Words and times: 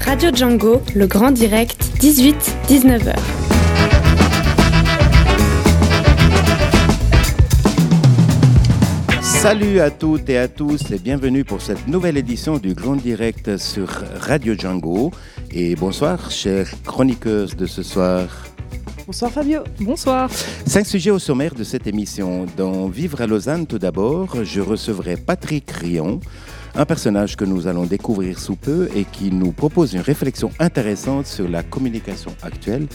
Radio 0.00 0.30
Django, 0.34 0.80
le 0.94 1.06
grand 1.06 1.30
direct, 1.30 1.84
18-19h. 2.00 3.14
Salut 9.20 9.80
à 9.80 9.90
toutes 9.90 10.30
et 10.30 10.38
à 10.38 10.48
tous 10.48 10.90
et 10.90 10.98
bienvenue 10.98 11.44
pour 11.44 11.60
cette 11.60 11.86
nouvelle 11.86 12.16
édition 12.16 12.56
du 12.56 12.72
Grand 12.72 12.96
Direct 12.96 13.58
sur 13.58 13.88
Radio 14.20 14.54
Django. 14.54 15.10
Et 15.50 15.76
bonsoir, 15.76 16.30
chères 16.30 16.70
chroniqueuses 16.84 17.56
de 17.56 17.66
ce 17.66 17.82
soir. 17.82 18.51
Bonsoir 19.06 19.32
Fabio. 19.32 19.64
Bonsoir. 19.80 20.30
Cinq 20.64 20.86
sujets 20.86 21.10
au 21.10 21.18
sommaire 21.18 21.54
de 21.54 21.64
cette 21.64 21.88
émission. 21.88 22.46
Dans 22.56 22.86
Vivre 22.86 23.20
à 23.20 23.26
Lausanne, 23.26 23.66
tout 23.66 23.78
d'abord, 23.78 24.44
je 24.44 24.60
recevrai 24.60 25.16
Patrick 25.16 25.68
Rion, 25.72 26.20
un 26.76 26.86
personnage 26.86 27.36
que 27.36 27.44
nous 27.44 27.66
allons 27.66 27.84
découvrir 27.84 28.38
sous 28.38 28.54
peu 28.54 28.88
et 28.94 29.04
qui 29.04 29.32
nous 29.32 29.50
propose 29.50 29.94
une 29.94 30.02
réflexion 30.02 30.50
intéressante 30.60 31.26
sur 31.26 31.48
la 31.48 31.64
communication 31.64 32.30
actuelle, 32.42 32.86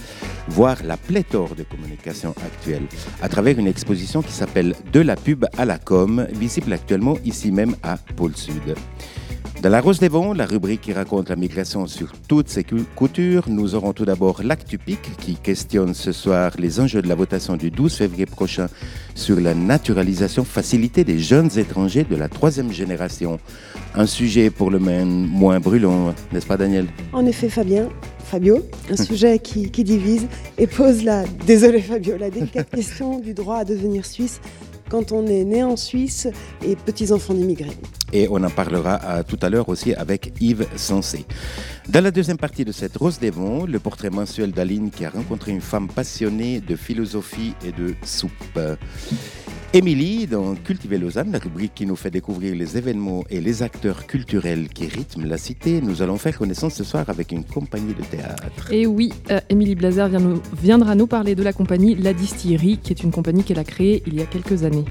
voire 0.48 0.78
la 0.84 0.96
pléthore 0.96 1.56
de 1.56 1.64
communication 1.64 2.34
actuelle, 2.46 2.84
à 3.22 3.28
travers 3.28 3.60
une 3.60 3.68
exposition 3.68 4.22
qui 4.22 4.32
s'appelle 4.32 4.76
De 4.94 5.02
la 5.02 5.18
pub 5.18 5.46
à 5.58 5.66
la 5.66 5.78
com, 5.78 6.26
visible 6.32 6.72
actuellement 6.72 7.18
ici 7.26 7.52
même 7.52 7.76
à 7.84 7.98
Pôle 7.98 8.36
Sud. 8.36 8.76
Dans 9.64 9.70
la 9.70 9.82
Rose 9.82 10.00
des 10.00 10.08
Vents, 10.08 10.34
la 10.34 10.46
rubrique 10.46 10.82
qui 10.82 10.94
raconte 10.94 11.30
la 11.30 11.36
migration 11.36 11.88
sur 11.88 12.12
toutes 12.28 12.48
ses 12.48 12.64
coutures, 12.96 13.46
nous 13.50 13.74
aurons 13.74 13.92
tout 13.92 14.06
d'abord 14.06 14.44
l'Actupic 14.44 15.00
qui 15.18 15.34
questionne 15.34 15.96
ce 15.96 16.12
soir 16.12 16.52
les 16.60 16.80
enjeux 16.80 17.02
de 17.02 17.08
la 17.08 17.16
votation 17.16 17.58
du 17.58 17.72
12 17.72 17.96
février 17.96 18.28
prochain 18.28 18.68
sur 19.16 19.40
la 19.40 19.56
naturalisation 19.56 20.44
facilitée 20.44 21.04
des 21.04 21.18
jeunes 21.18 21.50
étrangers 21.58 22.04
de 22.04 22.16
la 22.16 22.30
troisième 22.30 22.72
génération. 22.72 23.40
Un 23.96 24.06
sujet 24.06 24.52
pour 24.52 24.70
le 24.70 24.78
même 24.78 25.26
moins 25.26 25.60
brûlant, 25.60 26.14
n'est-ce 26.32 26.46
pas 26.46 26.58
Daniel? 26.58 26.86
En 27.12 27.26
effet 27.26 27.50
Fabien, 27.50 27.90
Fabio, 28.26 28.60
un 28.92 28.96
sujet 28.96 29.40
qui, 29.44 29.72
qui 29.72 29.84
divise 29.84 30.28
et 30.60 30.68
pose 30.68 31.04
la, 31.04 31.24
désolé 31.48 31.82
Fabio, 31.82 32.16
la 32.16 32.30
délicate 32.30 32.70
question 32.70 33.18
du 33.20 33.34
droit 33.34 33.58
à 33.58 33.66
devenir 33.66 34.06
suisse 34.06 34.40
quand 34.90 35.12
on 35.12 35.26
est 35.26 35.44
né 35.44 35.64
en 35.64 35.76
Suisse 35.76 36.28
et 36.66 36.76
petits-enfants 36.76 37.34
d'immigrés. 37.34 37.76
Et 38.14 38.28
on 38.30 38.44
en 38.44 38.50
parlera 38.50 39.00
euh, 39.04 39.24
tout 39.24 39.40
à 39.42 39.50
l'heure 39.50 39.70
aussi 39.70 39.94
avec 39.94 40.34
Yves 40.40 40.68
Sensé. 40.76 41.26
Dans 41.90 42.04
la 42.04 42.12
deuxième 42.12 42.38
partie 42.38 42.66
de 42.66 42.72
cette 42.72 42.96
Rose 42.96 43.20
des 43.20 43.30
Vents, 43.30 43.66
le 43.66 43.80
portrait 43.80 44.10
mensuel 44.10 44.52
d'Aline 44.52 44.92
qui 44.92 45.06
a 45.06 45.10
rencontré 45.10 45.52
une 45.52 45.62
femme 45.62 45.88
passionnée 45.88 46.62
de 46.62 46.76
philosophie 46.76 47.54
et 47.66 47.72
de 47.72 47.96
soupe. 48.04 48.60
Émilie, 49.74 50.28
dans 50.28 50.56
Cultiver 50.56 50.98
Lausanne, 50.98 51.34
la 51.34 51.40
rubrique 51.40 51.74
qui 51.76 51.86
nous 51.86 51.98
fait 51.98 52.10
découvrir 52.10 52.56
les 52.56 52.78
événements 52.78 53.26
et 53.30 53.42
les 53.42 53.64
acteurs 53.64 54.08
culturels 54.08 54.70
qui 54.70 54.88
rythment 54.88 55.26
la 55.26 55.38
cité, 55.38 55.82
nous 55.82 56.02
allons 56.02 56.18
faire 56.18 56.38
connaissance 56.38 56.76
ce 56.76 56.86
soir 56.86 57.10
avec 57.10 57.34
une 57.34 57.44
compagnie 57.44 57.94
de 57.94 58.02
théâtre. 58.04 58.72
Et 58.72 58.88
oui, 58.88 59.12
euh, 59.30 59.42
Émilie 59.50 59.76
Blazer 59.76 60.10
viendra 60.54 60.96
nous 60.96 61.08
parler 61.08 61.36
de 61.36 61.44
la 61.44 61.52
compagnie 61.52 61.96
La 61.96 62.14
Distillerie, 62.14 62.78
qui 62.78 62.94
est 62.94 63.04
une 63.04 63.12
compagnie 63.12 63.44
qu'elle 63.44 63.60
a 63.60 63.66
créée 63.66 64.04
il 64.08 64.16
y 64.16 64.22
a 64.22 64.26
quelques 64.26 64.64
années. 64.64 64.86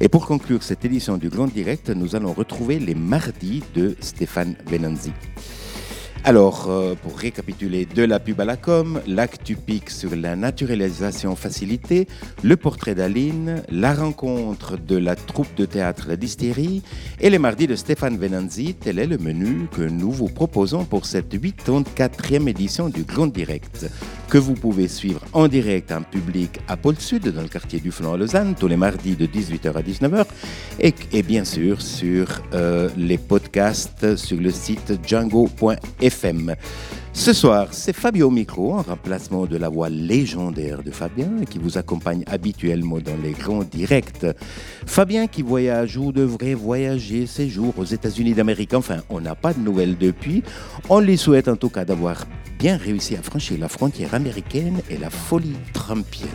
Et 0.00 0.08
pour 0.08 0.26
conclure 0.26 0.62
cette 0.62 0.84
édition 0.84 1.16
du 1.16 1.28
Grand 1.28 1.46
Direct, 1.46 1.90
nous 1.90 2.14
allons 2.14 2.32
retrouver 2.32 2.78
les 2.78 2.94
mardis 2.94 3.62
de 3.74 3.96
Stéphane 4.00 4.54
Venanzi. 4.66 5.12
Alors, 6.28 6.66
euh, 6.68 6.96
pour 7.00 7.16
récapituler, 7.16 7.86
de 7.86 8.02
la 8.02 8.18
pub 8.18 8.40
à 8.40 8.44
la 8.44 8.56
com, 8.56 9.00
l'actu 9.06 9.54
pic 9.54 9.90
sur 9.90 10.16
la 10.16 10.34
naturalisation 10.34 11.36
facilitée, 11.36 12.08
le 12.42 12.56
portrait 12.56 12.96
d'Aline, 12.96 13.62
la 13.70 13.94
rencontre 13.94 14.76
de 14.76 14.96
la 14.96 15.14
troupe 15.14 15.54
de 15.54 15.66
théâtre 15.66 16.06
La 16.08 16.16
Dystérie 16.16 16.82
et 17.20 17.30
les 17.30 17.38
mardis 17.38 17.68
de 17.68 17.76
Stéphane 17.76 18.18
Venanzi, 18.18 18.74
tel 18.74 18.98
est 18.98 19.06
le 19.06 19.18
menu 19.18 19.68
que 19.70 19.82
nous 19.82 20.10
vous 20.10 20.26
proposons 20.26 20.84
pour 20.84 21.06
cette 21.06 21.32
84e 21.32 22.48
édition 22.48 22.88
du 22.88 23.04
Grand 23.04 23.28
Direct, 23.28 23.88
que 24.28 24.38
vous 24.38 24.54
pouvez 24.54 24.88
suivre 24.88 25.20
en 25.32 25.46
direct 25.46 25.92
en 25.92 26.02
public 26.02 26.58
à 26.66 26.76
Pôle 26.76 26.98
Sud, 26.98 27.28
dans 27.28 27.42
le 27.42 27.48
quartier 27.48 27.78
du 27.78 27.92
Flanc 27.92 28.14
à 28.14 28.16
Lausanne, 28.16 28.56
tous 28.58 28.66
les 28.66 28.76
mardis 28.76 29.14
de 29.14 29.26
18h 29.26 29.74
à 29.74 29.82
19h, 29.82 30.24
et, 30.80 30.92
et 31.12 31.22
bien 31.22 31.44
sûr 31.44 31.80
sur 31.80 32.26
euh, 32.52 32.88
les 32.96 33.16
podcasts 33.16 34.16
sur 34.16 34.40
le 34.40 34.50
site 34.50 34.98
django.fr. 35.06 36.15
Ce 37.12 37.32
soir, 37.32 37.68
c'est 37.72 37.92
Fabio 37.92 38.30
Micro 38.30 38.74
en 38.74 38.82
remplacement 38.82 39.46
de 39.46 39.56
la 39.56 39.68
voix 39.68 39.88
légendaire 39.88 40.82
de 40.82 40.90
Fabien 40.90 41.44
qui 41.48 41.58
vous 41.58 41.78
accompagne 41.78 42.24
habituellement 42.26 42.98
dans 42.98 43.16
les 43.22 43.32
grands 43.32 43.64
directs. 43.64 44.26
Fabien 44.86 45.26
qui 45.26 45.42
voyage 45.42 45.96
ou 45.96 46.12
devrait 46.12 46.54
voyager 46.54 47.26
ces 47.26 47.48
jours 47.48 47.74
aux 47.78 47.84
États-Unis 47.84 48.34
d'Amérique. 48.34 48.74
Enfin, 48.74 49.02
on 49.08 49.20
n'a 49.20 49.34
pas 49.34 49.52
de 49.52 49.60
nouvelles 49.60 49.96
depuis. 49.98 50.42
On 50.88 51.00
lui 51.00 51.18
souhaite 51.18 51.48
en 51.48 51.56
tout 51.56 51.70
cas 51.70 51.84
d'avoir 51.84 52.26
bien 52.58 52.76
réussi 52.76 53.16
à 53.16 53.22
franchir 53.22 53.58
la 53.58 53.68
frontière 53.68 54.14
américaine 54.14 54.80
et 54.90 54.96
la 54.96 55.10
folie 55.10 55.56
trumpienne. 55.72 56.28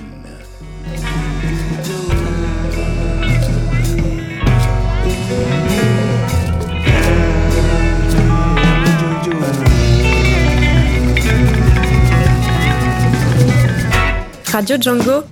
Radio 14.51 14.75
Django. 14.75 15.23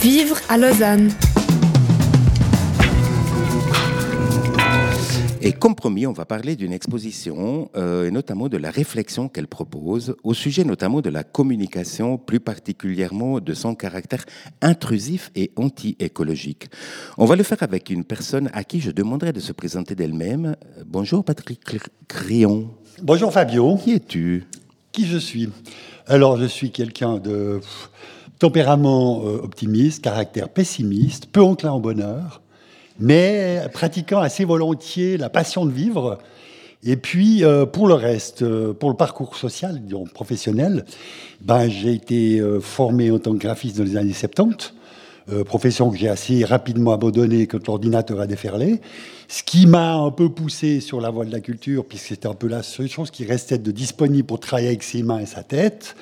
Vivre 0.00 0.38
à 0.48 0.56
Lausanne. 0.56 1.10
Et 5.42 5.52
comme 5.52 5.74
promis, 5.74 6.06
on 6.06 6.14
va 6.14 6.24
parler 6.24 6.56
d'une 6.56 6.72
exposition 6.72 7.70
euh, 7.76 8.06
et 8.06 8.10
notamment 8.10 8.48
de 8.48 8.56
la 8.56 8.70
réflexion 8.70 9.28
qu'elle 9.28 9.46
propose 9.46 10.16
au 10.24 10.32
sujet 10.32 10.64
notamment 10.64 11.02
de 11.02 11.10
la 11.10 11.22
communication, 11.22 12.16
plus 12.16 12.40
particulièrement 12.40 13.40
de 13.40 13.52
son 13.52 13.74
caractère 13.74 14.24
intrusif 14.62 15.30
et 15.36 15.50
anti-écologique. 15.56 16.70
On 17.18 17.26
va 17.26 17.36
le 17.36 17.42
faire 17.42 17.62
avec 17.62 17.90
une 17.90 18.04
personne 18.04 18.48
à 18.54 18.64
qui 18.64 18.80
je 18.80 18.90
demanderai 18.90 19.34
de 19.34 19.40
se 19.40 19.52
présenter 19.52 19.94
d'elle-même. 19.94 20.56
Bonjour 20.86 21.24
Patrick 21.24 21.60
Crion. 22.08 22.70
Bonjour 23.02 23.30
Fabio. 23.30 23.76
Qui 23.76 23.92
es-tu? 23.92 24.46
Qui 24.92 25.06
je 25.06 25.18
suis? 25.18 25.50
Alors 26.10 26.38
je 26.38 26.46
suis 26.46 26.70
quelqu'un 26.70 27.18
de 27.18 27.60
tempérament 28.38 29.20
euh, 29.26 29.42
optimiste, 29.42 30.02
caractère 30.02 30.48
pessimiste, 30.48 31.26
peu 31.26 31.42
enclin 31.42 31.74
au 31.74 31.80
bonheur, 31.80 32.40
mais 32.98 33.60
pratiquant 33.74 34.20
assez 34.20 34.46
volontiers 34.46 35.18
la 35.18 35.28
passion 35.28 35.66
de 35.66 35.70
vivre. 35.70 36.16
Et 36.82 36.96
puis, 36.96 37.44
euh, 37.44 37.66
pour 37.66 37.88
le 37.88 37.92
reste, 37.92 38.40
euh, 38.40 38.72
pour 38.72 38.88
le 38.88 38.96
parcours 38.96 39.36
social, 39.36 39.82
disons, 39.82 40.04
professionnel, 40.04 40.86
ben, 41.42 41.68
j'ai 41.68 41.92
été 41.92 42.42
formé 42.62 43.10
en 43.10 43.18
tant 43.18 43.34
que 43.34 43.38
graphiste 43.38 43.76
dans 43.76 43.84
les 43.84 43.98
années 43.98 44.14
70, 44.14 44.72
profession 45.44 45.90
que 45.90 45.96
j'ai 45.96 46.08
assez 46.08 46.44
rapidement 46.44 46.92
abandonnée 46.92 47.46
quand 47.46 47.66
l'ordinateur 47.66 48.20
a 48.20 48.26
déferlé, 48.26 48.80
ce 49.28 49.42
qui 49.42 49.66
m'a 49.66 49.94
un 49.94 50.10
peu 50.10 50.30
poussé 50.30 50.80
sur 50.80 51.00
la 51.00 51.10
voie 51.10 51.24
de 51.24 51.32
la 51.32 51.40
culture, 51.40 51.84
puisque 51.84 52.06
c'était 52.06 52.28
un 52.28 52.34
peu 52.34 52.48
la 52.48 52.62
seule 52.62 52.88
chose 52.88 53.10
qui 53.10 53.24
restait 53.24 53.58
de 53.58 53.70
disponible 53.70 54.26
pour 54.26 54.40
travailler 54.40 54.68
avec 54.68 54.82
ses 54.82 55.02
mains 55.02 55.18
et 55.18 55.26
sa 55.26 55.42
tête. 55.42 55.94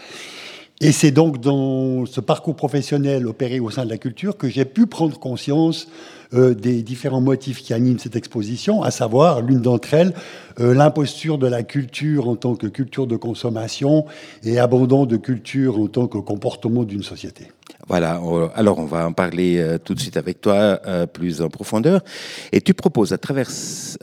Et 0.81 0.93
c'est 0.93 1.11
donc 1.11 1.41
dans 1.41 2.05
ce 2.05 2.21
parcours 2.21 2.55
professionnel 2.55 3.27
opéré 3.27 3.61
au 3.61 3.71
sein 3.71 3.85
de 3.85 3.91
la 3.91 3.97
culture 3.97 4.37
que 4.37 4.49
j'ai 4.49 4.67
pu 4.67 4.87
prendre 4.87 5.19
conscience 5.19 5.89
euh, 6.35 6.55
des 6.55 6.83
différents 6.83 7.23
motifs 7.23 7.63
qui 7.63 7.73
animent 7.73 7.99
cette 7.99 8.17
exposition, 8.17 8.83
à 8.83 8.91
savoir 8.91 9.41
l'une 9.41 9.61
d'entre 9.61 9.95
elles, 9.95 10.13
euh, 10.61 10.75
l'imposture 10.75 11.39
de 11.39 11.47
la 11.47 11.63
culture 11.63 12.29
en 12.29 12.37
tant 12.37 12.57
que 12.57 12.67
culture 12.67 13.07
de 13.07 13.17
consommation 13.17 14.05
et 14.45 14.59
abandon 14.59 15.07
de 15.07 15.17
culture 15.17 15.79
en 15.79 15.87
tant 15.87 16.09
que 16.09 16.19
comportement 16.19 16.85
d'une 16.85 17.03
société. 17.03 17.49
Voilà, 17.89 18.21
alors 18.57 18.79
on 18.81 18.85
va 18.85 19.07
en 19.07 19.13
parler 19.13 19.59
euh, 19.59 19.79
tout 19.79 19.95
de 19.95 20.01
suite 20.01 20.17
avec 20.17 20.41
toi 20.41 20.81
euh, 20.87 21.07
plus 21.07 21.41
en 21.41 21.49
profondeur. 21.49 22.03
Et 22.51 22.61
tu 22.61 22.75
proposes 22.75 23.13
à 23.13 23.19
travers 23.19 23.49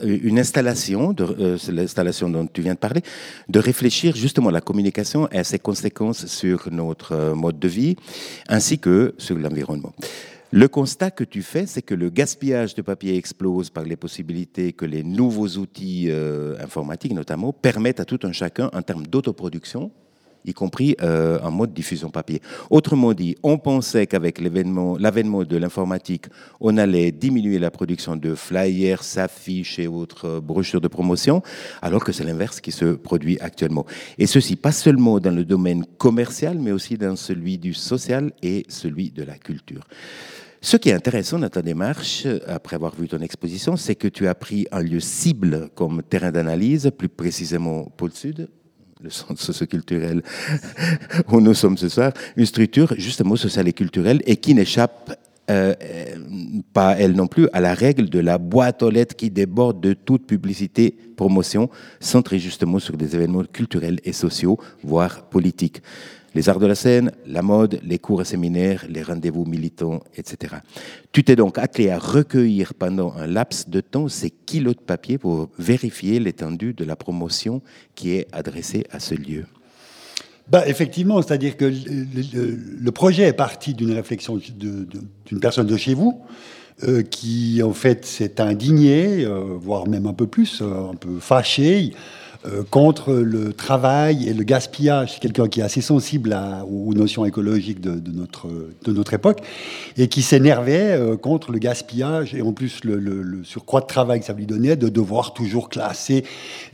une 0.02 0.38
installation, 0.38 1.12
de, 1.12 1.58
l'installation 1.70 2.30
dont 2.30 2.46
tu 2.46 2.62
viens 2.62 2.72
de 2.72 2.78
parler, 2.78 3.02
de 3.50 3.58
réfléchir 3.58 4.16
justement 4.16 4.48
à 4.48 4.52
la 4.52 4.62
communication 4.62 5.28
et 5.30 5.38
à 5.38 5.44
ses 5.44 5.58
conséquences 5.58 6.24
sur 6.26 6.70
notre 6.70 7.34
mode 7.34 7.58
de 7.58 7.68
vie, 7.68 7.96
ainsi 8.48 8.78
que 8.78 9.14
sur 9.18 9.36
l'environnement. 9.36 9.92
Le 10.50 10.68
constat 10.68 11.10
que 11.10 11.24
tu 11.24 11.42
fais, 11.42 11.66
c'est 11.66 11.82
que 11.82 11.94
le 11.94 12.08
gaspillage 12.08 12.74
de 12.74 12.80
papier 12.80 13.16
explose 13.16 13.68
par 13.68 13.84
les 13.84 13.96
possibilités 13.96 14.72
que 14.72 14.86
les 14.86 15.02
nouveaux 15.02 15.58
outils 15.58 16.10
informatiques, 16.60 17.12
notamment, 17.12 17.52
permettent 17.52 18.00
à 18.00 18.04
tout 18.04 18.20
un 18.22 18.32
chacun, 18.32 18.70
en 18.72 18.82
termes 18.82 19.06
d'autoproduction, 19.06 19.90
y 20.44 20.52
compris 20.52 20.96
euh, 21.02 21.38
en 21.42 21.50
mode 21.50 21.72
diffusion 21.72 22.10
papier. 22.10 22.40
Autrement 22.70 23.12
dit, 23.12 23.36
on 23.42 23.58
pensait 23.58 24.06
qu'avec 24.06 24.40
l'avènement 24.40 25.44
de 25.44 25.56
l'informatique, 25.56 26.26
on 26.60 26.76
allait 26.76 27.12
diminuer 27.12 27.58
la 27.58 27.70
production 27.70 28.16
de 28.16 28.34
flyers, 28.34 29.02
affiches 29.16 29.78
et 29.78 29.86
autres 29.86 30.40
brochures 30.40 30.80
de 30.80 30.88
promotion, 30.88 31.42
alors 31.82 32.04
que 32.04 32.12
c'est 32.12 32.24
l'inverse 32.24 32.60
qui 32.60 32.72
se 32.72 32.94
produit 32.94 33.38
actuellement. 33.40 33.86
Et 34.18 34.26
ceci, 34.26 34.56
pas 34.56 34.72
seulement 34.72 35.18
dans 35.20 35.34
le 35.34 35.44
domaine 35.44 35.84
commercial, 35.98 36.58
mais 36.58 36.72
aussi 36.72 36.96
dans 36.98 37.16
celui 37.16 37.58
du 37.58 37.74
social 37.74 38.32
et 38.42 38.64
celui 38.68 39.10
de 39.10 39.22
la 39.22 39.38
culture. 39.38 39.84
Ce 40.60 40.78
qui 40.78 40.88
est 40.88 40.94
intéressant 40.94 41.38
dans 41.38 41.50
ta 41.50 41.60
démarche, 41.60 42.26
après 42.46 42.76
avoir 42.76 42.94
vu 42.94 43.06
ton 43.06 43.20
exposition, 43.20 43.76
c'est 43.76 43.94
que 43.94 44.08
tu 44.08 44.26
as 44.26 44.34
pris 44.34 44.66
un 44.72 44.80
lieu 44.80 44.98
cible 44.98 45.68
comme 45.74 46.02
terrain 46.02 46.32
d'analyse, 46.32 46.90
plus 46.96 47.10
précisément 47.10 47.84
Pôle 47.98 48.12
Sud, 48.12 48.48
le 49.04 49.10
centre 49.10 49.40
socioculturel 49.40 50.22
où 51.28 51.40
nous 51.40 51.54
sommes 51.54 51.76
ce 51.76 51.88
soir, 51.88 52.12
une 52.36 52.46
structure 52.46 52.94
justement 52.96 53.36
sociale 53.36 53.68
et 53.68 53.72
culturelle 53.72 54.22
et 54.26 54.36
qui 54.36 54.54
n'échappe 54.54 55.14
euh, 55.50 55.74
pas 56.72 56.96
elle 56.98 57.12
non 57.12 57.26
plus 57.26 57.48
à 57.52 57.60
la 57.60 57.74
règle 57.74 58.08
de 58.08 58.18
la 58.18 58.38
boîte 58.38 58.82
aux 58.82 58.88
lettres 58.88 59.14
qui 59.14 59.30
déborde 59.30 59.78
de 59.78 59.92
toute 59.92 60.26
publicité, 60.26 60.96
promotion, 61.16 61.68
centrée 62.00 62.38
justement 62.38 62.78
sur 62.78 62.96
des 62.96 63.14
événements 63.14 63.44
culturels 63.44 64.00
et 64.04 64.14
sociaux, 64.14 64.58
voire 64.82 65.28
politiques 65.28 65.82
les 66.34 66.48
arts 66.48 66.58
de 66.58 66.66
la 66.66 66.74
scène, 66.74 67.12
la 67.26 67.42
mode, 67.42 67.80
les 67.84 67.98
cours 67.98 68.22
et 68.22 68.24
séminaires, 68.24 68.84
les 68.88 69.02
rendez-vous 69.02 69.44
militants, 69.44 70.00
etc. 70.16 70.56
Tu 71.12 71.24
t'es 71.24 71.36
donc 71.36 71.58
attelé 71.58 71.90
à 71.90 71.98
recueillir 71.98 72.74
pendant 72.74 73.12
un 73.14 73.26
laps 73.26 73.68
de 73.68 73.80
temps 73.80 74.08
ces 74.08 74.30
kilos 74.30 74.76
de 74.76 74.80
papier 74.80 75.18
pour 75.18 75.48
vérifier 75.58 76.18
l'étendue 76.18 76.74
de 76.74 76.84
la 76.84 76.96
promotion 76.96 77.62
qui 77.94 78.12
est 78.12 78.26
adressée 78.32 78.84
à 78.90 79.00
ce 79.00 79.14
lieu. 79.14 79.44
Bah, 80.48 80.68
effectivement, 80.68 81.22
c'est-à-dire 81.22 81.56
que 81.56 81.64
le, 81.64 82.90
projet 82.90 83.22
est 83.22 83.32
parti 83.32 83.72
d'une 83.72 83.92
réflexion 83.92 84.36
d'une 84.36 85.40
personne 85.40 85.66
de 85.66 85.76
chez 85.76 85.94
vous, 85.94 86.20
euh, 86.82 87.02
qui 87.02 87.62
en 87.62 87.72
fait 87.72 88.04
s'est 88.04 88.40
indigné, 88.40 89.24
euh, 89.24 89.56
voire 89.58 89.86
même 89.86 90.06
un 90.06 90.12
peu 90.12 90.26
plus, 90.26 90.60
euh, 90.60 90.90
un 90.90 90.96
peu 90.96 91.18
fâché 91.20 91.92
euh, 91.92 91.96
contre 92.70 93.14
le 93.14 93.52
travail 93.52 94.28
et 94.28 94.34
le 94.34 94.44
gaspillage. 94.44 95.18
Quelqu'un 95.20 95.48
qui 95.48 95.60
est 95.60 95.62
assez 95.62 95.80
sensible 95.80 96.36
aux 96.70 96.94
notions 96.94 97.24
écologiques 97.24 97.80
de, 97.80 98.00
notre, 98.10 98.48
de 98.84 98.92
notre 98.92 99.14
époque 99.14 99.40
et 99.96 100.08
qui 100.08 100.22
s'énervait 100.22 100.92
euh, 100.92 101.16
contre 101.16 101.52
le 101.52 101.58
gaspillage 101.58 102.34
et 102.34 102.42
en 102.42 102.52
plus 102.52 102.84
le, 102.84 103.42
surcroît 103.44 103.80
de 103.80 103.86
travail 103.86 104.20
que 104.20 104.26
ça 104.26 104.32
lui 104.32 104.46
donnait 104.46 104.76
de 104.76 104.88
devoir 104.88 105.34
toujours 105.34 105.68
classer, 105.68 106.24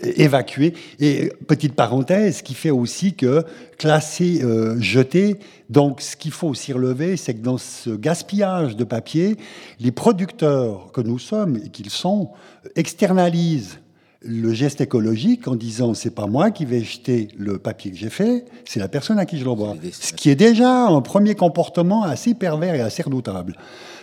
évacuer. 0.03 0.75
Et 0.99 1.33
petite 1.47 1.75
parenthèse, 1.75 2.43
qui 2.43 2.55
fait 2.55 2.71
aussi 2.71 3.15
que 3.15 3.45
classer, 3.79 4.41
euh, 4.43 4.81
jeter, 4.81 5.39
donc 5.69 6.01
ce 6.01 6.17
qu'il 6.17 6.33
faut 6.33 6.49
aussi 6.49 6.73
relever, 6.73 7.17
c'est 7.17 7.35
que 7.35 7.43
dans 7.43 7.59
ce 7.59 7.91
gaspillage 7.91 8.77
de 8.77 8.85
papier, 8.85 9.37
les 9.79 9.93
producteurs 9.93 10.91
que 10.93 11.01
nous 11.01 11.19
sommes 11.19 11.57
et 11.57 11.69
qu'ils 11.71 11.91
sont 11.91 12.31
externalisent 12.77 13.80
le 14.23 14.53
geste 14.53 14.81
écologique 14.81 15.49
en 15.49 15.57
disant 15.57 15.95
c'est 15.95 16.15
pas 16.15 16.27
moi 16.27 16.51
qui 16.51 16.65
vais 16.65 16.83
jeter 16.83 17.29
le 17.39 17.59
papier 17.59 17.91
que 17.91 17.97
j'ai 17.97 18.11
fait, 18.11 18.45
c'est 18.67 18.81
la 18.81 18.89
personne 18.89 19.19
à 19.19 19.25
qui 19.25 19.39
je 19.39 19.45
l'envoie. 19.45 19.75
Ce 19.93 20.13
qui 20.13 20.31
est 20.31 20.37
déjà 20.37 20.87
un 20.87 21.01
premier 21.01 21.35
comportement 21.35 22.03
assez 22.03 22.35
pervers 22.35 22.75
et 22.75 22.81
assez 22.81 23.03
redoutable. 23.03 23.57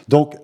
Donc 0.08 0.36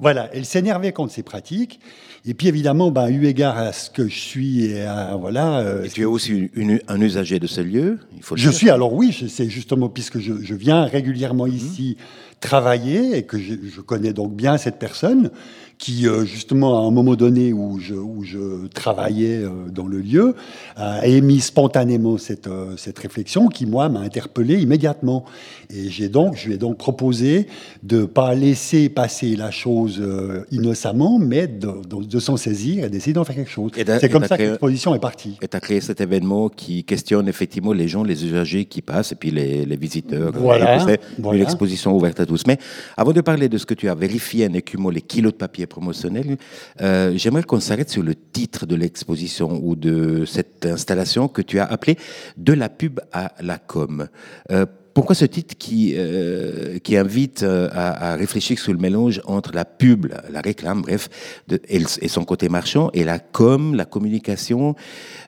voilà, 0.00 0.28
elle 0.32 0.44
s'énervait 0.44 0.92
contre 0.92 1.12
ces 1.12 1.22
pratiques. 1.22 1.78
Et 2.26 2.34
puis 2.34 2.48
évidemment, 2.48 2.90
ben, 2.90 3.08
eu 3.08 3.26
égard 3.26 3.56
à 3.56 3.72
ce 3.72 3.90
que 3.90 4.08
je 4.08 4.18
suis 4.18 4.64
et 4.64 4.82
à, 4.82 5.14
voilà. 5.16 5.58
Euh, 5.58 5.84
et 5.84 5.88
tu 5.88 6.02
es 6.02 6.04
aussi 6.04 6.50
un 6.88 7.00
usager 7.00 7.38
de 7.38 7.46
ce 7.46 7.60
lieu. 7.60 8.00
Il 8.16 8.22
faut 8.22 8.36
je 8.36 8.50
suis 8.50 8.70
alors 8.70 8.92
oui, 8.94 9.16
c'est 9.28 9.48
justement 9.48 9.88
puisque 9.88 10.18
je, 10.18 10.54
viens 10.54 10.84
régulièrement 10.84 11.46
mmh. 11.46 11.52
ici 11.52 11.96
travailler 12.40 13.16
et 13.16 13.22
que 13.22 13.38
je, 13.38 13.54
je, 13.72 13.80
connais 13.80 14.12
donc 14.12 14.34
bien 14.34 14.58
cette 14.58 14.78
personne 14.78 15.30
qui, 15.78 16.06
euh, 16.06 16.24
justement, 16.24 16.82
à 16.82 16.86
un 16.86 16.90
moment 16.90 17.14
donné 17.14 17.52
où 17.52 17.78
je, 17.78 17.94
où 17.94 18.22
je 18.22 18.66
travaillais 18.68 19.38
euh, 19.38 19.50
dans 19.70 19.86
le 19.86 19.98
lieu, 19.98 20.34
a 20.76 21.06
émis 21.06 21.40
spontanément 21.40 22.18
cette, 22.18 22.46
euh, 22.46 22.76
cette 22.76 22.98
réflexion 22.98 23.48
qui, 23.48 23.66
moi, 23.66 23.88
m'a 23.88 24.00
interpellé 24.00 24.60
immédiatement. 24.60 25.24
Et 25.70 25.88
j'ai 25.88 26.08
donc, 26.08 26.36
je 26.36 26.46
lui 26.46 26.54
ai 26.54 26.58
donc 26.58 26.78
proposé 26.78 27.46
de 27.82 28.00
ne 28.00 28.04
pas 28.04 28.34
laisser 28.34 28.88
passer 28.88 29.36
la 29.36 29.50
chose 29.50 30.02
innocemment, 30.50 31.18
mais 31.18 31.46
de, 31.46 31.68
de, 31.86 32.18
s'en 32.18 32.36
saisir 32.36 32.84
et 32.84 32.90
d'essayer 32.90 33.12
d'en 33.12 33.24
faire 33.24 33.36
quelque 33.36 33.50
chose. 33.50 33.72
C'est 33.74 34.08
comme 34.08 34.24
ça 34.24 34.36
que 34.36 34.42
l'exposition 34.42 34.94
est 34.94 35.00
partie. 35.00 35.38
Et 35.42 35.48
tu 35.48 35.56
as 35.56 35.60
créé 35.60 35.80
cet 35.80 36.00
événement 36.00 36.48
qui 36.48 36.84
questionne 36.84 37.28
effectivement 37.28 37.72
les 37.72 37.88
gens, 37.88 38.04
les 38.04 38.24
usagers 38.24 38.66
qui 38.66 38.82
passent 38.82 39.12
et 39.12 39.16
puis 39.16 39.30
les, 39.30 39.64
les 39.64 39.76
visiteurs. 39.76 40.32
Voilà, 40.34 40.84
Une 41.18 41.40
exposition 41.40 41.94
ouverte 41.96 42.20
à 42.20 42.26
tous. 42.26 42.46
Mais 42.46 42.58
avant 42.96 43.12
de 43.12 43.20
parler 43.20 43.48
de 43.48 43.58
ce 43.58 43.66
que 43.66 43.74
tu 43.74 43.88
as 43.88 43.94
vérifié 43.94 44.46
en 44.46 44.52
écumant 44.52 44.90
les 44.90 45.02
kilos 45.02 45.32
de 45.32 45.38
papier 45.38 45.64
promotionnel, 45.74 46.36
euh, 46.80 47.12
j'aimerais 47.16 47.42
qu'on 47.42 47.58
s'arrête 47.58 47.90
sur 47.90 48.04
le 48.04 48.14
titre 48.14 48.64
de 48.64 48.76
l'exposition 48.76 49.60
ou 49.60 49.74
de 49.74 50.24
cette 50.24 50.66
installation 50.66 51.26
que 51.26 51.42
tu 51.42 51.58
as 51.58 51.64
appelée 51.64 51.96
De 52.36 52.52
la 52.52 52.68
pub 52.68 53.00
à 53.12 53.32
la 53.40 53.58
com. 53.58 54.06
Euh, 54.52 54.66
pourquoi 54.94 55.14
ce 55.14 55.24
titre 55.24 55.56
qui, 55.58 55.94
euh, 55.96 56.78
invite 56.92 57.42
à, 57.42 58.14
réfléchir 58.14 58.58
sur 58.58 58.72
le 58.72 58.78
mélange 58.78 59.20
entre 59.26 59.52
la 59.52 59.64
pub, 59.64 60.06
la, 60.30 60.40
réclame, 60.40 60.82
bref, 60.82 61.08
et, 61.68 62.08
son 62.08 62.24
côté 62.24 62.48
marchand, 62.48 62.90
et 62.94 63.04
la 63.04 63.18
com, 63.18 63.74
la 63.74 63.84
communication, 63.84 64.76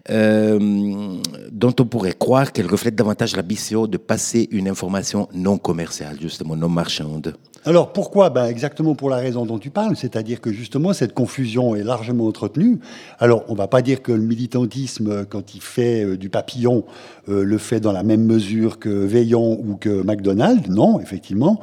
dont 0.09 1.75
on 1.81 1.85
pourrait 1.85 2.13
croire 2.13 2.53
qu'elle 2.53 2.67
reflète 2.67 2.95
davantage 2.95 3.37
l'ambition 3.37 3.87
de 3.87 3.97
passer 3.97 4.49
une 4.53 4.69
information 4.69 5.29
non 5.35 5.59
commerciale, 5.59 6.19
justement 6.21 6.55
non 6.55 6.69
marchande? 6.69 7.35
Alors 7.67 7.93
pourquoi? 7.93 8.31
Ben 8.31 8.47
Exactement 8.47 8.95
pour 8.95 9.11
la 9.11 9.17
raison 9.17 9.45
dont 9.45 9.59
tu 9.59 9.71
parles, 9.71 9.97
c'est-à-dire 9.97 10.41
que 10.41 10.53
justement 10.53 10.93
cette 10.93 11.15
confusion 11.15 11.75
est 11.75 11.83
largement 11.83 12.29
entretenue. 12.29 12.79
Alors 13.19 13.45
on 13.49 13.55
ne 13.55 13.59
va 13.59 13.67
pas 13.67 13.83
dire 13.83 14.03
que 14.03 14.13
le 14.13 14.23
militantisme, 14.23 15.27
quand 15.27 15.57
il 15.57 15.61
fait 15.61 16.05
euh, 16.05 16.17
du 16.17 16.29
papillon, 16.29 16.85
euh, 17.29 17.45
le 17.45 17.59
fait 17.59 17.81
dans 17.81 17.93
la 17.93 18.03
même 18.03 18.25
mesure 18.25 18.79
que 18.79 18.89
Veillon 18.89 19.59
ou 19.61 19.77
que 19.77 20.03
McDonald's, 20.03 20.69
non, 20.69 21.01
effectivement. 21.01 21.61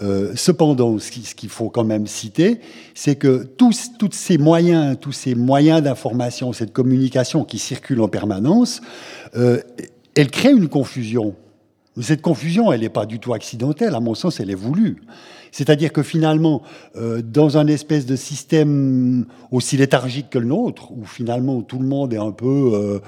Euh, 0.00 0.32
cependant, 0.36 0.98
ce 0.98 1.34
qu'il 1.34 1.48
faut 1.48 1.70
quand 1.70 1.84
même 1.84 2.06
citer, 2.06 2.60
c'est 2.94 3.16
que 3.16 3.44
tous, 3.44 3.90
ces 4.12 4.38
moyens, 4.38 4.96
tous 5.00 5.12
ces 5.12 5.34
moyens 5.34 5.82
d'information, 5.82 6.52
cette 6.52 6.72
communication 6.72 7.44
qui 7.44 7.58
circule 7.58 8.00
en 8.00 8.08
permanence, 8.08 8.80
elle 9.34 10.30
crée 10.30 10.52
une 10.52 10.68
confusion. 10.68 11.34
Cette 12.00 12.22
confusion, 12.22 12.72
elle 12.72 12.82
n'est 12.82 12.88
pas 12.88 13.06
du 13.06 13.18
tout 13.18 13.34
accidentelle, 13.34 13.94
à 13.94 14.00
mon 14.00 14.14
sens, 14.14 14.38
elle 14.38 14.50
est 14.50 14.54
voulue. 14.54 15.02
C'est-à-dire 15.52 15.92
que 15.92 16.02
finalement, 16.02 16.62
euh, 16.96 17.22
dans 17.22 17.58
un 17.58 17.66
espèce 17.66 18.06
de 18.06 18.16
système 18.16 19.26
aussi 19.50 19.76
léthargique 19.76 20.30
que 20.30 20.38
le 20.38 20.46
nôtre, 20.46 20.92
où 20.92 21.04
finalement 21.04 21.62
tout 21.62 21.78
le 21.78 21.86
monde 21.86 22.12
est 22.12 22.18
un 22.18 22.32
peu 22.32 22.72
euh, 22.74 23.00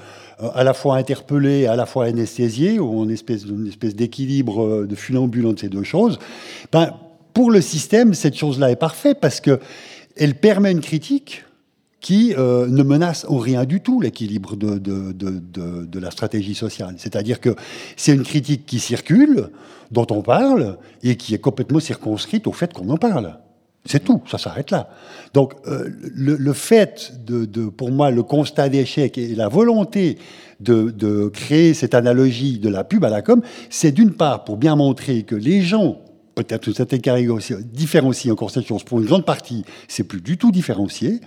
à 0.53 0.63
la 0.63 0.73
fois 0.73 0.97
interpellé, 0.97 1.65
à 1.65 1.75
la 1.75 1.85
fois 1.85 2.05
anesthésié, 2.05 2.79
ou 2.79 2.99
en 2.99 3.09
espèce, 3.09 3.43
une 3.45 3.67
espèce 3.67 3.95
d'équilibre 3.95 4.63
euh, 4.63 4.87
de 4.87 4.95
funambule 4.95 5.47
entre 5.47 5.61
ces 5.61 5.69
deux 5.69 5.83
choses, 5.83 6.19
ben, 6.71 6.93
pour 7.33 7.51
le 7.51 7.61
système, 7.61 8.13
cette 8.13 8.35
chose-là 8.35 8.71
est 8.71 8.75
parfaite 8.75 9.19
parce 9.21 9.39
que 9.39 9.59
elle 10.17 10.35
permet 10.35 10.71
une 10.71 10.81
critique 10.81 11.43
qui 12.01 12.33
ne 12.35 12.83
menace 12.83 13.25
en 13.29 13.37
rien 13.37 13.63
du 13.63 13.79
tout 13.79 14.01
l'équilibre 14.01 14.55
de, 14.55 14.77
de, 14.79 15.13
de, 15.13 15.85
de, 15.85 15.99
la 15.99 16.11
stratégie 16.11 16.55
sociale. 16.55 16.95
C'est-à-dire 16.97 17.39
que 17.39 17.55
c'est 17.95 18.13
une 18.13 18.23
critique 18.23 18.65
qui 18.65 18.79
circule, 18.79 19.49
dont 19.91 20.07
on 20.09 20.21
parle 20.21 20.77
et 21.03 21.15
qui 21.15 21.33
est 21.35 21.39
complètement 21.39 21.79
circonscrite 21.79 22.47
au 22.47 22.53
fait 22.53 22.73
qu'on 22.73 22.89
en 22.89 22.97
parle. 22.97 23.37
C'est 23.85 24.03
tout, 24.03 24.21
ça 24.27 24.37
s'arrête 24.37 24.69
là. 24.69 24.89
Donc 25.33 25.53
euh, 25.65 25.89
le, 26.13 26.53
fait 26.53 27.13
de, 27.25 27.45
pour 27.69 27.91
moi, 27.91 28.11
le 28.11 28.21
constat 28.21 28.69
d'échec 28.69 29.17
et 29.17 29.33
la 29.33 29.47
volonté 29.47 30.19
de, 30.59 31.27
créer 31.29 31.73
cette 31.73 31.95
analogie 31.95 32.59
de 32.59 32.69
la 32.69 32.83
pub 32.83 33.03
à 33.03 33.09
la 33.09 33.23
com, 33.23 33.41
c'est 33.71 33.91
d'une 33.91 34.11
part 34.11 34.43
pour 34.43 34.57
bien 34.57 34.75
montrer 34.75 35.23
que 35.23 35.35
les 35.35 35.61
gens, 35.63 35.99
peut-être 36.35 36.67
une 36.67 36.75
certaine 36.75 37.01
caractéristique, 37.01 37.71
différencient 37.71 38.31
encore 38.31 38.51
cette 38.51 38.67
chose. 38.67 38.83
Pour 38.83 38.99
une 38.99 39.07
grande 39.07 39.25
partie, 39.25 39.65
c'est 39.87 40.03
plus 40.03 40.21
du 40.21 40.37
tout 40.37 40.51
différencié. 40.51 41.19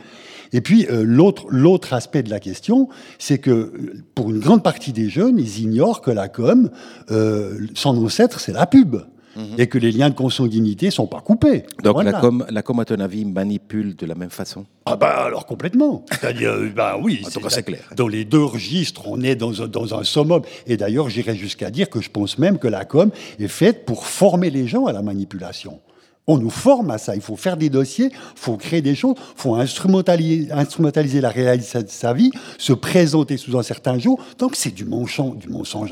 Et 0.54 0.60
puis 0.60 0.86
euh, 0.88 1.02
l'autre 1.04 1.46
l'autre 1.50 1.92
aspect 1.92 2.22
de 2.22 2.30
la 2.30 2.40
question, 2.40 2.88
c'est 3.18 3.38
que 3.38 3.92
pour 4.14 4.30
une 4.30 4.38
grande 4.38 4.62
partie 4.62 4.92
des 4.92 5.10
jeunes, 5.10 5.38
ils 5.38 5.60
ignorent 5.60 6.00
que 6.00 6.12
la 6.12 6.28
com, 6.28 6.70
euh, 7.10 7.58
son 7.74 8.02
ancêtre, 8.02 8.40
c'est 8.40 8.52
la 8.52 8.66
pub. 8.66 8.96
Mhm. 9.36 9.58
Et 9.58 9.66
que 9.66 9.78
les 9.78 9.90
liens 9.90 10.10
de 10.10 10.14
consanguinité 10.14 10.92
sont 10.92 11.08
pas 11.08 11.20
coupés. 11.20 11.64
Donc 11.82 12.04
la, 12.04 12.12
com, 12.12 12.46
la 12.48 12.62
com, 12.62 12.78
à 12.78 12.84
ton 12.84 13.00
avis, 13.00 13.24
manipule 13.24 13.96
de 13.96 14.06
la 14.06 14.14
même 14.14 14.30
façon? 14.30 14.64
Ah 14.86 14.94
bah 14.94 15.24
alors 15.24 15.44
complètement. 15.44 16.04
C'est-à-dire, 16.08 16.54
bah 16.72 16.96
oui, 17.02 17.24
c'est 17.28 17.64
clair. 17.64 17.80
Dans 17.96 18.06
les 18.06 18.24
deux 18.24 18.44
registres, 18.44 19.08
on 19.08 19.20
est 19.22 19.34
dans 19.34 19.62
un, 19.62 19.66
dans 19.66 19.98
un 19.98 20.04
summum. 20.04 20.42
Et 20.68 20.76
d'ailleurs, 20.76 21.08
j'irais 21.08 21.34
jusqu'à 21.34 21.72
dire 21.72 21.90
que 21.90 22.00
je 22.00 22.10
pense 22.10 22.38
même 22.38 22.58
que 22.58 22.68
la 22.68 22.84
com 22.84 23.10
est 23.40 23.48
faite 23.48 23.84
pour 23.86 24.06
former 24.06 24.50
les 24.50 24.68
gens 24.68 24.86
à 24.86 24.92
la 24.92 25.02
manipulation. 25.02 25.80
On 26.26 26.38
nous 26.38 26.50
forme 26.50 26.90
à 26.90 26.98
ça. 26.98 27.14
Il 27.14 27.20
faut 27.20 27.36
faire 27.36 27.56
des 27.56 27.68
dossiers, 27.68 28.06
il 28.06 28.40
faut 28.40 28.56
créer 28.56 28.80
des 28.80 28.94
choses, 28.94 29.14
il 29.18 29.40
faut 29.40 29.54
instrumentaliser, 29.56 31.20
la 31.20 31.28
réalité 31.28 31.82
de 31.82 31.88
sa 31.88 32.14
vie, 32.14 32.30
se 32.58 32.72
présenter 32.72 33.36
sous 33.36 33.58
un 33.58 33.62
certain 33.62 33.98
jour. 33.98 34.18
Donc 34.38 34.56
c'est 34.56 34.74
du 34.74 34.84
mensonge, 34.84 35.36
du 35.36 35.48
mensonge 35.48 35.90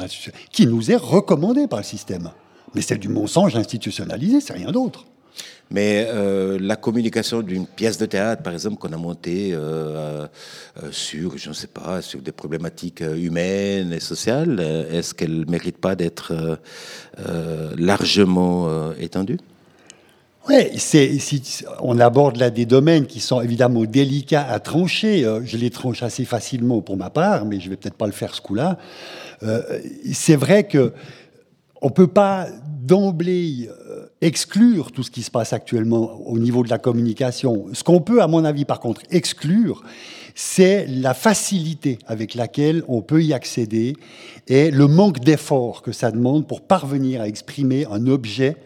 qui 0.51 0.67
nous 0.67 0.91
est 0.91 0.97
recommandé 0.97 1.69
par 1.69 1.81
le 1.81 1.85
système. 1.85 2.31
Mais 2.75 2.81
c'est 2.81 2.99
du 2.99 3.09
mensonge 3.09 3.57
institutionnalisé, 3.57 4.41
c'est 4.41 4.55
rien 4.55 4.73
d'autre. 4.73 5.05
Mais 5.71 6.07
euh, 6.09 6.59
la 6.61 6.77
communication 6.77 7.41
d'une 7.41 7.67
pièce 7.67 7.97
de 7.97 8.05
théâtre, 8.05 8.43
par 8.43 8.53
exemple, 8.53 8.77
qu'on 8.77 8.93
a 8.93 8.99
montée 8.99 9.53
euh, 9.53 10.27
euh, 10.83 10.93
sur, 10.93 11.39
je 11.39 11.49
ne 11.49 11.55
sais 11.55 11.67
pas, 11.67 12.03
sur 12.03 12.21
des 12.21 12.33
problématiques 12.33 13.01
humaines 13.01 13.93
et 13.93 14.01
sociales, 14.01 14.61
est-ce 14.91 15.15
qu'elle 15.15 15.41
ne 15.41 15.51
mérite 15.51 15.79
pas 15.79 15.95
d'être 15.95 16.59
largement 17.77 18.93
étendue? 18.99 19.39
Oui, 20.49 20.79
si, 20.79 21.65
on 21.81 21.99
aborde 22.01 22.37
là 22.37 22.51
des 22.51 22.67
domaines 22.67 23.07
qui 23.07 23.21
sont 23.21 23.41
évidemment 23.41 23.85
délicats 23.85 24.47
à 24.49 24.59
trancher. 24.61 25.25
je 25.45 25.57
les 25.57 25.71
tranche 25.71 26.03
assez 26.03 26.25
facilement 26.25 26.81
pour 26.81 26.97
ma 26.97 27.11
part, 27.11 27.45
mais 27.45 27.61
je 27.61 27.71
vais 27.71 27.77
peut-être 27.77 27.97
pas 27.97 28.07
le 28.07 28.13
faire 28.13 28.35
ce 28.35 28.41
coup-là. 28.41 28.79
c'est 30.13 30.37
vrai 30.37 30.65
que 30.65 30.93
on 31.81 31.91
peut 31.91 32.09
pas 32.09 32.49
d'emblée 32.83 33.69
exclure 34.21 34.93
tout 34.93 35.03
ce 35.03 35.11
qui 35.11 35.23
se 35.23 35.31
passe 35.31 35.53
actuellement 35.53 36.21
au 36.27 36.39
niveau 36.39 36.63
de 36.63 36.71
la 36.71 36.79
communication. 36.79 37.67
Ce 37.73 37.85
qu'on 37.85 38.01
peut, 38.01 38.23
à 38.23 38.29
mon 38.29 38.45
avis, 38.45 38.65
par 38.65 38.81
contre, 38.81 39.03
exclure, 39.11 39.83
c'est 40.35 40.87
la 40.87 41.13
facilité 41.13 41.99
avec 42.07 42.35
laquelle 42.35 42.83
on 42.89 43.03
peut 43.03 43.23
y 43.23 43.35
accéder 43.35 43.97
et 44.49 44.71
le 44.71 44.87
manque 44.87 45.21
d'effort 45.21 45.83
que 45.83 45.93
ça 45.93 46.11
demande 46.11 46.47
pour 46.47 46.63
parvenir 46.63 47.21
à 47.21 47.29
exprimer 47.29 47.87
un 47.91 48.07
objet 48.07 48.57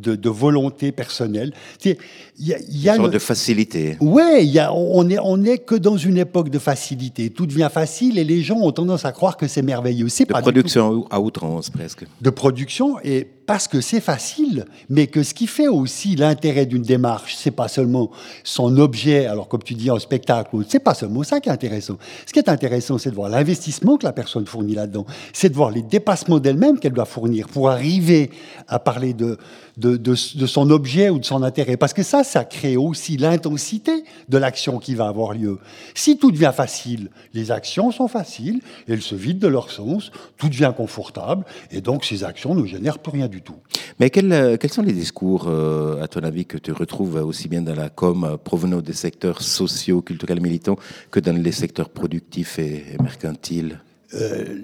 de, 0.00 0.28
volonté 0.28 0.92
personnelle. 0.92 1.52
Il 1.84 1.96
y 2.38 2.88
a, 2.88 2.96
une 2.96 3.02
sorte 3.02 3.12
de 3.12 3.18
facilité. 3.18 3.96
Oui, 4.00 4.58
on 4.72 5.04
n'est 5.04 5.18
on 5.22 5.44
est 5.44 5.58
que 5.58 5.74
dans 5.74 5.96
une 5.96 6.18
époque 6.18 6.50
de 6.50 6.58
facilité. 6.58 7.30
Tout 7.30 7.46
devient 7.46 7.68
facile 7.72 8.18
et 8.18 8.24
les 8.24 8.42
gens 8.42 8.58
ont 8.58 8.72
tendance 8.72 9.04
à 9.04 9.12
croire 9.12 9.36
que 9.36 9.46
c'est 9.46 9.62
merveilleux. 9.62 10.06
De 10.06 10.24
pas 10.24 10.42
production 10.42 11.06
à 11.10 11.20
outrance, 11.20 11.70
presque. 11.70 12.04
De 12.20 12.30
production, 12.30 12.98
et 13.04 13.26
parce 13.50 13.66
que 13.66 13.80
c'est 13.80 14.00
facile, 14.00 14.64
mais 14.88 15.08
que 15.08 15.24
ce 15.24 15.34
qui 15.34 15.48
fait 15.48 15.66
aussi 15.66 16.14
l'intérêt 16.14 16.66
d'une 16.66 16.82
démarche, 16.82 17.34
c'est 17.36 17.50
pas 17.50 17.66
seulement 17.66 18.10
son 18.44 18.78
objet, 18.78 19.26
alors 19.26 19.48
comme 19.48 19.64
tu 19.64 19.74
dis, 19.74 19.90
un 19.90 19.98
spectacle, 19.98 20.56
c'est 20.68 20.78
pas 20.78 20.94
seulement 20.94 21.24
ça 21.24 21.40
qui 21.40 21.48
est 21.48 21.52
intéressant. 21.52 21.96
Ce 22.26 22.32
qui 22.32 22.38
est 22.38 22.48
intéressant, 22.48 22.96
c'est 22.96 23.10
de 23.10 23.16
voir 23.16 23.28
l'investissement 23.28 23.96
que 23.96 24.06
la 24.06 24.12
personne 24.12 24.46
fournit 24.46 24.76
là-dedans, 24.76 25.04
c'est 25.32 25.48
de 25.48 25.56
voir 25.56 25.72
les 25.72 25.82
dépassements 25.82 26.38
d'elle-même 26.38 26.78
qu'elle 26.78 26.92
doit 26.92 27.06
fournir 27.06 27.48
pour 27.48 27.70
arriver 27.70 28.30
à 28.68 28.78
parler 28.78 29.14
de, 29.14 29.36
de, 29.80 30.14
son 30.14 30.70
objet 30.70 31.10
ou 31.10 31.18
de 31.18 31.24
son 31.24 31.42
intérêt. 31.42 31.76
Parce 31.76 31.92
que 31.92 32.02
ça, 32.02 32.24
ça 32.24 32.44
crée 32.44 32.76
aussi 32.76 33.16
l'intensité 33.16 34.04
de 34.28 34.38
l'action 34.38 34.78
qui 34.78 34.94
va 34.94 35.06
avoir 35.08 35.32
lieu. 35.32 35.58
Si 35.94 36.18
tout 36.18 36.30
devient 36.30 36.52
facile, 36.54 37.10
les 37.34 37.50
actions 37.50 37.90
sont 37.90 38.08
faciles, 38.08 38.60
elles 38.88 39.02
se 39.02 39.14
vident 39.14 39.40
de 39.40 39.48
leur 39.48 39.70
sens, 39.70 40.10
tout 40.36 40.48
devient 40.48 40.72
confortable, 40.76 41.44
et 41.70 41.80
donc 41.80 42.04
ces 42.04 42.24
actions 42.24 42.54
ne 42.54 42.66
génèrent 42.66 42.98
plus 42.98 43.12
rien 43.12 43.28
du 43.28 43.42
tout. 43.42 43.56
Mais 43.98 44.10
quels, 44.10 44.58
quels 44.58 44.72
sont 44.72 44.82
les 44.82 44.92
discours, 44.92 45.46
euh, 45.48 46.02
à 46.02 46.08
ton 46.08 46.20
avis, 46.20 46.46
que 46.46 46.58
tu 46.58 46.72
retrouves 46.72 47.16
aussi 47.16 47.48
bien 47.48 47.62
dans 47.62 47.74
la 47.74 47.88
com 47.88 48.24
euh, 48.24 48.36
provenant 48.36 48.80
des 48.80 48.92
secteurs 48.92 49.42
sociaux, 49.42 50.02
culturels, 50.02 50.40
militants, 50.40 50.76
que 51.10 51.20
dans 51.20 51.36
les 51.36 51.52
secteurs 51.52 51.88
productifs 51.88 52.58
et 52.58 52.96
mercantiles? 53.02 53.80
euh, 53.80 53.89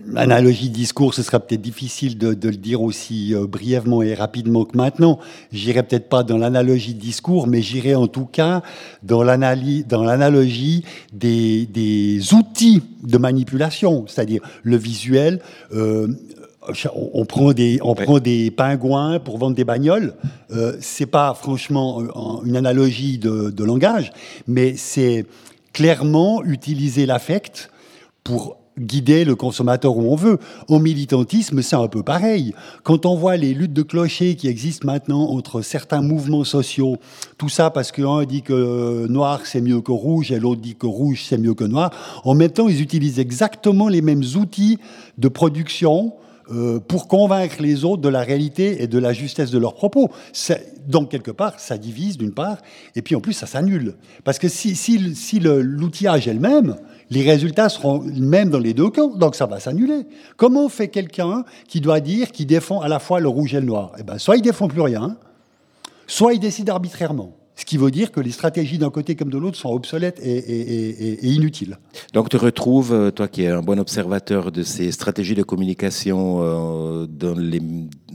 l'analogie 0.08 0.70
de 0.70 0.74
discours, 0.74 1.14
ce 1.14 1.22
sera 1.22 1.38
peut-être 1.38 1.62
difficile 1.62 2.18
de, 2.18 2.48
le 2.48 2.56
dire 2.56 2.82
aussi 2.82 3.34
euh, 3.34 3.46
brièvement 3.46 4.02
et 4.02 4.14
rapidement 4.14 4.64
que 4.64 4.76
maintenant. 4.76 5.18
J'irai 5.52 5.82
peut-être 5.84 6.08
pas 6.08 6.24
dans 6.24 6.36
l'analogie 6.36 6.94
discours, 6.94 7.46
mais 7.46 7.62
j'irai 7.62 7.94
en 7.94 8.08
tout 8.08 8.26
cas 8.26 8.62
dans 9.02 9.22
l'analogie 9.22 10.84
des, 11.12 11.66
des, 11.66 12.34
outils 12.34 12.82
de 13.02 13.18
manipulation, 13.18 14.04
c'est-à-dire 14.08 14.42
le 14.62 14.76
visuel. 14.76 15.40
Euh, 15.72 16.08
on 16.94 17.24
prend 17.24 17.52
des 17.52 17.78
on 17.82 17.94
prend 17.94 18.18
des 18.18 18.50
pingouins 18.50 19.20
pour 19.20 19.38
vendre 19.38 19.54
des 19.54 19.62
bagnoles. 19.62 20.14
Euh, 20.50 20.76
c'est 20.80 21.06
pas 21.06 21.32
franchement 21.34 22.02
une 22.44 22.56
analogie 22.56 23.18
de, 23.18 23.50
de 23.50 23.64
langage, 23.64 24.10
mais 24.48 24.74
c'est 24.76 25.26
clairement 25.72 26.42
utiliser 26.42 27.06
l'affect 27.06 27.70
pour 28.24 28.56
guider 28.78 29.24
le 29.24 29.34
consommateur 29.34 29.96
où 29.96 30.12
on 30.12 30.16
veut. 30.16 30.38
Au 30.68 30.78
militantisme, 30.78 31.62
c'est 31.62 31.76
un 31.76 31.88
peu 31.88 32.02
pareil. 32.02 32.54
Quand 32.82 33.06
on 33.06 33.16
voit 33.16 33.36
les 33.36 33.54
luttes 33.54 33.72
de 33.72 33.82
clochers 33.82 34.36
qui 34.36 34.48
existent 34.48 34.86
maintenant 34.86 35.30
entre 35.30 35.62
certains 35.62 36.02
mouvements 36.02 36.44
sociaux, 36.44 36.96
tout 37.38 37.48
ça 37.48 37.70
parce 37.70 37.92
qu'un 37.92 38.24
dit 38.24 38.42
que 38.42 39.06
noir 39.08 39.40
c'est 39.44 39.60
mieux 39.60 39.80
que 39.80 39.92
rouge 39.92 40.32
et 40.32 40.38
l'autre 40.38 40.60
dit 40.60 40.76
que 40.76 40.86
rouge 40.86 41.24
c'est 41.28 41.38
mieux 41.38 41.54
que 41.54 41.64
noir, 41.64 41.90
en 42.24 42.34
même 42.34 42.50
temps 42.50 42.68
ils 42.68 42.82
utilisent 42.82 43.18
exactement 43.18 43.88
les 43.88 44.02
mêmes 44.02 44.24
outils 44.36 44.78
de 45.18 45.28
production, 45.28 46.12
euh, 46.52 46.78
pour 46.78 47.08
convaincre 47.08 47.56
les 47.60 47.84
autres 47.84 48.02
de 48.02 48.08
la 48.08 48.20
réalité 48.20 48.80
et 48.80 48.86
de 48.86 48.98
la 49.00 49.12
justesse 49.12 49.50
de 49.50 49.58
leurs 49.58 49.74
propos. 49.74 50.10
Donc, 50.86 51.10
quelque 51.10 51.32
part, 51.32 51.58
ça 51.58 51.76
divise 51.76 52.16
d'une 52.16 52.32
part, 52.32 52.58
et 52.94 53.02
puis 53.02 53.16
en 53.16 53.20
plus, 53.20 53.32
ça 53.32 53.46
s'annule. 53.46 53.96
Parce 54.22 54.38
que 54.38 54.46
si, 54.46 54.76
si, 54.76 55.16
si 55.16 55.40
l'outillage 55.40 56.28
est 56.28 56.34
le 56.34 56.38
même, 56.38 56.76
les 57.10 57.22
résultats 57.22 57.68
seront 57.68 58.00
mêmes 58.00 58.50
dans 58.50 58.58
les 58.58 58.74
deux 58.74 58.90
camps, 58.90 59.14
donc 59.14 59.34
ça 59.36 59.46
va 59.46 59.60
s'annuler. 59.60 60.06
Comment 60.36 60.68
fait 60.68 60.88
quelqu'un 60.88 61.44
qui 61.68 61.80
doit 61.80 62.00
dire 62.00 62.32
qu'il 62.32 62.46
défend 62.46 62.80
à 62.80 62.88
la 62.88 62.98
fois 62.98 63.20
le 63.20 63.28
rouge 63.28 63.54
et 63.54 63.60
le 63.60 63.66
noir? 63.66 63.92
Eh 63.98 64.02
ben, 64.02 64.18
soit 64.18 64.36
il 64.36 64.42
défend 64.42 64.68
plus 64.68 64.80
rien, 64.80 65.16
soit 66.06 66.34
il 66.34 66.40
décide 66.40 66.68
arbitrairement. 66.68 67.32
Ce 67.56 67.64
qui 67.64 67.78
veut 67.78 67.90
dire 67.90 68.12
que 68.12 68.20
les 68.20 68.32
stratégies 68.32 68.76
d'un 68.76 68.90
côté 68.90 69.16
comme 69.16 69.30
de 69.30 69.38
l'autre 69.38 69.56
sont 69.56 69.70
obsolètes 69.70 70.20
et, 70.22 71.26
inutiles. 71.26 71.78
Donc 72.12 72.28
tu 72.28 72.36
retrouves, 72.36 72.92
euh, 72.92 73.10
toi 73.10 73.28
qui 73.28 73.42
es 73.42 73.48
un 73.48 73.62
bon 73.62 73.78
observateur 73.78 74.52
de 74.52 74.62
ces 74.62 74.92
stratégies 74.92 75.34
de 75.34 75.42
communication 75.42 76.38
euh, 76.42 77.06
dans 77.06 77.34
les 77.34 77.60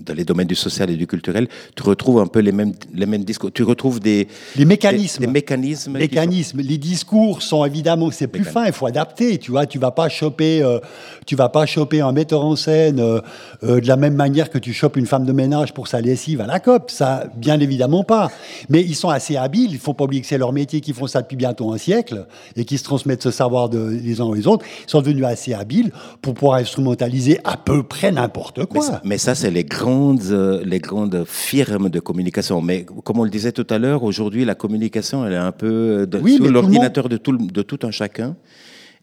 dans 0.02 0.14
les 0.14 0.24
domaines 0.24 0.48
du 0.48 0.56
social 0.56 0.90
et 0.90 0.96
du 0.96 1.08
culturel, 1.08 1.48
tu 1.76 1.84
retrouves 1.84 2.20
un 2.20 2.28
peu 2.28 2.40
les 2.40 2.52
mêmes, 2.52 2.74
les 2.94 3.06
mêmes 3.06 3.24
discours. 3.24 3.52
Tu 3.52 3.64
retrouves 3.64 4.00
des, 4.00 4.28
les 4.56 4.66
mécanismes. 4.66 5.22
Des, 5.22 5.28
mécanismes. 5.28 5.94
mécanismes. 5.94 6.62
Les 6.62 6.78
discours 6.78 7.42
sont 7.42 7.64
évidemment, 7.66 8.10
c'est 8.12 8.28
plus 8.28 8.44
fin, 8.44 8.66
il 8.66 8.74
faut 8.74 8.86
adapter. 8.86 9.38
Tu 9.38 9.52
vois, 9.52 9.66
tu 9.66 9.80
vas 9.80 9.92
pas 9.92 10.10
choper, 10.10 10.62
euh, 10.64 10.80
tu 11.26 11.36
vas 11.36 11.50
pas 11.50 11.66
choper 11.66 12.02
un 12.02 12.12
metteur 12.12 12.44
en 12.44 12.56
scène 12.56 13.00
euh, 13.00 13.22
de 13.62 13.88
la 13.88 13.98
même 13.98 14.16
manière 14.16 14.50
que 14.50 14.58
tu 14.58 14.74
chopes 14.74 14.98
une 14.98 15.06
femme 15.06 15.26
de 15.26 15.34
ménage 15.34 15.74
pour 15.74 15.88
sa 15.88 16.02
lessive 16.02 16.42
à 16.42 16.48
la 16.48 16.60
COP. 16.60 16.92
Ça, 16.92 17.26
bien 17.36 17.60
évidemment 17.60 18.04
pas. 18.04 18.32
Mais 18.70 18.82
ils 18.82 18.96
sont 18.96 19.10
assez 19.10 19.31
habiles. 19.38 19.72
Il 19.72 19.80
faut 19.80 19.94
pas 19.94 20.06
oublier 20.06 20.22
que 20.22 20.28
c'est 20.28 20.38
leur 20.38 20.54
métier, 20.54 20.82
qui 20.82 20.94
font 20.94 21.08
ça 21.08 21.22
depuis 21.22 21.38
bientôt 21.38 21.72
un 21.72 21.78
siècle 21.78 22.26
et 22.56 22.66
qui 22.66 22.78
se 22.78 22.84
transmettent 22.84 23.24
ce 23.24 23.32
savoir 23.32 23.70
de, 23.70 24.00
les 24.04 24.22
uns 24.22 24.26
aux 24.26 24.48
autres. 24.48 24.66
Ils 24.88 24.90
sont 24.90 25.02
devenus 25.02 25.26
assez 25.26 25.54
habiles 25.54 25.92
pour 26.22 26.34
pouvoir 26.34 26.60
instrumentaliser 26.60 27.40
à 27.44 27.58
peu 27.58 27.84
près 27.84 28.12
n'importe 28.12 28.66
quoi. 28.66 28.82
Mais 28.82 28.88
ça, 28.88 29.02
mais 29.04 29.18
ça 29.18 29.36
c'est 29.36 29.52
les 29.52 29.64
grands 29.64 30.16
euh, 30.32 30.62
les 30.66 30.80
grandes 30.80 31.24
firmes 31.26 31.90
de 31.90 32.00
communication. 32.00 32.62
Mais 32.62 32.86
comme 33.04 33.20
on 33.20 33.24
le 33.24 33.30
disait 33.30 33.52
tout 33.52 33.68
à 33.70 33.78
l'heure, 33.78 34.04
aujourd'hui, 34.04 34.46
la 34.46 34.56
communication, 34.56 35.26
elle 35.26 35.34
est 35.34 35.38
un 35.38 35.52
peu 35.52 36.08
de, 36.08 36.18
sur 36.28 36.52
l'ordinateur 36.52 37.10
de, 37.10 37.18
tout, 37.18 37.38
de 37.38 37.62
tout 37.62 37.80
un 37.84 37.92
chacun. 37.92 38.36